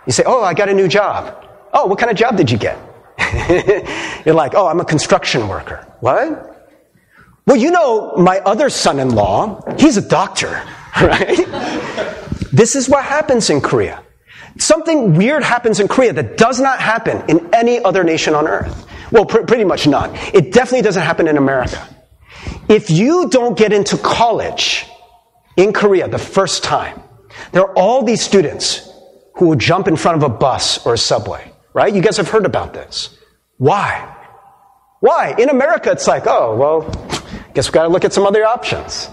you 0.05 0.11
say, 0.11 0.23
Oh, 0.25 0.43
I 0.43 0.53
got 0.53 0.67
a 0.67 0.73
new 0.73 0.87
job. 0.87 1.45
Oh, 1.73 1.85
what 1.85 1.99
kind 1.99 2.11
of 2.11 2.17
job 2.17 2.35
did 2.35 2.51
you 2.51 2.57
get? 2.57 2.77
You're 4.25 4.35
like, 4.35 4.53
Oh, 4.55 4.67
I'm 4.67 4.79
a 4.79 4.85
construction 4.85 5.47
worker. 5.47 5.85
What? 5.99 6.47
Well, 7.45 7.57
you 7.57 7.71
know, 7.71 8.15
my 8.17 8.39
other 8.39 8.69
son 8.69 8.99
in 8.99 9.15
law, 9.15 9.61
he's 9.77 9.97
a 9.97 10.07
doctor, 10.07 10.47
right? 11.01 11.37
this 12.51 12.75
is 12.75 12.87
what 12.87 13.03
happens 13.03 13.49
in 13.49 13.61
Korea. 13.61 14.03
Something 14.57 15.15
weird 15.15 15.43
happens 15.43 15.79
in 15.79 15.87
Korea 15.87 16.13
that 16.13 16.37
does 16.37 16.59
not 16.59 16.79
happen 16.79 17.23
in 17.29 17.49
any 17.53 17.79
other 17.83 18.03
nation 18.03 18.35
on 18.35 18.47
earth. 18.47 18.85
Well, 19.11 19.25
pr- 19.25 19.41
pretty 19.43 19.63
much 19.63 19.87
none. 19.87 20.15
It 20.33 20.53
definitely 20.53 20.83
doesn't 20.83 21.01
happen 21.01 21.27
in 21.27 21.37
America. 21.37 21.87
If 22.69 22.89
you 22.89 23.29
don't 23.29 23.57
get 23.57 23.73
into 23.73 23.97
college 23.97 24.85
in 25.57 25.73
Korea 25.73 26.07
the 26.07 26.17
first 26.19 26.63
time, 26.63 27.01
there 27.51 27.63
are 27.63 27.73
all 27.75 28.03
these 28.03 28.21
students 28.21 28.89
who 29.35 29.47
will 29.47 29.55
jump 29.55 29.87
in 29.87 29.95
front 29.95 30.17
of 30.17 30.23
a 30.23 30.29
bus 30.33 30.85
or 30.85 30.93
a 30.93 30.97
subway, 30.97 31.51
right? 31.73 31.93
You 31.93 32.01
guys 32.01 32.17
have 32.17 32.29
heard 32.29 32.45
about 32.45 32.73
this. 32.73 33.17
Why? 33.61 34.11
Why? 35.01 35.35
In 35.37 35.49
America, 35.49 35.91
it's 35.91 36.07
like, 36.07 36.23
oh, 36.25 36.55
well, 36.55 36.81
guess 37.53 37.67
we've 37.67 37.73
got 37.73 37.83
to 37.83 37.89
look 37.89 38.03
at 38.03 38.11
some 38.11 38.25
other 38.25 38.43
options. 38.43 39.07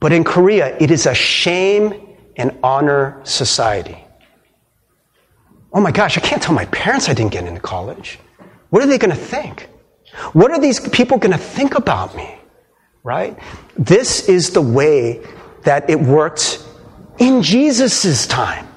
But 0.00 0.12
in 0.12 0.24
Korea, 0.24 0.74
it 0.78 0.90
is 0.90 1.04
a 1.04 1.12
shame 1.12 2.16
and 2.36 2.58
honor 2.62 3.20
society. 3.24 4.02
Oh 5.74 5.82
my 5.82 5.90
gosh, 5.90 6.16
I 6.16 6.22
can't 6.22 6.42
tell 6.42 6.54
my 6.54 6.64
parents 6.66 7.10
I 7.10 7.12
didn't 7.12 7.32
get 7.32 7.44
into 7.44 7.60
college. 7.60 8.18
What 8.70 8.82
are 8.82 8.86
they 8.86 8.96
going 8.96 9.14
to 9.14 9.22
think? 9.22 9.68
What 10.32 10.50
are 10.50 10.58
these 10.58 10.80
people 10.88 11.18
going 11.18 11.32
to 11.32 11.44
think 11.56 11.74
about 11.74 12.16
me? 12.16 12.38
Right? 13.02 13.38
This 13.76 14.26
is 14.26 14.52
the 14.52 14.62
way 14.62 15.22
that 15.64 15.90
it 15.90 16.00
worked 16.00 16.64
in 17.18 17.42
Jesus' 17.42 18.26
time. 18.26 18.67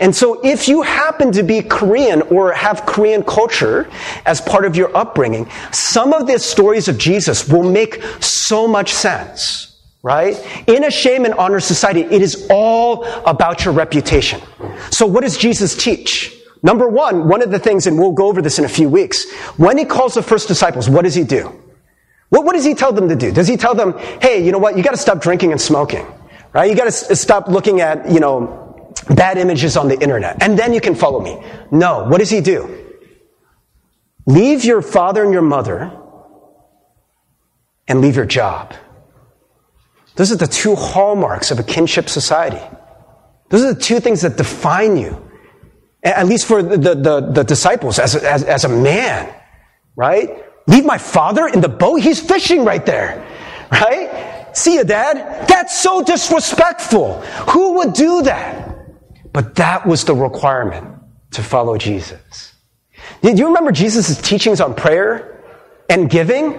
And 0.00 0.16
so 0.16 0.40
if 0.42 0.66
you 0.66 0.82
happen 0.82 1.30
to 1.32 1.42
be 1.42 1.62
Korean 1.62 2.22
or 2.22 2.52
have 2.52 2.86
Korean 2.86 3.22
culture 3.22 3.88
as 4.26 4.40
part 4.40 4.64
of 4.64 4.74
your 4.74 4.96
upbringing, 4.96 5.48
some 5.70 6.12
of 6.12 6.26
the 6.26 6.38
stories 6.38 6.88
of 6.88 6.98
Jesus 6.98 7.48
will 7.48 7.70
make 7.70 8.02
so 8.20 8.66
much 8.66 8.92
sense. 8.92 9.66
Right? 10.02 10.42
In 10.66 10.84
a 10.84 10.90
shame 10.90 11.26
and 11.26 11.34
honor 11.34 11.60
society, 11.60 12.00
it 12.00 12.22
is 12.22 12.46
all 12.48 13.04
about 13.26 13.66
your 13.66 13.74
reputation. 13.74 14.40
So 14.90 15.04
what 15.04 15.20
does 15.20 15.36
Jesus 15.36 15.76
teach? 15.76 16.34
Number 16.62 16.88
one, 16.88 17.28
one 17.28 17.42
of 17.42 17.50
the 17.50 17.58
things, 17.58 17.86
and 17.86 17.98
we'll 17.98 18.12
go 18.12 18.28
over 18.28 18.40
this 18.40 18.58
in 18.58 18.64
a 18.64 18.68
few 18.68 18.88
weeks, 18.88 19.30
when 19.58 19.76
he 19.76 19.84
calls 19.84 20.14
the 20.14 20.22
first 20.22 20.48
disciples, 20.48 20.88
what 20.88 21.02
does 21.02 21.14
he 21.14 21.24
do? 21.24 21.52
What, 22.30 22.46
what 22.46 22.54
does 22.54 22.64
he 22.64 22.74
tell 22.74 22.94
them 22.94 23.10
to 23.10 23.16
do? 23.16 23.30
Does 23.30 23.46
he 23.46 23.58
tell 23.58 23.74
them, 23.74 23.92
hey, 24.22 24.42
you 24.42 24.52
know 24.52 24.58
what, 24.58 24.74
you 24.74 24.82
gotta 24.82 24.96
stop 24.96 25.20
drinking 25.20 25.52
and 25.52 25.60
smoking, 25.60 26.06
right? 26.54 26.70
You 26.70 26.76
gotta 26.76 26.88
s- 26.88 27.20
stop 27.20 27.48
looking 27.48 27.82
at, 27.82 28.10
you 28.10 28.20
know, 28.20 28.59
bad 29.14 29.38
images 29.38 29.76
on 29.76 29.88
the 29.88 29.98
internet, 30.00 30.42
and 30.42 30.58
then 30.58 30.72
you 30.72 30.80
can 30.80 30.94
follow 30.94 31.20
me. 31.20 31.38
No, 31.70 32.04
what 32.04 32.18
does 32.18 32.30
he 32.30 32.40
do? 32.40 32.86
Leave 34.26 34.64
your 34.64 34.82
father 34.82 35.24
and 35.24 35.32
your 35.32 35.42
mother, 35.42 35.90
and 37.88 38.00
leave 38.00 38.16
your 38.16 38.26
job. 38.26 38.74
Those 40.16 40.32
are 40.32 40.36
the 40.36 40.46
two 40.46 40.74
hallmarks 40.74 41.50
of 41.50 41.58
a 41.58 41.62
kinship 41.62 42.08
society. 42.08 42.60
Those 43.48 43.64
are 43.64 43.74
the 43.74 43.80
two 43.80 44.00
things 44.00 44.22
that 44.22 44.36
define 44.36 44.96
you 44.96 45.30
at 46.02 46.26
least 46.26 46.46
for 46.46 46.62
the, 46.62 46.94
the, 46.94 47.20
the 47.32 47.42
disciples, 47.44 47.98
as, 47.98 48.16
as, 48.16 48.42
as 48.42 48.64
a 48.64 48.68
man, 48.68 49.32
right? 49.96 50.44
Leave 50.66 50.84
my 50.84 50.98
father 50.98 51.46
in 51.46 51.60
the 51.60 51.68
boat? 51.68 51.96
He's 51.96 52.20
fishing 52.20 52.64
right 52.64 52.84
there, 52.84 53.26
right? 53.70 54.48
See 54.54 54.74
you, 54.74 54.84
dad? 54.84 55.46
That's 55.46 55.78
so 55.78 56.02
disrespectful. 56.02 57.20
Who 57.50 57.74
would 57.74 57.92
do 57.92 58.22
that? 58.22 58.69
But 59.32 59.54
that 59.56 59.86
was 59.86 60.04
the 60.04 60.14
requirement 60.14 60.98
to 61.32 61.42
follow 61.42 61.78
Jesus. 61.78 62.54
Do 63.22 63.32
you 63.32 63.46
remember 63.46 63.72
Jesus' 63.72 64.20
teachings 64.20 64.60
on 64.60 64.74
prayer 64.74 65.42
and 65.88 66.10
giving? 66.10 66.52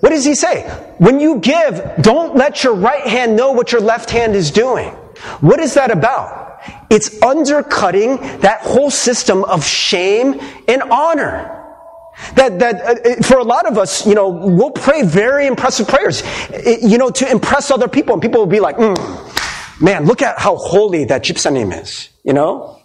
What 0.00 0.10
does 0.10 0.24
he 0.24 0.34
say? 0.34 0.62
When 0.98 1.20
you 1.20 1.38
give, 1.38 1.82
don't 2.00 2.36
let 2.36 2.64
your 2.64 2.74
right 2.74 3.06
hand 3.06 3.36
know 3.36 3.52
what 3.52 3.72
your 3.72 3.80
left 3.80 4.10
hand 4.10 4.34
is 4.34 4.50
doing. 4.50 4.90
What 5.40 5.60
is 5.60 5.74
that 5.74 5.90
about? 5.90 6.60
It's 6.90 7.20
undercutting 7.22 8.16
that 8.40 8.60
whole 8.62 8.90
system 8.90 9.44
of 9.44 9.64
shame 9.64 10.40
and 10.68 10.82
honor. 10.82 11.50
That, 12.36 12.60
that 12.60 12.80
uh, 12.80 13.10
uh 13.10 13.22
for 13.22 13.38
a 13.38 13.42
lot 13.42 13.66
of 13.66 13.76
us, 13.76 14.06
you 14.06 14.14
know, 14.14 14.28
we'll 14.28 14.70
pray 14.70 15.02
very 15.02 15.46
impressive 15.46 15.88
prayers, 15.88 16.22
uh, 16.22 16.76
you 16.80 16.96
know, 16.96 17.10
to 17.10 17.28
impress 17.28 17.72
other 17.72 17.88
people. 17.88 18.12
And 18.12 18.22
people 18.22 18.40
will 18.40 18.46
be 18.46 18.60
like, 18.60 18.76
mm, 18.76 19.80
man, 19.80 20.06
look 20.06 20.22
at 20.22 20.38
how 20.38 20.56
holy 20.56 21.04
that 21.06 21.24
gypsanim 21.24 21.82
is 21.82 22.10
you 22.24 22.32
know? 22.32 22.80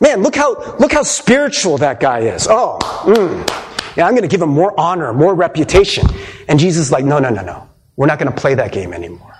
Man, 0.00 0.22
look 0.22 0.36
how, 0.36 0.76
look 0.76 0.92
how 0.92 1.02
spiritual 1.02 1.78
that 1.78 2.00
guy 2.00 2.20
is. 2.20 2.46
Oh, 2.50 2.78
mm, 3.04 3.96
yeah, 3.96 4.06
I'm 4.06 4.12
going 4.12 4.22
to 4.22 4.28
give 4.28 4.42
him 4.42 4.50
more 4.50 4.78
honor, 4.78 5.14
more 5.14 5.34
reputation. 5.34 6.06
And 6.48 6.58
Jesus 6.58 6.86
is 6.86 6.92
like, 6.92 7.04
no, 7.04 7.18
no, 7.18 7.30
no, 7.30 7.42
no. 7.42 7.68
We're 7.96 8.06
not 8.06 8.18
going 8.18 8.30
to 8.32 8.38
play 8.38 8.54
that 8.54 8.72
game 8.72 8.92
anymore. 8.92 9.34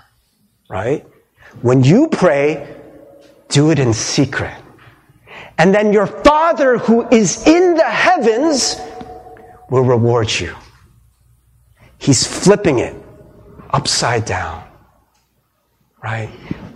Right? 0.69 1.05
When 1.61 1.83
you 1.83 2.07
pray, 2.07 2.75
do 3.49 3.69
it 3.69 3.79
in 3.79 3.93
secret. 3.93 4.55
And 5.57 5.73
then 5.73 5.93
your 5.93 6.07
Father 6.07 6.77
who 6.77 7.07
is 7.09 7.45
in 7.45 7.75
the 7.75 7.83
heavens 7.83 8.79
will 9.69 9.83
reward 9.83 10.31
you. 10.31 10.55
He's 11.97 12.25
flipping 12.25 12.79
it 12.79 12.95
upside 13.71 14.25
down. 14.25 14.64
Right? 16.05 16.29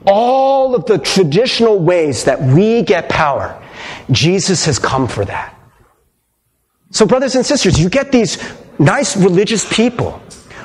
All 0.07 0.73
of 0.73 0.88
the 0.88 0.97
traditional 0.97 1.77
ways 1.77 2.23
that 2.23 2.41
we 2.41 2.82
get 2.82 3.09
power, 3.09 3.61
Jesus 4.09 4.65
has 4.65 4.80
come 4.80 5.07
for 5.07 5.23
that. 5.23 5.55
So, 6.89 7.05
brothers 7.05 7.36
and 7.36 7.45
sisters, 7.45 7.80
you 7.80 7.89
get 7.89 8.11
these 8.11 8.39
nice 8.80 9.15
religious 9.15 9.71
people 9.71 10.19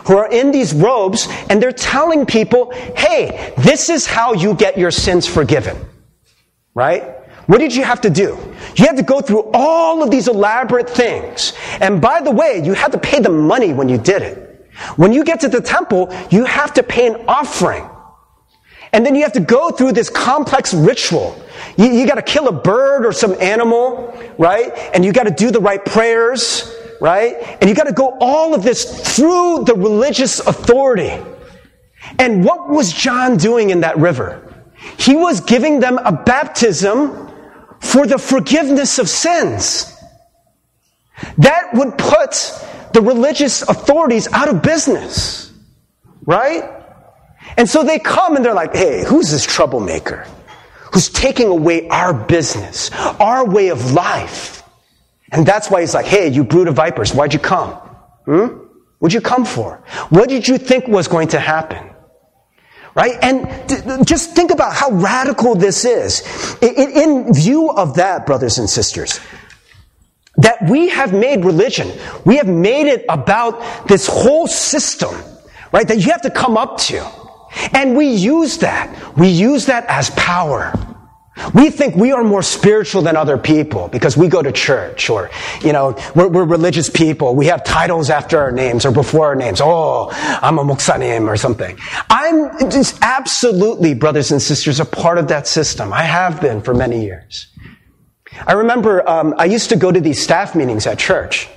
who 0.06 0.16
are 0.16 0.30
in 0.30 0.50
these 0.50 0.72
robes 0.72 1.28
and 1.50 1.62
they're 1.62 1.72
telling 1.72 2.24
people, 2.24 2.72
hey, 2.96 3.52
this 3.58 3.90
is 3.90 4.06
how 4.06 4.32
you 4.32 4.54
get 4.54 4.78
your 4.78 4.90
sins 4.90 5.26
forgiven. 5.26 5.76
Right? 6.72 7.02
What 7.44 7.58
did 7.58 7.74
you 7.74 7.84
have 7.84 8.00
to 8.00 8.08
do? 8.08 8.38
You 8.76 8.86
had 8.86 8.96
to 8.96 9.02
go 9.02 9.20
through 9.20 9.50
all 9.52 10.02
of 10.02 10.10
these 10.10 10.26
elaborate 10.26 10.88
things. 10.88 11.52
And 11.82 12.00
by 12.00 12.22
the 12.22 12.30
way, 12.30 12.62
you 12.64 12.72
had 12.72 12.92
to 12.92 12.98
pay 12.98 13.20
the 13.20 13.28
money 13.28 13.74
when 13.74 13.90
you 13.90 13.98
did 13.98 14.22
it. 14.22 14.70
When 14.96 15.12
you 15.12 15.22
get 15.22 15.40
to 15.40 15.48
the 15.50 15.60
temple, 15.60 16.16
you 16.30 16.46
have 16.46 16.72
to 16.74 16.82
pay 16.82 17.06
an 17.08 17.26
offering. 17.28 17.90
And 18.94 19.04
then 19.04 19.16
you 19.16 19.22
have 19.24 19.32
to 19.32 19.40
go 19.40 19.70
through 19.70 19.90
this 19.90 20.08
complex 20.08 20.72
ritual. 20.72 21.36
You, 21.76 21.86
you 21.86 22.06
got 22.06 22.14
to 22.14 22.22
kill 22.22 22.46
a 22.46 22.52
bird 22.52 23.04
or 23.04 23.12
some 23.12 23.34
animal, 23.40 24.16
right? 24.38 24.70
And 24.94 25.04
you 25.04 25.12
got 25.12 25.24
to 25.24 25.32
do 25.32 25.50
the 25.50 25.58
right 25.58 25.84
prayers, 25.84 26.72
right? 27.00 27.34
And 27.60 27.68
you 27.68 27.74
got 27.74 27.88
to 27.88 27.92
go 27.92 28.16
all 28.20 28.54
of 28.54 28.62
this 28.62 29.16
through 29.16 29.64
the 29.64 29.74
religious 29.74 30.38
authority. 30.38 31.20
And 32.20 32.44
what 32.44 32.68
was 32.68 32.92
John 32.92 33.36
doing 33.36 33.70
in 33.70 33.80
that 33.80 33.98
river? 33.98 34.64
He 34.96 35.16
was 35.16 35.40
giving 35.40 35.80
them 35.80 35.98
a 35.98 36.12
baptism 36.12 37.32
for 37.80 38.06
the 38.06 38.16
forgiveness 38.16 39.00
of 39.00 39.08
sins. 39.08 39.92
That 41.38 41.70
would 41.74 41.98
put 41.98 42.32
the 42.92 43.00
religious 43.02 43.62
authorities 43.62 44.28
out 44.32 44.48
of 44.48 44.62
business. 44.62 45.52
Right? 46.24 46.73
And 47.56 47.68
so 47.68 47.84
they 47.84 47.98
come 47.98 48.36
and 48.36 48.44
they're 48.44 48.54
like, 48.54 48.74
hey, 48.74 49.04
who's 49.04 49.30
this 49.30 49.44
troublemaker? 49.46 50.26
Who's 50.92 51.08
taking 51.08 51.48
away 51.48 51.88
our 51.88 52.14
business, 52.14 52.90
our 52.92 53.44
way 53.44 53.68
of 53.68 53.92
life? 53.92 54.62
And 55.32 55.44
that's 55.44 55.70
why 55.70 55.80
he's 55.80 55.94
like, 55.94 56.06
hey, 56.06 56.28
you 56.28 56.44
brood 56.44 56.68
of 56.68 56.76
vipers, 56.76 57.12
why'd 57.12 57.32
you 57.32 57.40
come? 57.40 57.72
Hmm? 58.24 58.46
What'd 58.98 59.14
you 59.14 59.20
come 59.20 59.44
for? 59.44 59.82
What 60.08 60.28
did 60.28 60.46
you 60.48 60.56
think 60.56 60.86
was 60.86 61.08
going 61.08 61.28
to 61.28 61.40
happen? 61.40 61.90
Right? 62.94 63.18
And 63.22 64.06
just 64.06 64.34
think 64.36 64.52
about 64.52 64.72
how 64.72 64.90
radical 64.92 65.56
this 65.56 65.84
is. 65.84 66.22
In 66.62 67.34
view 67.34 67.70
of 67.70 67.96
that, 67.96 68.24
brothers 68.24 68.58
and 68.58 68.70
sisters, 68.70 69.20
that 70.36 70.62
we 70.68 70.88
have 70.88 71.12
made 71.12 71.44
religion, 71.44 71.90
we 72.24 72.36
have 72.36 72.48
made 72.48 72.86
it 72.86 73.04
about 73.08 73.88
this 73.88 74.06
whole 74.06 74.46
system, 74.46 75.14
right, 75.72 75.86
that 75.88 75.98
you 75.98 76.12
have 76.12 76.22
to 76.22 76.30
come 76.30 76.56
up 76.56 76.78
to. 76.78 77.04
And 77.72 77.96
we 77.96 78.08
use 78.08 78.58
that. 78.58 79.16
We 79.16 79.28
use 79.28 79.66
that 79.66 79.86
as 79.88 80.10
power. 80.10 80.72
We 81.52 81.70
think 81.70 81.96
we 81.96 82.12
are 82.12 82.22
more 82.22 82.42
spiritual 82.42 83.02
than 83.02 83.16
other 83.16 83.36
people 83.36 83.88
because 83.88 84.16
we 84.16 84.28
go 84.28 84.40
to 84.40 84.52
church 84.52 85.10
or, 85.10 85.30
you 85.62 85.72
know, 85.72 85.96
we're, 86.14 86.28
we're, 86.28 86.44
religious 86.44 86.88
people. 86.88 87.34
We 87.34 87.46
have 87.46 87.64
titles 87.64 88.08
after 88.08 88.38
our 88.38 88.52
names 88.52 88.86
or 88.86 88.92
before 88.92 89.26
our 89.26 89.34
names. 89.34 89.60
Oh, 89.60 90.10
I'm 90.12 90.58
a 90.58 90.64
muksanim 90.64 91.26
or 91.26 91.36
something. 91.36 91.76
I'm 92.08 92.70
just 92.70 92.98
absolutely, 93.02 93.94
brothers 93.94 94.30
and 94.30 94.40
sisters, 94.40 94.78
a 94.78 94.84
part 94.84 95.18
of 95.18 95.26
that 95.28 95.48
system. 95.48 95.92
I 95.92 96.02
have 96.02 96.40
been 96.40 96.62
for 96.62 96.72
many 96.72 97.04
years. 97.04 97.48
I 98.46 98.52
remember 98.52 99.08
um, 99.08 99.34
I 99.36 99.46
used 99.46 99.70
to 99.70 99.76
go 99.76 99.90
to 99.90 100.00
these 100.00 100.22
staff 100.22 100.54
meetings 100.54 100.86
at 100.86 100.98
church. 101.00 101.48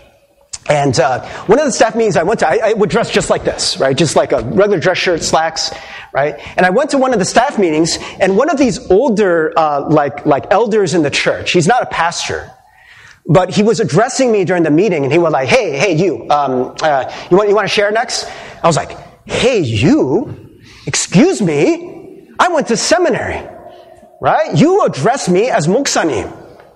And 0.69 0.99
uh, 0.99 1.25
one 1.45 1.59
of 1.59 1.65
the 1.65 1.71
staff 1.71 1.95
meetings 1.95 2.17
I 2.17 2.23
went 2.23 2.41
to, 2.41 2.47
I, 2.47 2.71
I, 2.71 2.73
would 2.73 2.89
dress 2.89 3.09
just 3.09 3.29
like 3.29 3.45
this, 3.45 3.77
right? 3.79 3.95
Just 3.97 4.17
like 4.17 4.33
a 4.33 4.41
regular 4.41 4.79
dress 4.79 4.97
shirt, 4.97 5.23
slacks, 5.23 5.71
right? 6.11 6.35
And 6.57 6.65
I 6.65 6.71
went 6.71 6.89
to 6.89 6.97
one 6.97 7.13
of 7.13 7.19
the 7.19 7.25
staff 7.25 7.57
meetings, 7.57 7.97
and 8.19 8.35
one 8.35 8.49
of 8.49 8.57
these 8.57 8.91
older, 8.91 9.53
uh, 9.57 9.87
like 9.89 10.25
like 10.25 10.45
elders 10.51 10.93
in 10.93 11.03
the 11.03 11.09
church, 11.09 11.51
he's 11.51 11.67
not 11.67 11.83
a 11.83 11.85
pastor, 11.85 12.51
But 13.27 13.49
he 13.49 13.61
was 13.61 13.81
addressing 13.81 14.31
me 14.31 14.45
during 14.45 14.63
the 14.63 14.71
meeting 14.71 15.03
and 15.03 15.11
he 15.11 15.19
was 15.19 15.33
like, 15.33 15.49
hey, 15.49 15.77
hey, 15.77 15.93
you, 15.93 16.29
um, 16.29 16.75
uh, 16.81 17.13
you 17.29 17.35
want, 17.35 17.49
you 17.49 17.55
want 17.55 17.67
to 17.67 17.73
share 17.73 17.91
next? 17.91 18.25
I 18.63 18.67
was 18.67 18.77
like, 18.77 18.97
hey, 19.25 19.59
you, 19.59 20.61
excuse 20.85 21.41
me, 21.41 22.29
I 22.39 22.47
went 22.47 22.67
to 22.67 22.77
seminary, 22.77 23.45
right? 24.21 24.55
You 24.55 24.85
address 24.85 25.27
me 25.27 25.49
as 25.49 25.67
muksanim, 25.67 26.31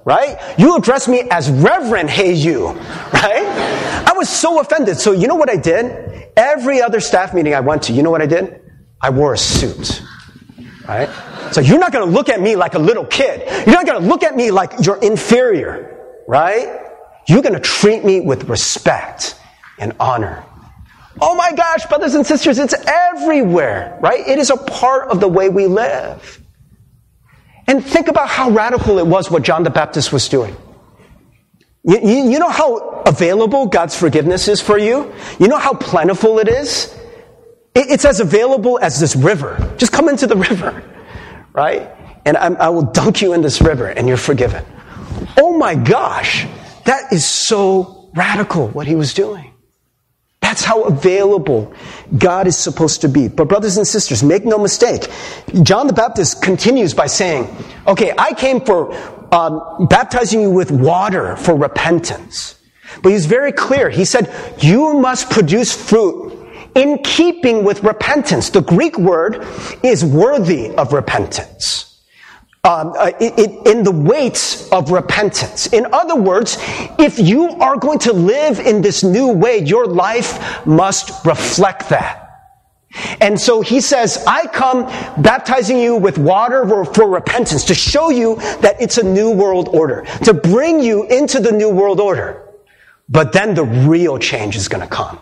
right? 0.05 0.37
You 0.57 0.75
address 0.75 1.07
me 1.07 1.23
as 1.29 1.49
Reverend 1.49 2.09
Hey 2.09 2.33
You, 2.33 2.67
right? 3.13 4.03
I 4.07 4.13
was 4.15 4.29
so 4.29 4.59
offended. 4.59 4.97
So 4.97 5.11
you 5.11 5.27
know 5.27 5.35
what 5.35 5.49
I 5.49 5.57
did? 5.57 6.29
Every 6.35 6.81
other 6.81 6.99
staff 6.99 7.33
meeting 7.33 7.53
I 7.53 7.59
went 7.59 7.83
to, 7.83 7.93
you 7.93 8.03
know 8.03 8.11
what 8.11 8.21
I 8.21 8.27
did? 8.27 8.61
I 9.01 9.09
wore 9.09 9.33
a 9.33 9.37
suit, 9.37 10.01
right? 10.87 11.09
So 11.51 11.61
you're 11.61 11.79
not 11.79 11.91
going 11.91 12.07
to 12.07 12.11
look 12.11 12.29
at 12.29 12.39
me 12.39 12.55
like 12.55 12.75
a 12.75 12.79
little 12.79 13.05
kid. 13.05 13.41
You're 13.65 13.75
not 13.75 13.85
going 13.85 14.01
to 14.01 14.07
look 14.07 14.23
at 14.23 14.35
me 14.35 14.51
like 14.51 14.85
you're 14.85 15.01
inferior 15.01 15.91
right? 16.31 16.79
You're 17.27 17.41
going 17.41 17.55
to 17.55 17.59
treat 17.59 18.05
me 18.05 18.21
with 18.21 18.45
respect 18.45 19.37
and 19.77 19.93
honor. 19.99 20.45
Oh 21.19 21.35
my 21.35 21.51
gosh, 21.51 21.85
brothers 21.87 22.15
and 22.15 22.25
sisters, 22.25 22.57
it's 22.57 22.73
everywhere, 22.87 23.99
right? 24.01 24.25
It 24.25 24.39
is 24.39 24.49
a 24.49 24.55
part 24.55 25.09
of 25.09 25.19
the 25.19 25.27
way 25.27 25.49
we 25.49 25.67
live. 25.67 26.40
And 27.71 27.85
think 27.85 28.09
about 28.09 28.27
how 28.27 28.49
radical 28.49 28.99
it 28.99 29.07
was 29.07 29.31
what 29.31 29.43
John 29.43 29.63
the 29.63 29.69
Baptist 29.69 30.11
was 30.11 30.27
doing. 30.27 30.57
You, 31.83 31.99
you, 32.03 32.31
you, 32.31 32.37
know 32.37 32.49
how 32.49 33.01
available 33.05 33.65
God's 33.65 33.95
forgiveness 33.95 34.49
is 34.49 34.59
for 34.59 34.77
you? 34.77 35.13
You 35.39 35.47
know 35.47 35.57
how 35.57 35.75
plentiful 35.75 36.39
it 36.39 36.49
is? 36.49 36.93
It, 37.73 37.89
it's 37.89 38.03
as 38.03 38.19
available 38.19 38.77
as 38.81 38.99
this 38.99 39.15
river. 39.15 39.73
Just 39.77 39.93
come 39.93 40.09
into 40.09 40.27
the 40.27 40.35
river, 40.49 40.83
right? 41.53 41.89
And 42.25 42.35
I'm, 42.35 42.57
I 42.57 42.67
will 42.67 42.91
dunk 42.91 43.21
you 43.21 43.31
in 43.31 43.41
this 43.41 43.61
river 43.61 43.87
and 43.87 44.05
you're 44.05 44.17
forgiven. 44.17 44.65
Oh 45.37 45.57
my 45.57 45.73
gosh, 45.73 46.45
that 46.83 47.13
is 47.13 47.25
so 47.25 48.11
radical 48.15 48.67
what 48.67 48.85
he 48.85 48.95
was 48.95 49.13
doing. 49.13 49.50
That's 50.51 50.65
how 50.65 50.83
available 50.83 51.73
God 52.17 52.45
is 52.45 52.57
supposed 52.57 52.99
to 53.01 53.07
be. 53.07 53.29
But, 53.29 53.47
brothers 53.47 53.77
and 53.77 53.87
sisters, 53.87 54.21
make 54.21 54.43
no 54.43 54.57
mistake. 54.57 55.07
John 55.63 55.87
the 55.87 55.93
Baptist 55.93 56.41
continues 56.41 56.93
by 56.93 57.07
saying, 57.07 57.47
Okay, 57.87 58.13
I 58.17 58.33
came 58.33 58.59
for 58.59 58.93
um, 59.33 59.87
baptizing 59.87 60.41
you 60.41 60.49
with 60.49 60.69
water 60.69 61.37
for 61.37 61.55
repentance. 61.55 62.59
But 63.01 63.13
he's 63.13 63.27
very 63.27 63.53
clear. 63.53 63.89
He 63.89 64.03
said, 64.03 64.29
You 64.57 64.95
must 64.95 65.29
produce 65.29 65.73
fruit 65.73 66.37
in 66.75 66.97
keeping 67.01 67.63
with 67.63 67.85
repentance. 67.85 68.49
The 68.49 68.59
Greek 68.59 68.97
word 68.97 69.47
is 69.83 70.03
worthy 70.03 70.75
of 70.75 70.91
repentance 70.91 71.90
um, 72.63 72.93
uh, 72.95 73.11
it, 73.19 73.67
in 73.67 73.83
the 73.83 73.91
weights 73.91 74.69
of 74.71 74.91
repentance. 74.91 75.67
In 75.73 75.87
other 75.91 76.15
words, 76.15 76.57
if 76.99 77.17
you 77.17 77.49
are 77.59 77.75
going 77.75 77.99
to 77.99 78.13
live 78.13 78.59
in 78.59 78.81
this 78.81 79.03
new 79.03 79.29
way, 79.29 79.59
your 79.59 79.87
life 79.87 80.65
must 80.65 81.25
reflect 81.25 81.89
that. 81.89 82.21
And 83.19 83.39
so 83.39 83.61
he 83.61 83.81
says, 83.81 84.23
I 84.27 84.45
come 84.47 84.83
baptizing 85.23 85.79
you 85.79 85.95
with 85.95 86.17
water 86.17 86.67
for, 86.67 86.85
for 86.85 87.07
repentance 87.07 87.63
to 87.65 87.73
show 87.73 88.09
you 88.09 88.35
that 88.61 88.75
it's 88.79 88.97
a 88.97 89.03
new 89.03 89.31
world 89.31 89.69
order, 89.69 90.05
to 90.25 90.33
bring 90.33 90.81
you 90.81 91.07
into 91.07 91.39
the 91.39 91.51
new 91.51 91.69
world 91.69 91.99
order. 91.99 92.47
But 93.09 93.33
then 93.33 93.55
the 93.55 93.63
real 93.63 94.19
change 94.19 94.55
is 94.55 94.67
going 94.67 94.81
to 94.81 94.87
come. 94.87 95.19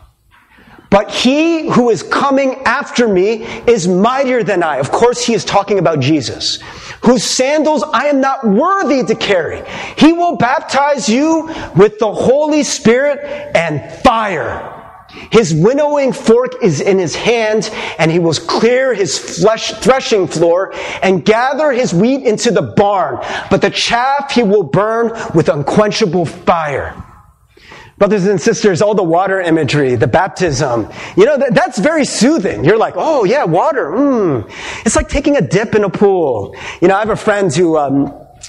But 0.90 1.12
he 1.12 1.70
who 1.70 1.92
is 1.92 2.02
coming 2.02 2.56
after 2.66 3.08
me 3.08 3.44
is 3.68 3.88
mightier 3.88 4.44
than 4.44 4.64
I. 4.64 4.78
Of 4.78 4.92
course, 4.92 5.24
he 5.24 5.34
is 5.34 5.46
talking 5.46 5.78
about 5.78 6.00
Jesus, 6.00 6.60
whose 7.04 7.24
sandals 7.24 7.84
I 7.94 8.08
am 8.08 8.22
not 8.22 8.48
worthy 8.48 9.04
to 9.04 9.16
carry. 9.16 9.62
He 9.98 10.14
will 10.14 10.38
baptize 10.38 11.08
you 11.08 11.54
with 11.76 12.00
the 12.00 12.12
Holy 12.12 12.64
Spirit 12.64 13.20
and 13.56 13.92
fire. 14.02 14.76
His 15.32 15.54
winnowing 15.54 16.14
fork 16.14 16.64
is 16.64 16.82
in 16.82 17.00
his 17.00 17.16
hand, 17.16 17.70
and 17.98 18.12
he 18.12 18.20
will 18.20 18.34
clear 18.34 18.94
his 18.94 19.18
flesh, 19.18 19.72
threshing 19.74 20.28
floor 20.28 20.74
and 21.02 21.26
gather 21.26 21.72
his 21.72 21.94
wheat 21.94 22.26
into 22.26 22.52
the 22.52 22.62
barn. 22.62 23.18
But 23.50 23.62
the 23.62 23.72
chaff 23.72 24.32
he 24.32 24.44
will 24.44 24.64
burn 24.64 25.12
with 25.34 25.50
unquenchable 25.50 26.26
fire. 26.26 26.96
Brothers 28.00 28.26
and 28.26 28.40
sisters, 28.40 28.82
all 28.82 28.96
the 28.96 29.04
water 29.04 29.42
imagery, 29.42 29.96
the 29.96 30.08
baptism, 30.08 30.88
you 31.18 31.26
know, 31.26 31.38
that, 31.38 31.54
that's 31.54 31.78
very 31.78 32.06
soothing. 32.06 32.64
You're 32.64 32.78
like, 32.78 32.94
oh 32.96 33.26
yeah, 33.26 33.44
water, 33.44 33.92
mmm. 33.92 34.50
It's 34.86 34.96
like 34.96 35.10
taking 35.10 35.36
a 35.36 35.42
dip 35.42 35.76
in 35.76 35.84
a 35.84 35.90
pool. 35.90 36.56
You 36.82 36.88
know, 36.88 36.96
I 36.96 37.00
have 37.00 37.10
a 37.10 37.18
friend 37.18 37.54
who, 37.54 37.78
um, 37.78 38.06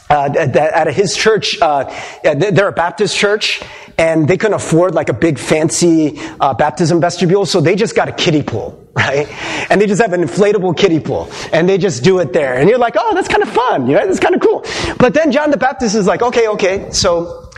uh, 0.08 0.32
at, 0.38 0.56
at 0.56 0.94
his 0.94 1.16
church, 1.16 1.60
uh, 1.60 1.92
they're 2.22 2.68
a 2.68 2.72
Baptist 2.72 3.16
church, 3.16 3.60
and 3.98 4.28
they 4.28 4.36
couldn't 4.36 4.54
afford 4.54 4.94
like 4.94 5.08
a 5.08 5.12
big 5.12 5.36
fancy 5.36 6.20
uh, 6.40 6.54
baptism 6.54 7.00
vestibule, 7.00 7.44
so 7.44 7.60
they 7.60 7.74
just 7.74 7.96
got 7.96 8.08
a 8.08 8.12
kiddie 8.12 8.44
pool, 8.44 8.88
right? 8.96 9.28
And 9.68 9.80
they 9.80 9.88
just 9.88 10.00
have 10.00 10.12
an 10.12 10.22
inflatable 10.22 10.76
kiddie 10.76 11.00
pool, 11.00 11.28
and 11.52 11.68
they 11.68 11.76
just 11.76 12.04
do 12.04 12.20
it 12.20 12.32
there. 12.32 12.54
And 12.54 12.68
you're 12.68 12.78
like, 12.78 12.94
oh, 12.96 13.14
that's 13.16 13.28
kind 13.28 13.42
of 13.42 13.48
fun, 13.48 13.88
you 13.88 13.96
know, 13.96 14.06
that's 14.06 14.20
kind 14.20 14.36
of 14.36 14.40
cool. 14.40 14.64
But 14.98 15.12
then 15.12 15.32
John 15.32 15.50
the 15.50 15.56
Baptist 15.56 15.96
is 15.96 16.06
like, 16.06 16.22
okay, 16.22 16.46
okay, 16.48 16.90
so 16.92 17.49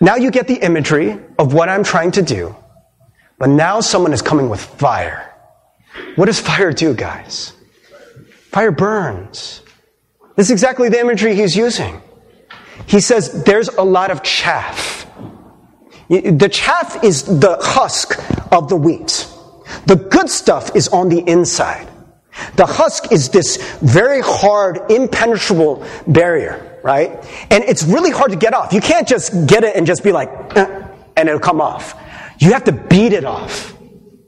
now 0.00 0.16
you 0.16 0.30
get 0.30 0.46
the 0.46 0.56
imagery 0.56 1.18
of 1.38 1.54
what 1.54 1.68
I'm 1.68 1.82
trying 1.82 2.12
to 2.12 2.22
do, 2.22 2.54
but 3.38 3.48
now 3.48 3.80
someone 3.80 4.12
is 4.12 4.22
coming 4.22 4.48
with 4.48 4.60
fire. 4.60 5.34
What 6.16 6.26
does 6.26 6.40
fire 6.40 6.72
do, 6.72 6.94
guys? 6.94 7.52
Fire 8.50 8.70
burns. 8.70 9.62
This 10.36 10.46
is 10.46 10.50
exactly 10.50 10.88
the 10.88 11.00
imagery 11.00 11.34
he's 11.34 11.56
using. 11.56 12.02
He 12.86 13.00
says 13.00 13.44
there's 13.44 13.68
a 13.68 13.82
lot 13.82 14.10
of 14.10 14.22
chaff. 14.22 15.06
The 16.08 16.48
chaff 16.50 17.02
is 17.02 17.24
the 17.24 17.58
husk 17.60 18.18
of 18.52 18.68
the 18.68 18.76
wheat. 18.76 19.26
The 19.86 19.96
good 19.96 20.28
stuff 20.28 20.76
is 20.76 20.88
on 20.88 21.08
the 21.08 21.20
inside. 21.20 21.88
The 22.56 22.66
husk 22.66 23.12
is 23.12 23.30
this 23.30 23.56
very 23.80 24.20
hard, 24.20 24.90
impenetrable 24.90 25.86
barrier 26.06 26.75
right? 26.86 27.10
And 27.50 27.64
it's 27.64 27.82
really 27.82 28.12
hard 28.12 28.30
to 28.30 28.36
get 28.36 28.54
off. 28.54 28.72
You 28.72 28.80
can't 28.80 29.08
just 29.08 29.48
get 29.48 29.64
it 29.64 29.74
and 29.74 29.88
just 29.88 30.04
be 30.04 30.12
like, 30.12 30.28
eh, 30.56 30.86
and 31.16 31.28
it'll 31.28 31.40
come 31.40 31.60
off. 31.60 32.00
You 32.38 32.52
have 32.52 32.62
to 32.64 32.72
beat 32.72 33.12
it 33.12 33.24
off, 33.24 33.76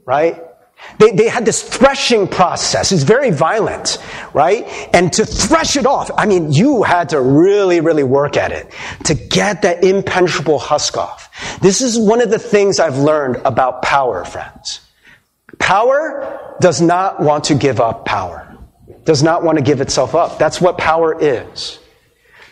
right? 0.05 0.43
They, 0.97 1.11
they 1.11 1.29
had 1.29 1.45
this 1.45 1.63
threshing 1.63 2.27
process. 2.27 2.91
It's 2.91 3.03
very 3.03 3.31
violent, 3.31 3.97
right? 4.33 4.67
And 4.93 5.13
to 5.13 5.25
thresh 5.25 5.77
it 5.77 5.85
off, 5.85 6.11
I 6.17 6.25
mean, 6.25 6.51
you 6.51 6.83
had 6.83 7.09
to 7.09 7.21
really, 7.21 7.79
really 7.79 8.03
work 8.03 8.35
at 8.35 8.51
it 8.51 8.73
to 9.05 9.13
get 9.13 9.61
that 9.61 9.81
impenetrable 9.81 10.59
husk 10.59 10.97
off. 10.97 11.29
This 11.61 11.79
is 11.79 11.97
one 11.97 12.21
of 12.21 12.29
the 12.29 12.39
things 12.39 12.77
I've 12.77 12.97
learned 12.97 13.37
about 13.45 13.83
power, 13.83 14.25
friends. 14.25 14.81
Power 15.59 16.57
does 16.59 16.81
not 16.81 17.21
want 17.21 17.45
to 17.45 17.55
give 17.55 17.79
up 17.79 18.03
power. 18.03 18.45
Does 19.05 19.23
not 19.23 19.43
want 19.43 19.57
to 19.57 19.63
give 19.63 19.79
itself 19.79 20.13
up. 20.13 20.39
That's 20.39 20.59
what 20.59 20.77
power 20.77 21.17
is. 21.21 21.79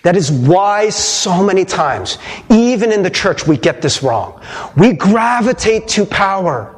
That 0.03 0.15
is 0.15 0.31
why 0.31 0.89
so 0.89 1.43
many 1.43 1.65
times, 1.65 2.17
even 2.49 2.91
in 2.91 3.03
the 3.03 3.09
church, 3.09 3.47
we 3.47 3.57
get 3.57 3.81
this 3.81 4.03
wrong. 4.03 4.41
We 4.75 4.93
gravitate 4.93 5.87
to 5.89 6.05
power. 6.05 6.73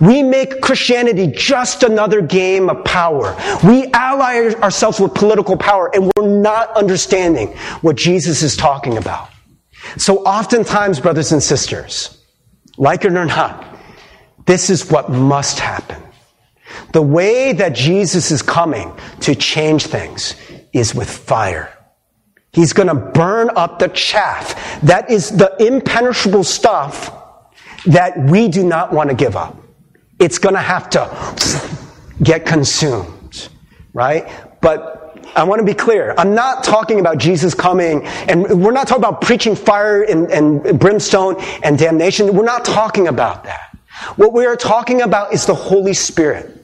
We 0.00 0.22
make 0.22 0.60
Christianity 0.60 1.28
just 1.28 1.82
another 1.82 2.20
game 2.20 2.68
of 2.68 2.84
power. 2.84 3.36
We 3.64 3.86
ally 3.92 4.52
ourselves 4.54 5.00
with 5.00 5.14
political 5.14 5.56
power 5.56 5.90
and 5.94 6.10
we're 6.16 6.28
not 6.28 6.76
understanding 6.76 7.48
what 7.80 7.96
Jesus 7.96 8.42
is 8.42 8.56
talking 8.56 8.98
about. 8.98 9.30
So 9.96 10.18
oftentimes, 10.24 11.00
brothers 11.00 11.32
and 11.32 11.42
sisters, 11.42 12.22
like 12.76 13.04
it 13.04 13.12
or 13.12 13.24
not, 13.24 13.78
this 14.46 14.70
is 14.70 14.90
what 14.90 15.10
must 15.10 15.60
happen. 15.60 16.02
The 16.92 17.02
way 17.02 17.52
that 17.52 17.74
Jesus 17.74 18.30
is 18.30 18.42
coming 18.42 18.92
to 19.20 19.34
change 19.34 19.86
things 19.86 20.34
is 20.72 20.94
with 20.94 21.08
fire. 21.10 21.76
He's 22.52 22.72
going 22.72 22.88
to 22.88 22.94
burn 22.94 23.50
up 23.56 23.78
the 23.78 23.88
chaff. 23.88 24.80
That 24.82 25.10
is 25.10 25.30
the 25.30 25.54
impenetrable 25.64 26.44
stuff 26.44 27.16
that 27.86 28.18
we 28.18 28.48
do 28.48 28.64
not 28.64 28.92
want 28.92 29.10
to 29.10 29.16
give 29.16 29.36
up. 29.36 29.56
It's 30.18 30.38
going 30.38 30.54
to 30.54 30.60
have 30.60 30.90
to 30.90 31.78
get 32.22 32.44
consumed, 32.44 33.48
right? 33.94 34.28
But 34.60 35.16
I 35.36 35.44
want 35.44 35.60
to 35.60 35.64
be 35.64 35.74
clear. 35.74 36.14
I'm 36.18 36.34
not 36.34 36.64
talking 36.64 36.98
about 37.00 37.18
Jesus 37.18 37.54
coming, 37.54 38.04
and 38.04 38.62
we're 38.62 38.72
not 38.72 38.88
talking 38.88 39.04
about 39.04 39.20
preaching 39.20 39.54
fire 39.54 40.02
and, 40.02 40.30
and 40.30 40.78
brimstone 40.78 41.36
and 41.62 41.78
damnation. 41.78 42.34
We're 42.34 42.44
not 42.44 42.64
talking 42.64 43.08
about 43.08 43.44
that. 43.44 43.76
What 44.16 44.32
we 44.32 44.44
are 44.46 44.56
talking 44.56 45.02
about 45.02 45.32
is 45.32 45.46
the 45.46 45.54
Holy 45.54 45.94
Spirit. 45.94 46.59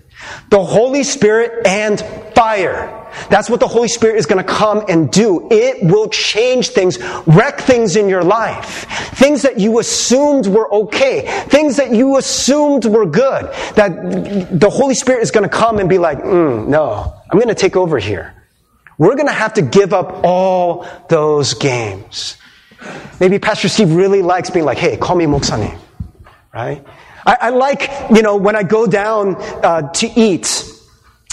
The 0.51 0.62
Holy 0.62 1.03
Spirit 1.03 1.66
and 1.66 2.01
fire. 2.35 3.07
That's 3.31 3.49
what 3.49 3.61
the 3.61 3.68
Holy 3.68 3.89
Spirit 3.89 4.18
is 4.18 4.27
going 4.27 4.45
to 4.45 4.51
come 4.51 4.85
and 4.89 5.11
do. 5.11 5.49
It 5.51 5.83
will 5.83 6.09
change 6.09 6.68
things, 6.68 6.99
wreck 7.27 7.61
things 7.61 7.97
in 7.97 8.09
your 8.09 8.22
life. 8.22 8.87
Things 9.14 9.43
that 9.43 9.59
you 9.59 9.79
assumed 9.79 10.47
were 10.47 10.72
okay. 10.72 11.45
Things 11.49 11.77
that 11.77 11.93
you 11.93 12.18
assumed 12.18 12.85
were 12.85 13.07
good. 13.07 13.53
That 13.74 14.61
the 14.61 14.70
Holy 14.70 14.95
Spirit 14.95 15.22
is 15.22 15.31
going 15.31 15.49
to 15.49 15.55
come 15.55 15.79
and 15.79 15.89
be 15.89 15.99
like, 15.99 16.18
mm, 16.18 16.68
no, 16.68 17.14
I'm 17.31 17.39
going 17.39 17.49
to 17.49 17.55
take 17.55 17.77
over 17.77 17.99
here. 17.99 18.35
We're 18.99 19.14
going 19.14 19.29
to 19.29 19.33
have 19.33 19.55
to 19.55 19.62
give 19.62 19.93
up 19.93 20.20
all 20.24 20.87
those 21.09 21.55
games. 21.55 22.37
Maybe 23.20 23.39
Pastor 23.39 23.68
Steve 23.68 23.93
really 23.93 24.22
likes 24.22 24.51
being 24.51 24.64
like, 24.64 24.79
hey, 24.79 24.97
call 24.97 25.16
me 25.16 25.24
Moksani, 25.24 25.77
right? 26.55 26.85
I, 27.27 27.37
I 27.41 27.51
like, 27.51 27.91
you 28.14 28.22
know, 28.22 28.37
when 28.37 28.57
I 28.57 28.62
go 28.62 28.87
down 28.87 29.37
uh, 29.37 29.91
to 29.93 30.07
eat, 30.07 30.72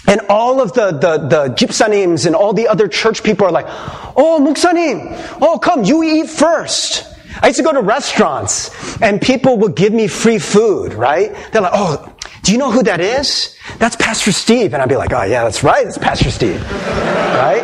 and 0.07 0.21
all 0.27 0.59
of 0.59 0.73
the, 0.73 0.91
the, 0.91 1.17
the 1.17 1.55
gypsanims 1.55 2.25
and 2.25 2.35
all 2.35 2.51
the 2.51 2.67
other 2.67 2.87
church 2.87 3.23
people 3.23 3.47
are 3.47 3.51
like, 3.51 3.67
oh, 3.69 4.39
muksanim, 4.41 5.37
oh, 5.41 5.57
come, 5.59 5.83
you 5.85 6.03
eat 6.03 6.29
first. 6.29 7.07
I 7.41 7.47
used 7.47 7.57
to 7.57 7.63
go 7.63 7.71
to 7.71 7.81
restaurants 7.81 9.01
and 9.01 9.21
people 9.21 9.57
would 9.59 9.75
give 9.75 9.93
me 9.93 10.07
free 10.07 10.39
food, 10.39 10.93
right? 10.93 11.33
They're 11.51 11.61
like, 11.61 11.71
oh, 11.73 12.13
do 12.43 12.51
you 12.51 12.57
know 12.57 12.69
who 12.69 12.83
that 12.83 12.99
is? 12.99 13.57
That's 13.77 13.95
Pastor 13.95 14.33
Steve. 14.33 14.73
And 14.73 14.83
I'd 14.83 14.89
be 14.89 14.97
like, 14.97 15.13
oh, 15.13 15.23
yeah, 15.23 15.43
that's 15.43 15.63
right, 15.63 15.87
it's 15.87 15.97
Pastor 15.97 16.31
Steve, 16.31 16.61
right? 16.69 17.63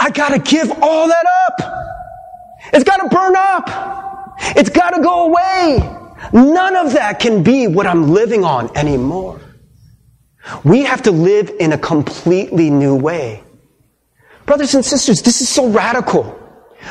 I 0.00 0.10
gotta 0.10 0.38
give 0.38 0.70
all 0.82 1.08
that 1.08 1.26
up. 1.46 1.76
It's 2.72 2.84
gotta 2.84 3.08
burn 3.08 3.34
up. 3.36 4.34
It's 4.56 4.70
gotta 4.70 5.02
go 5.02 5.26
away. 5.26 6.05
None 6.32 6.76
of 6.76 6.92
that 6.94 7.20
can 7.20 7.42
be 7.42 7.66
what 7.66 7.86
I'm 7.86 8.08
living 8.10 8.44
on 8.44 8.76
anymore. 8.76 9.40
We 10.64 10.84
have 10.84 11.02
to 11.02 11.10
live 11.10 11.50
in 11.58 11.72
a 11.72 11.78
completely 11.78 12.70
new 12.70 12.94
way. 12.94 13.42
Brothers 14.44 14.74
and 14.74 14.84
sisters, 14.84 15.22
this 15.22 15.40
is 15.40 15.48
so 15.48 15.68
radical. 15.68 16.38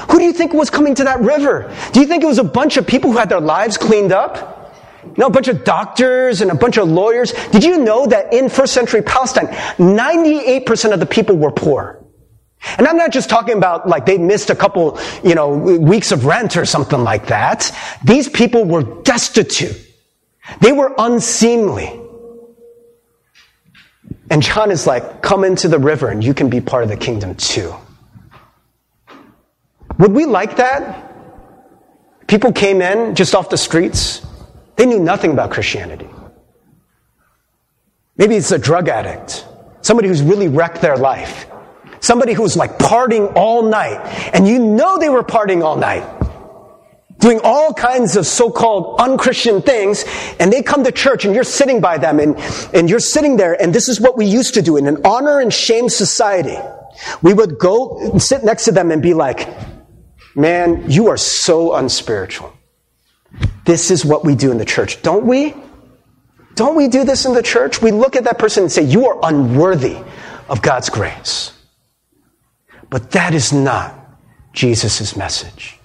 Who 0.09 0.19
do 0.19 0.25
you 0.25 0.33
think 0.33 0.53
was 0.53 0.69
coming 0.69 0.95
to 0.95 1.05
that 1.05 1.21
river? 1.21 1.73
Do 1.93 2.01
you 2.01 2.05
think 2.05 2.23
it 2.23 2.27
was 2.27 2.37
a 2.37 2.43
bunch 2.43 2.75
of 2.77 2.85
people 2.85 3.11
who 3.11 3.17
had 3.17 3.29
their 3.29 3.39
lives 3.39 3.77
cleaned 3.77 4.11
up? 4.11 4.75
No, 5.17 5.27
a 5.27 5.29
bunch 5.29 5.47
of 5.47 5.63
doctors 5.63 6.41
and 6.41 6.51
a 6.51 6.55
bunch 6.55 6.77
of 6.77 6.89
lawyers. 6.89 7.31
Did 7.51 7.63
you 7.63 7.77
know 7.77 8.07
that 8.07 8.33
in 8.33 8.49
first 8.49 8.73
century 8.73 9.01
Palestine, 9.01 9.47
98% 9.77 10.93
of 10.93 10.99
the 10.99 11.05
people 11.05 11.37
were 11.37 11.51
poor? 11.51 12.04
And 12.77 12.87
I'm 12.87 12.97
not 12.97 13.11
just 13.11 13.29
talking 13.29 13.57
about 13.57 13.87
like 13.87 14.05
they 14.05 14.17
missed 14.17 14.49
a 14.49 14.55
couple, 14.55 14.99
you 15.23 15.35
know, 15.35 15.49
weeks 15.49 16.11
of 16.11 16.25
rent 16.25 16.57
or 16.57 16.65
something 16.65 17.03
like 17.03 17.27
that. 17.27 17.71
These 18.03 18.29
people 18.29 18.65
were 18.65 18.83
destitute. 19.03 19.75
They 20.61 20.71
were 20.71 20.93
unseemly. 20.97 22.01
And 24.29 24.41
John 24.41 24.71
is 24.71 24.87
like, 24.87 25.21
come 25.21 25.43
into 25.43 25.67
the 25.67 25.79
river 25.79 26.09
and 26.09 26.23
you 26.23 26.33
can 26.33 26.49
be 26.49 26.61
part 26.61 26.83
of 26.83 26.89
the 26.89 26.97
kingdom 26.97 27.35
too. 27.35 27.73
Would 29.99 30.11
we 30.11 30.25
like 30.25 30.57
that? 30.57 31.13
People 32.27 32.51
came 32.51 32.81
in 32.81 33.15
just 33.15 33.35
off 33.35 33.49
the 33.49 33.57
streets. 33.57 34.25
They 34.75 34.85
knew 34.85 34.99
nothing 34.99 35.31
about 35.31 35.51
Christianity. 35.51 36.09
Maybe 38.17 38.35
it's 38.35 38.51
a 38.51 38.57
drug 38.57 38.89
addict, 38.89 39.45
somebody 39.81 40.07
who's 40.07 40.21
really 40.21 40.47
wrecked 40.47 40.81
their 40.81 40.97
life, 40.97 41.47
somebody 42.05 42.33
who's 42.33 42.55
like 42.55 42.77
partying 42.77 43.31
all 43.35 43.63
night, 43.63 43.99
and 44.33 44.47
you 44.47 44.59
know 44.59 44.97
they 44.97 45.09
were 45.09 45.23
partying 45.23 45.63
all 45.63 45.75
night, 45.75 46.03
doing 47.19 47.39
all 47.43 47.73
kinds 47.73 48.15
of 48.15 48.27
so-called 48.27 48.99
unchristian 48.99 49.61
things, 49.61 50.05
and 50.39 50.53
they 50.53 50.61
come 50.61 50.83
to 50.83 50.91
church 50.91 51.25
and 51.25 51.33
you're 51.33 51.43
sitting 51.43 51.81
by 51.81 51.97
them 51.97 52.19
and, 52.19 52.37
and 52.73 52.89
you're 52.89 52.99
sitting 52.99 53.37
there, 53.37 53.59
and 53.61 53.73
this 53.73 53.89
is 53.89 53.99
what 53.99 54.17
we 54.17 54.25
used 54.25 54.53
to 54.53 54.61
do 54.61 54.77
in 54.77 54.87
an 54.87 55.01
honor 55.03 55.39
and 55.39 55.53
shame 55.53 55.89
society. 55.89 56.57
We 57.21 57.33
would 57.33 57.57
go 57.57 58.17
sit 58.19 58.43
next 58.43 58.65
to 58.65 58.71
them 58.71 58.91
and 58.91 59.01
be 59.01 59.13
like, 59.13 59.49
man, 60.35 60.89
you 60.89 61.07
are 61.07 61.17
so 61.17 61.73
unspiritual. 61.73 62.53
This 63.65 63.89
is 63.89 64.05
what 64.05 64.23
we 64.23 64.35
do 64.35 64.51
in 64.51 64.57
the 64.57 64.65
church, 64.65 65.01
don't 65.01 65.25
we? 65.25 65.55
Don't 66.53 66.75
we 66.75 66.87
do 66.87 67.03
this 67.03 67.25
in 67.25 67.33
the 67.33 67.43
church? 67.43 67.81
We 67.81 67.91
look 67.91 68.15
at 68.15 68.23
that 68.25 68.39
person 68.39 68.63
and 68.63 68.71
say, 68.71 68.83
You 68.83 69.07
are 69.07 69.19
unworthy 69.23 69.97
of 70.47 70.61
God's 70.61 70.89
grace. 70.89 71.51
But 72.95 73.11
that 73.11 73.33
is 73.33 73.51
not 73.51 73.93
Jesus' 74.53 75.17
message. 75.17 75.77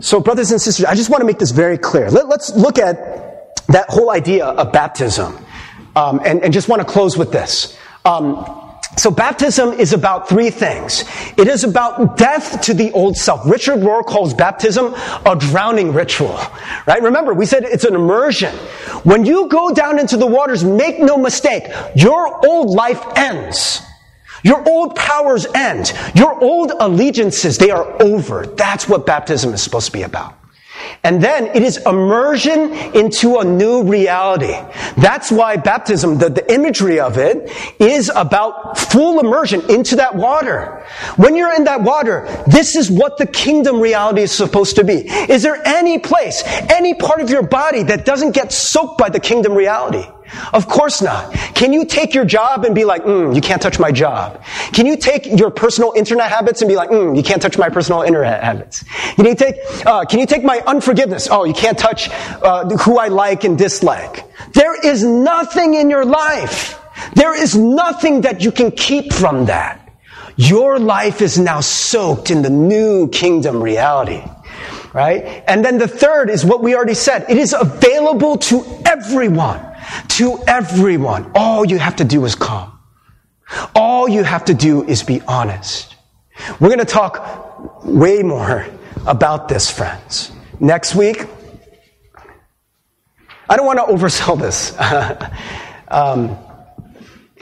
So, 0.00 0.18
brothers 0.18 0.50
and 0.50 0.58
sisters, 0.58 0.86
I 0.86 0.94
just 0.94 1.10
want 1.10 1.20
to 1.20 1.26
make 1.26 1.38
this 1.38 1.50
very 1.50 1.76
clear. 1.76 2.10
Let, 2.10 2.24
us 2.32 2.56
look 2.56 2.78
at 2.78 3.66
that 3.66 3.84
whole 3.90 4.10
idea 4.10 4.46
of 4.46 4.72
baptism 4.72 5.36
um, 5.94 6.22
and, 6.24 6.42
and, 6.42 6.54
just 6.54 6.70
want 6.70 6.80
to 6.80 6.88
close 6.88 7.18
with 7.18 7.32
this. 7.32 7.76
Um, 8.06 8.46
so 8.96 9.10
baptism 9.10 9.74
is 9.74 9.92
about 9.92 10.26
three 10.26 10.48
things. 10.48 11.04
It 11.36 11.48
is 11.48 11.64
about 11.64 12.16
death 12.16 12.62
to 12.62 12.72
the 12.72 12.90
old 12.92 13.18
self. 13.18 13.44
Richard 13.44 13.80
Rohr 13.80 14.02
calls 14.02 14.32
baptism 14.32 14.94
a 15.26 15.36
drowning 15.38 15.92
ritual, 15.92 16.40
right? 16.86 17.02
Remember, 17.02 17.34
we 17.34 17.44
said 17.44 17.64
it's 17.64 17.84
an 17.84 17.94
immersion. 17.94 18.54
When 19.04 19.26
you 19.26 19.48
go 19.48 19.74
down 19.74 19.98
into 19.98 20.16
the 20.16 20.26
waters, 20.26 20.64
make 20.64 20.98
no 20.98 21.18
mistake, 21.18 21.64
your 21.94 22.42
old 22.46 22.70
life 22.70 23.04
ends. 23.16 23.82
Your 24.42 24.66
old 24.68 24.94
powers 24.96 25.46
end. 25.54 25.92
Your 26.14 26.42
old 26.42 26.72
allegiances, 26.78 27.58
they 27.58 27.70
are 27.70 28.02
over. 28.02 28.46
That's 28.46 28.88
what 28.88 29.06
baptism 29.06 29.52
is 29.52 29.62
supposed 29.62 29.86
to 29.86 29.92
be 29.92 30.02
about. 30.02 30.34
And 31.04 31.22
then 31.22 31.46
it 31.46 31.62
is 31.62 31.78
immersion 31.86 32.72
into 32.94 33.38
a 33.38 33.44
new 33.44 33.82
reality. 33.82 34.56
That's 34.96 35.30
why 35.30 35.56
baptism, 35.56 36.18
the, 36.18 36.28
the 36.28 36.52
imagery 36.52 37.00
of 37.00 37.18
it, 37.18 37.50
is 37.80 38.10
about 38.14 38.78
full 38.78 39.20
immersion 39.20 39.68
into 39.70 39.96
that 39.96 40.14
water. 40.14 40.84
When 41.16 41.36
you're 41.36 41.54
in 41.54 41.64
that 41.64 41.82
water, 41.82 42.26
this 42.46 42.76
is 42.76 42.90
what 42.90 43.18
the 43.18 43.26
kingdom 43.26 43.80
reality 43.80 44.22
is 44.22 44.32
supposed 44.32 44.76
to 44.76 44.84
be. 44.84 45.08
Is 45.08 45.42
there 45.42 45.60
any 45.66 45.98
place, 45.98 46.42
any 46.70 46.94
part 46.94 47.20
of 47.20 47.30
your 47.30 47.42
body 47.42 47.82
that 47.84 48.04
doesn't 48.04 48.32
get 48.32 48.52
soaked 48.52 48.98
by 48.98 49.08
the 49.08 49.20
kingdom 49.20 49.54
reality? 49.54 50.06
Of 50.52 50.68
course 50.68 51.02
not. 51.02 51.32
Can 51.54 51.72
you 51.72 51.84
take 51.84 52.14
your 52.14 52.24
job 52.24 52.64
and 52.64 52.74
be 52.74 52.84
like, 52.84 53.02
mm, 53.02 53.34
you 53.34 53.40
can't 53.40 53.60
touch 53.60 53.78
my 53.78 53.92
job? 53.92 54.42
Can 54.72 54.86
you 54.86 54.96
take 54.96 55.26
your 55.26 55.50
personal 55.50 55.92
internet 55.96 56.30
habits 56.30 56.62
and 56.62 56.68
be 56.68 56.76
like, 56.76 56.90
mm, 56.90 57.16
you 57.16 57.22
can't 57.22 57.40
touch 57.40 57.58
my 57.58 57.68
personal 57.68 58.02
internet 58.02 58.42
habits? 58.42 58.84
Can 59.16 59.26
you 59.26 59.34
take, 59.34 59.56
uh, 59.86 60.04
can 60.04 60.20
you 60.20 60.26
take 60.26 60.44
my 60.44 60.60
unforgiveness? 60.66 61.28
Oh, 61.30 61.44
you 61.44 61.54
can't 61.54 61.78
touch 61.78 62.08
uh, 62.10 62.68
who 62.68 62.98
I 62.98 63.08
like 63.08 63.44
and 63.44 63.56
dislike. 63.56 64.24
There 64.52 64.78
is 64.86 65.02
nothing 65.02 65.74
in 65.74 65.90
your 65.90 66.04
life. 66.04 66.80
There 67.14 67.40
is 67.40 67.56
nothing 67.56 68.22
that 68.22 68.42
you 68.42 68.52
can 68.52 68.70
keep 68.70 69.12
from 69.12 69.46
that. 69.46 69.80
Your 70.36 70.78
life 70.78 71.20
is 71.20 71.38
now 71.38 71.60
soaked 71.60 72.30
in 72.30 72.42
the 72.42 72.50
new 72.50 73.08
kingdom 73.08 73.62
reality 73.62 74.22
right? 74.94 75.44
And 75.46 75.62
then 75.62 75.76
the 75.76 75.86
third 75.86 76.30
is 76.30 76.44
what 76.44 76.62
we 76.62 76.74
already 76.74 76.94
said. 76.94 77.26
It 77.28 77.36
is 77.36 77.52
available 77.52 78.38
to 78.38 78.64
everyone 78.86 79.67
to 80.08 80.42
everyone. 80.46 81.30
All 81.34 81.64
you 81.64 81.78
have 81.78 81.96
to 81.96 82.04
do 82.04 82.24
is 82.24 82.34
come. 82.34 82.78
All 83.74 84.08
you 84.08 84.22
have 84.22 84.46
to 84.46 84.54
do 84.54 84.84
is 84.84 85.02
be 85.02 85.20
honest. 85.22 85.96
We're 86.60 86.68
going 86.68 86.78
to 86.78 86.84
talk 86.84 87.84
way 87.84 88.22
more 88.22 88.66
about 89.06 89.48
this, 89.48 89.70
friends. 89.70 90.32
Next 90.60 90.94
week, 90.94 91.24
I 93.48 93.56
don't 93.56 93.66
want 93.66 93.78
to 93.78 93.86
oversell 93.86 94.38
this. 94.38 94.78
um, 95.88 96.36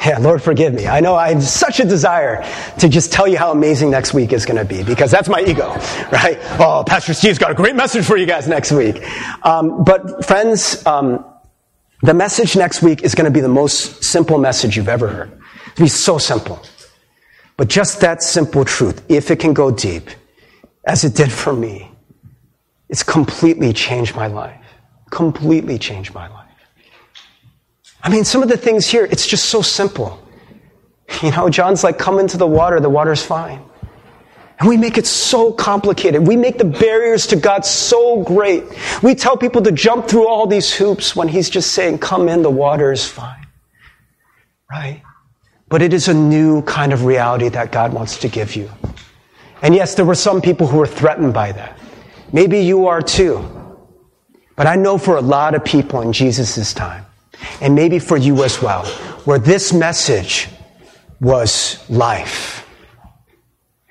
yeah, 0.04 0.18
Lord, 0.18 0.42
forgive 0.42 0.74
me. 0.74 0.86
I 0.86 1.00
know 1.00 1.14
I 1.14 1.32
have 1.32 1.42
such 1.42 1.80
a 1.80 1.84
desire 1.84 2.44
to 2.78 2.88
just 2.88 3.12
tell 3.12 3.26
you 3.26 3.38
how 3.38 3.50
amazing 3.50 3.90
next 3.90 4.12
week 4.12 4.32
is 4.32 4.44
going 4.44 4.58
to 4.58 4.64
be 4.64 4.84
because 4.84 5.10
that's 5.10 5.28
my 5.28 5.40
ego, 5.40 5.68
right? 6.12 6.38
Oh, 6.60 6.84
Pastor 6.86 7.14
Steve's 7.14 7.38
got 7.38 7.50
a 7.50 7.54
great 7.54 7.74
message 7.74 8.04
for 8.04 8.16
you 8.16 8.26
guys 8.26 8.46
next 8.46 8.72
week. 8.72 9.02
Um, 9.44 9.84
but 9.84 10.24
friends, 10.26 10.84
um, 10.86 11.24
the 12.02 12.14
message 12.14 12.56
next 12.56 12.82
week 12.82 13.02
is 13.02 13.14
going 13.14 13.24
to 13.24 13.30
be 13.30 13.40
the 13.40 13.48
most 13.48 14.04
simple 14.04 14.38
message 14.38 14.76
you've 14.76 14.88
ever 14.88 15.08
heard. 15.08 15.40
It'll 15.72 15.84
be 15.84 15.88
so 15.88 16.18
simple. 16.18 16.62
But 17.56 17.68
just 17.68 18.00
that 18.00 18.22
simple 18.22 18.64
truth, 18.64 19.02
if 19.08 19.30
it 19.30 19.38
can 19.38 19.54
go 19.54 19.70
deep, 19.70 20.10
as 20.84 21.04
it 21.04 21.14
did 21.14 21.32
for 21.32 21.52
me, 21.52 21.90
it's 22.88 23.02
completely 23.02 23.72
changed 23.72 24.14
my 24.14 24.26
life. 24.26 24.60
Completely 25.10 25.78
changed 25.78 26.14
my 26.14 26.28
life. 26.28 26.46
I 28.02 28.08
mean, 28.08 28.24
some 28.24 28.42
of 28.42 28.48
the 28.48 28.56
things 28.56 28.86
here, 28.86 29.04
it's 29.04 29.26
just 29.26 29.46
so 29.46 29.62
simple. 29.62 30.22
You 31.22 31.30
know, 31.30 31.48
John's 31.48 31.84
like, 31.84 31.98
come 31.98 32.18
into 32.18 32.36
the 32.36 32.48
water, 32.48 32.80
the 32.80 32.90
water's 32.90 33.24
fine. 33.24 33.62
And 34.58 34.68
we 34.68 34.76
make 34.76 34.96
it 34.96 35.06
so 35.06 35.52
complicated. 35.52 36.26
We 36.26 36.36
make 36.36 36.56
the 36.56 36.64
barriers 36.64 37.26
to 37.28 37.36
God 37.36 37.66
so 37.66 38.22
great. 38.22 38.64
We 39.02 39.14
tell 39.14 39.36
people 39.36 39.62
to 39.62 39.72
jump 39.72 40.08
through 40.08 40.26
all 40.26 40.46
these 40.46 40.72
hoops 40.72 41.14
when 41.14 41.28
He's 41.28 41.50
just 41.50 41.72
saying, 41.72 41.98
come 41.98 42.28
in, 42.28 42.42
the 42.42 42.50
water 42.50 42.90
is 42.90 43.06
fine. 43.06 43.46
Right? 44.70 45.02
But 45.68 45.82
it 45.82 45.92
is 45.92 46.08
a 46.08 46.14
new 46.14 46.62
kind 46.62 46.92
of 46.92 47.04
reality 47.04 47.48
that 47.50 47.70
God 47.70 47.92
wants 47.92 48.18
to 48.18 48.28
give 48.28 48.56
you. 48.56 48.70
And 49.60 49.74
yes, 49.74 49.94
there 49.94 50.04
were 50.04 50.14
some 50.14 50.40
people 50.40 50.66
who 50.66 50.78
were 50.78 50.86
threatened 50.86 51.34
by 51.34 51.52
that. 51.52 51.78
Maybe 52.32 52.60
you 52.60 52.86
are 52.86 53.02
too. 53.02 53.44
But 54.54 54.66
I 54.66 54.76
know 54.76 54.96
for 54.96 55.16
a 55.16 55.22
lot 55.22 55.54
of 55.54 55.64
people 55.64 56.00
in 56.00 56.12
Jesus' 56.12 56.72
time, 56.72 57.04
and 57.60 57.74
maybe 57.74 57.98
for 57.98 58.16
you 58.16 58.42
as 58.42 58.62
well, 58.62 58.86
where 59.26 59.38
this 59.38 59.72
message 59.72 60.48
was 61.20 61.84
life 61.90 62.65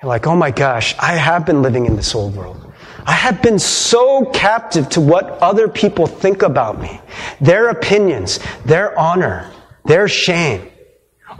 you're 0.06 0.14
like, 0.14 0.28
oh 0.28 0.36
my 0.36 0.52
gosh, 0.52 0.94
I 1.00 1.14
have 1.16 1.44
been 1.44 1.62
living 1.62 1.86
in 1.86 1.96
this 1.96 2.14
old 2.14 2.36
world. 2.36 2.72
I 3.04 3.12
have 3.12 3.42
been 3.42 3.58
so 3.58 4.24
captive 4.26 4.88
to 4.90 5.00
what 5.00 5.24
other 5.42 5.66
people 5.66 6.06
think 6.06 6.42
about 6.42 6.80
me, 6.80 7.00
their 7.40 7.70
opinions, 7.70 8.38
their 8.64 8.96
honor, 8.96 9.50
their 9.84 10.06
shame. 10.06 10.70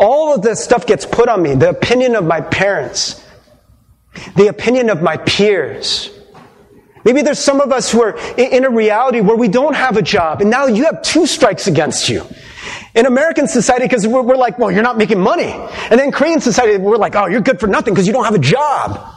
All 0.01 0.35
of 0.35 0.43
this 0.43 0.65
stuff 0.65 0.85
gets 0.85 1.07
put 1.07 1.29
on 1.29 1.43
me, 1.43 1.55
the 1.55 1.69
opinion 1.69 2.17
of 2.17 2.25
my 2.25 2.41
parents. 2.41 3.23
the 4.35 4.49
opinion 4.49 4.91
of 4.91 5.03
my 5.03 5.17
peers. 5.19 6.11
Maybe 7.05 7.23
there's 7.23 7.39
some 7.39 7.61
of 7.61 7.71
us 7.71 7.93
who 7.93 8.03
are 8.03 8.19
in 8.37 8.65
a 8.65 8.71
reality 8.71 9.21
where 9.21 9.37
we 9.37 9.47
don't 9.47 9.75
have 9.75 9.97
a 9.97 10.03
job, 10.03 10.41
and 10.41 10.51
now 10.51 10.67
you 10.67 10.87
have 10.87 11.03
two 11.03 11.27
strikes 11.27 11.67
against 11.67 12.09
you. 12.09 12.25
In 12.97 13.07
American 13.07 13.47
society, 13.47 13.85
because 13.85 14.07
we're, 14.07 14.23
we're, 14.23 14.37
like, 14.37 14.59
well, 14.59 14.71
you're 14.71 14.83
not 14.83 14.97
making 14.97 15.21
money. 15.21 15.53
And 15.91 16.01
then 16.01 16.11
Korean 16.11 16.41
society, 16.41 16.79
we're 16.79 16.97
like, 16.97 17.15
oh, 17.15 17.27
you're 17.27 17.43
good 17.43 17.61
for 17.61 17.67
nothing 17.67 17.93
because 17.93 18.07
you 18.07 18.13
don't 18.13 18.25
have 18.25 18.35
a 18.35 18.39
job. 18.39 19.15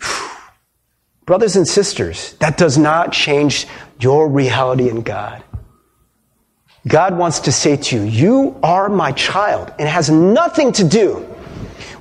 Brothers 1.24 1.54
and 1.54 1.66
sisters, 1.66 2.34
that 2.40 2.58
does 2.58 2.76
not 2.76 3.12
change 3.12 3.66
your 4.00 4.28
reality 4.28 4.90
in 4.90 5.02
God. 5.02 5.42
God 6.86 7.16
wants 7.16 7.40
to 7.40 7.52
say 7.52 7.76
to 7.76 7.96
you, 7.96 8.02
you 8.02 8.60
are 8.62 8.88
my 8.88 9.12
child. 9.12 9.70
And 9.78 9.88
it 9.88 9.92
has 9.92 10.10
nothing 10.10 10.72
to 10.72 10.84
do 10.84 11.26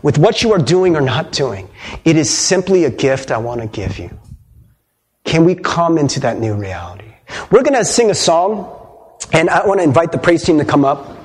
with 0.02 0.18
what 0.18 0.44
you 0.44 0.52
are 0.54 0.60
doing 0.60 0.96
or 0.96 1.02
not 1.02 1.32
doing. 1.32 1.70
It 2.04 2.18
is 2.18 2.30
simply 2.30 2.84
a 2.84 2.90
gift 2.90 3.32
I 3.32 3.38
want 3.38 3.62
to 3.62 3.68
give 3.68 4.00
you. 4.00 4.10
Can 5.24 5.46
we 5.46 5.56
come 5.56 5.98
into 5.98 6.20
that 6.22 6.40
new 6.40 6.56
reality? 6.56 7.14
We're 7.52 7.64
going 7.64 7.76
to 7.76 7.86
sing 7.86 8.12
a 8.12 8.16
song, 8.16 8.83
and 9.32 9.50
I 9.50 9.66
want 9.66 9.80
to 9.80 9.84
invite 9.84 10.12
the 10.12 10.18
praise 10.18 10.44
team 10.44 10.58
to 10.60 10.66
come 10.66 10.84
up. 10.84 11.18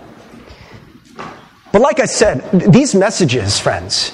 But 1.72 1.82
like 1.82 2.00
I 2.00 2.06
said, 2.06 2.50
these 2.52 2.94
messages, 2.94 3.58
friends, 3.58 4.12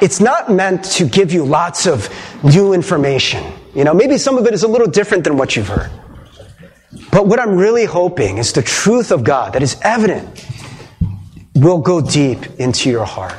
it's 0.00 0.20
not 0.20 0.50
meant 0.50 0.84
to 0.96 1.04
give 1.04 1.32
you 1.32 1.44
lots 1.44 1.86
of 1.86 2.08
new 2.42 2.72
information. 2.72 3.44
You 3.74 3.84
know, 3.84 3.94
maybe 3.94 4.18
some 4.18 4.38
of 4.38 4.46
it 4.46 4.54
is 4.54 4.62
a 4.62 4.68
little 4.68 4.86
different 4.86 5.24
than 5.24 5.36
what 5.36 5.56
you've 5.56 5.68
heard. 5.68 5.90
But 7.10 7.26
what 7.26 7.38
I'm 7.40 7.56
really 7.56 7.84
hoping 7.84 8.38
is 8.38 8.52
the 8.52 8.62
truth 8.62 9.10
of 9.10 9.24
God 9.24 9.52
that 9.52 9.62
is 9.62 9.76
evident 9.82 10.46
will 11.54 11.78
go 11.78 12.00
deep 12.00 12.58
into 12.58 12.90
your 12.90 13.04
heart. 13.04 13.34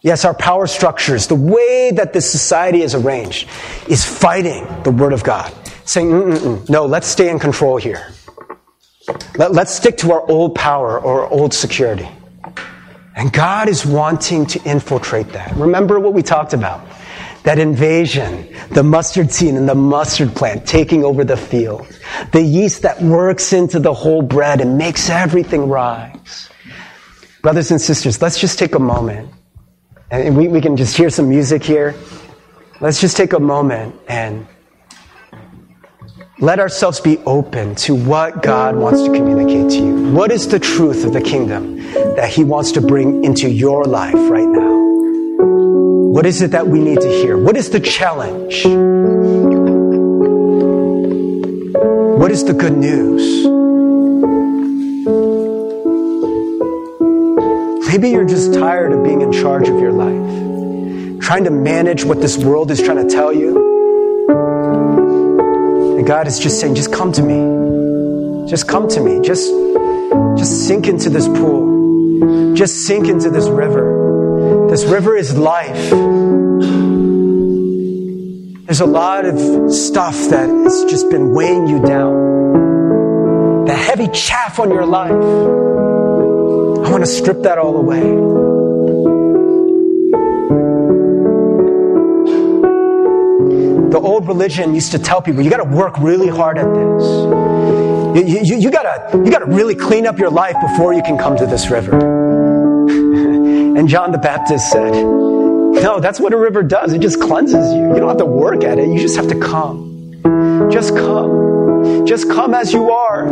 Yes, 0.00 0.24
our 0.24 0.34
power 0.34 0.66
structures, 0.66 1.26
the 1.26 1.34
way 1.34 1.90
that 1.94 2.12
this 2.12 2.30
society 2.30 2.82
is 2.82 2.94
arranged, 2.94 3.48
is 3.88 4.04
fighting 4.04 4.66
the 4.84 4.90
Word 4.90 5.12
of 5.12 5.24
God, 5.24 5.52
saying, 5.84 6.10
Mm-mm-mm. 6.10 6.68
no, 6.68 6.86
let's 6.86 7.08
stay 7.08 7.28
in 7.28 7.38
control 7.38 7.76
here. 7.76 8.12
Let, 9.36 9.56
us 9.56 9.76
stick 9.76 9.98
to 9.98 10.12
our 10.12 10.28
old 10.28 10.54
power 10.54 10.98
or 11.00 11.28
old 11.28 11.54
security. 11.54 12.08
And 13.14 13.32
God 13.32 13.68
is 13.68 13.86
wanting 13.86 14.46
to 14.46 14.62
infiltrate 14.64 15.32
that. 15.32 15.54
Remember 15.56 15.98
what 16.00 16.12
we 16.12 16.22
talked 16.22 16.52
about 16.52 16.86
that 17.44 17.60
invasion, 17.60 18.52
the 18.72 18.82
mustard 18.82 19.30
seed 19.30 19.54
and 19.54 19.68
the 19.68 19.74
mustard 19.74 20.34
plant 20.34 20.66
taking 20.66 21.04
over 21.04 21.22
the 21.22 21.36
field, 21.36 21.86
the 22.32 22.42
yeast 22.42 22.82
that 22.82 23.00
works 23.00 23.52
into 23.52 23.78
the 23.78 23.94
whole 23.94 24.20
bread 24.20 24.60
and 24.60 24.76
makes 24.76 25.08
everything 25.08 25.68
rise. 25.68 26.50
Brothers 27.42 27.70
and 27.70 27.80
sisters, 27.80 28.20
let's 28.20 28.40
just 28.40 28.58
take 28.58 28.74
a 28.74 28.80
moment 28.80 29.30
and 30.10 30.36
we, 30.36 30.48
we 30.48 30.60
can 30.60 30.76
just 30.76 30.96
hear 30.96 31.08
some 31.08 31.28
music 31.28 31.62
here. 31.62 31.94
Let's 32.80 33.00
just 33.00 33.16
take 33.16 33.32
a 33.32 33.40
moment 33.40 33.94
and 34.08 34.46
let 36.38 36.60
ourselves 36.60 37.00
be 37.00 37.16
open 37.24 37.74
to 37.74 37.94
what 37.94 38.42
God 38.42 38.76
wants 38.76 39.02
to 39.02 39.10
communicate 39.10 39.70
to 39.70 39.76
you. 39.76 40.12
What 40.12 40.30
is 40.30 40.48
the 40.48 40.58
truth 40.58 41.04
of 41.06 41.14
the 41.14 41.20
kingdom 41.22 41.78
that 42.16 42.28
He 42.28 42.44
wants 42.44 42.72
to 42.72 42.82
bring 42.82 43.24
into 43.24 43.48
your 43.48 43.84
life 43.84 44.14
right 44.14 44.46
now? 44.46 44.76
What 46.12 46.26
is 46.26 46.42
it 46.42 46.50
that 46.50 46.66
we 46.66 46.78
need 46.78 47.00
to 47.00 47.08
hear? 47.08 47.38
What 47.38 47.56
is 47.56 47.70
the 47.70 47.80
challenge? 47.80 48.66
What 52.20 52.30
is 52.30 52.44
the 52.44 52.52
good 52.52 52.76
news? 52.76 53.46
Maybe 57.88 58.10
you're 58.10 58.26
just 58.26 58.52
tired 58.52 58.92
of 58.92 59.02
being 59.02 59.22
in 59.22 59.32
charge 59.32 59.70
of 59.70 59.80
your 59.80 59.92
life, 59.92 61.22
trying 61.22 61.44
to 61.44 61.50
manage 61.50 62.04
what 62.04 62.20
this 62.20 62.36
world 62.36 62.70
is 62.70 62.82
trying 62.82 63.08
to 63.08 63.14
tell 63.14 63.32
you. 63.32 63.65
God 66.06 66.28
is 66.28 66.38
just 66.38 66.60
saying, 66.60 66.76
just 66.76 66.92
come 66.92 67.10
to 67.12 67.22
me. 67.22 68.48
Just 68.48 68.68
come 68.68 68.86
to 68.88 69.00
me. 69.00 69.20
Just, 69.22 69.50
just 70.38 70.68
sink 70.68 70.86
into 70.86 71.10
this 71.10 71.26
pool. 71.26 72.54
Just 72.54 72.86
sink 72.86 73.08
into 73.08 73.28
this 73.28 73.48
river. 73.48 74.68
This 74.70 74.84
river 74.84 75.16
is 75.16 75.36
life. 75.36 75.90
There's 78.66 78.80
a 78.80 78.86
lot 78.86 79.24
of 79.24 79.72
stuff 79.72 80.14
that 80.30 80.48
has 80.48 80.84
just 80.84 81.10
been 81.10 81.34
weighing 81.34 81.66
you 81.66 81.82
down. 81.82 83.64
The 83.64 83.74
heavy 83.74 84.06
chaff 84.08 84.60
on 84.60 84.70
your 84.70 84.86
life. 84.86 85.10
I 85.10 86.90
want 86.90 87.04
to 87.04 87.10
strip 87.10 87.42
that 87.42 87.58
all 87.58 87.76
away. 87.76 88.35
The 93.96 94.02
old 94.02 94.28
religion 94.28 94.74
used 94.74 94.92
to 94.92 94.98
tell 94.98 95.22
people, 95.22 95.40
you 95.40 95.48
got 95.48 95.64
to 95.64 95.74
work 95.74 95.96
really 95.96 96.28
hard 96.28 96.58
at 96.58 96.66
this. 96.66 97.02
You, 98.28 98.40
you, 98.44 98.58
you, 98.58 98.70
gotta, 98.70 99.16
you 99.16 99.30
gotta 99.30 99.46
really 99.46 99.74
clean 99.74 100.06
up 100.06 100.18
your 100.18 100.28
life 100.28 100.54
before 100.60 100.92
you 100.92 101.02
can 101.02 101.16
come 101.16 101.34
to 101.38 101.46
this 101.46 101.70
river. 101.70 101.96
and 103.78 103.88
John 103.88 104.12
the 104.12 104.18
Baptist 104.18 104.70
said, 104.70 104.92
No, 104.92 105.98
that's 105.98 106.20
what 106.20 106.34
a 106.34 106.36
river 106.36 106.62
does. 106.62 106.92
It 106.92 107.00
just 107.00 107.22
cleanses 107.22 107.72
you. 107.72 107.88
You 107.88 107.96
don't 107.96 108.08
have 108.08 108.18
to 108.18 108.26
work 108.26 108.64
at 108.64 108.78
it. 108.78 108.86
You 108.86 108.98
just 108.98 109.16
have 109.16 109.28
to 109.28 109.40
come. 109.40 110.68
Just 110.70 110.94
come. 110.94 112.04
Just 112.06 112.28
come 112.28 112.52
as 112.52 112.74
you 112.74 112.90
are. 112.90 113.30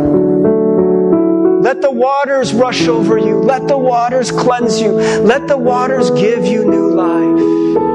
Let 1.61 1.83
the 1.83 1.91
waters 1.91 2.55
rush 2.55 2.87
over 2.87 3.19
you. 3.19 3.37
Let 3.37 3.67
the 3.67 3.77
waters 3.77 4.31
cleanse 4.31 4.81
you. 4.81 4.93
Let 4.93 5.47
the 5.47 5.59
waters 5.59 6.09
give 6.09 6.43
you 6.43 6.65
new 6.65 6.89
life. 6.95 7.94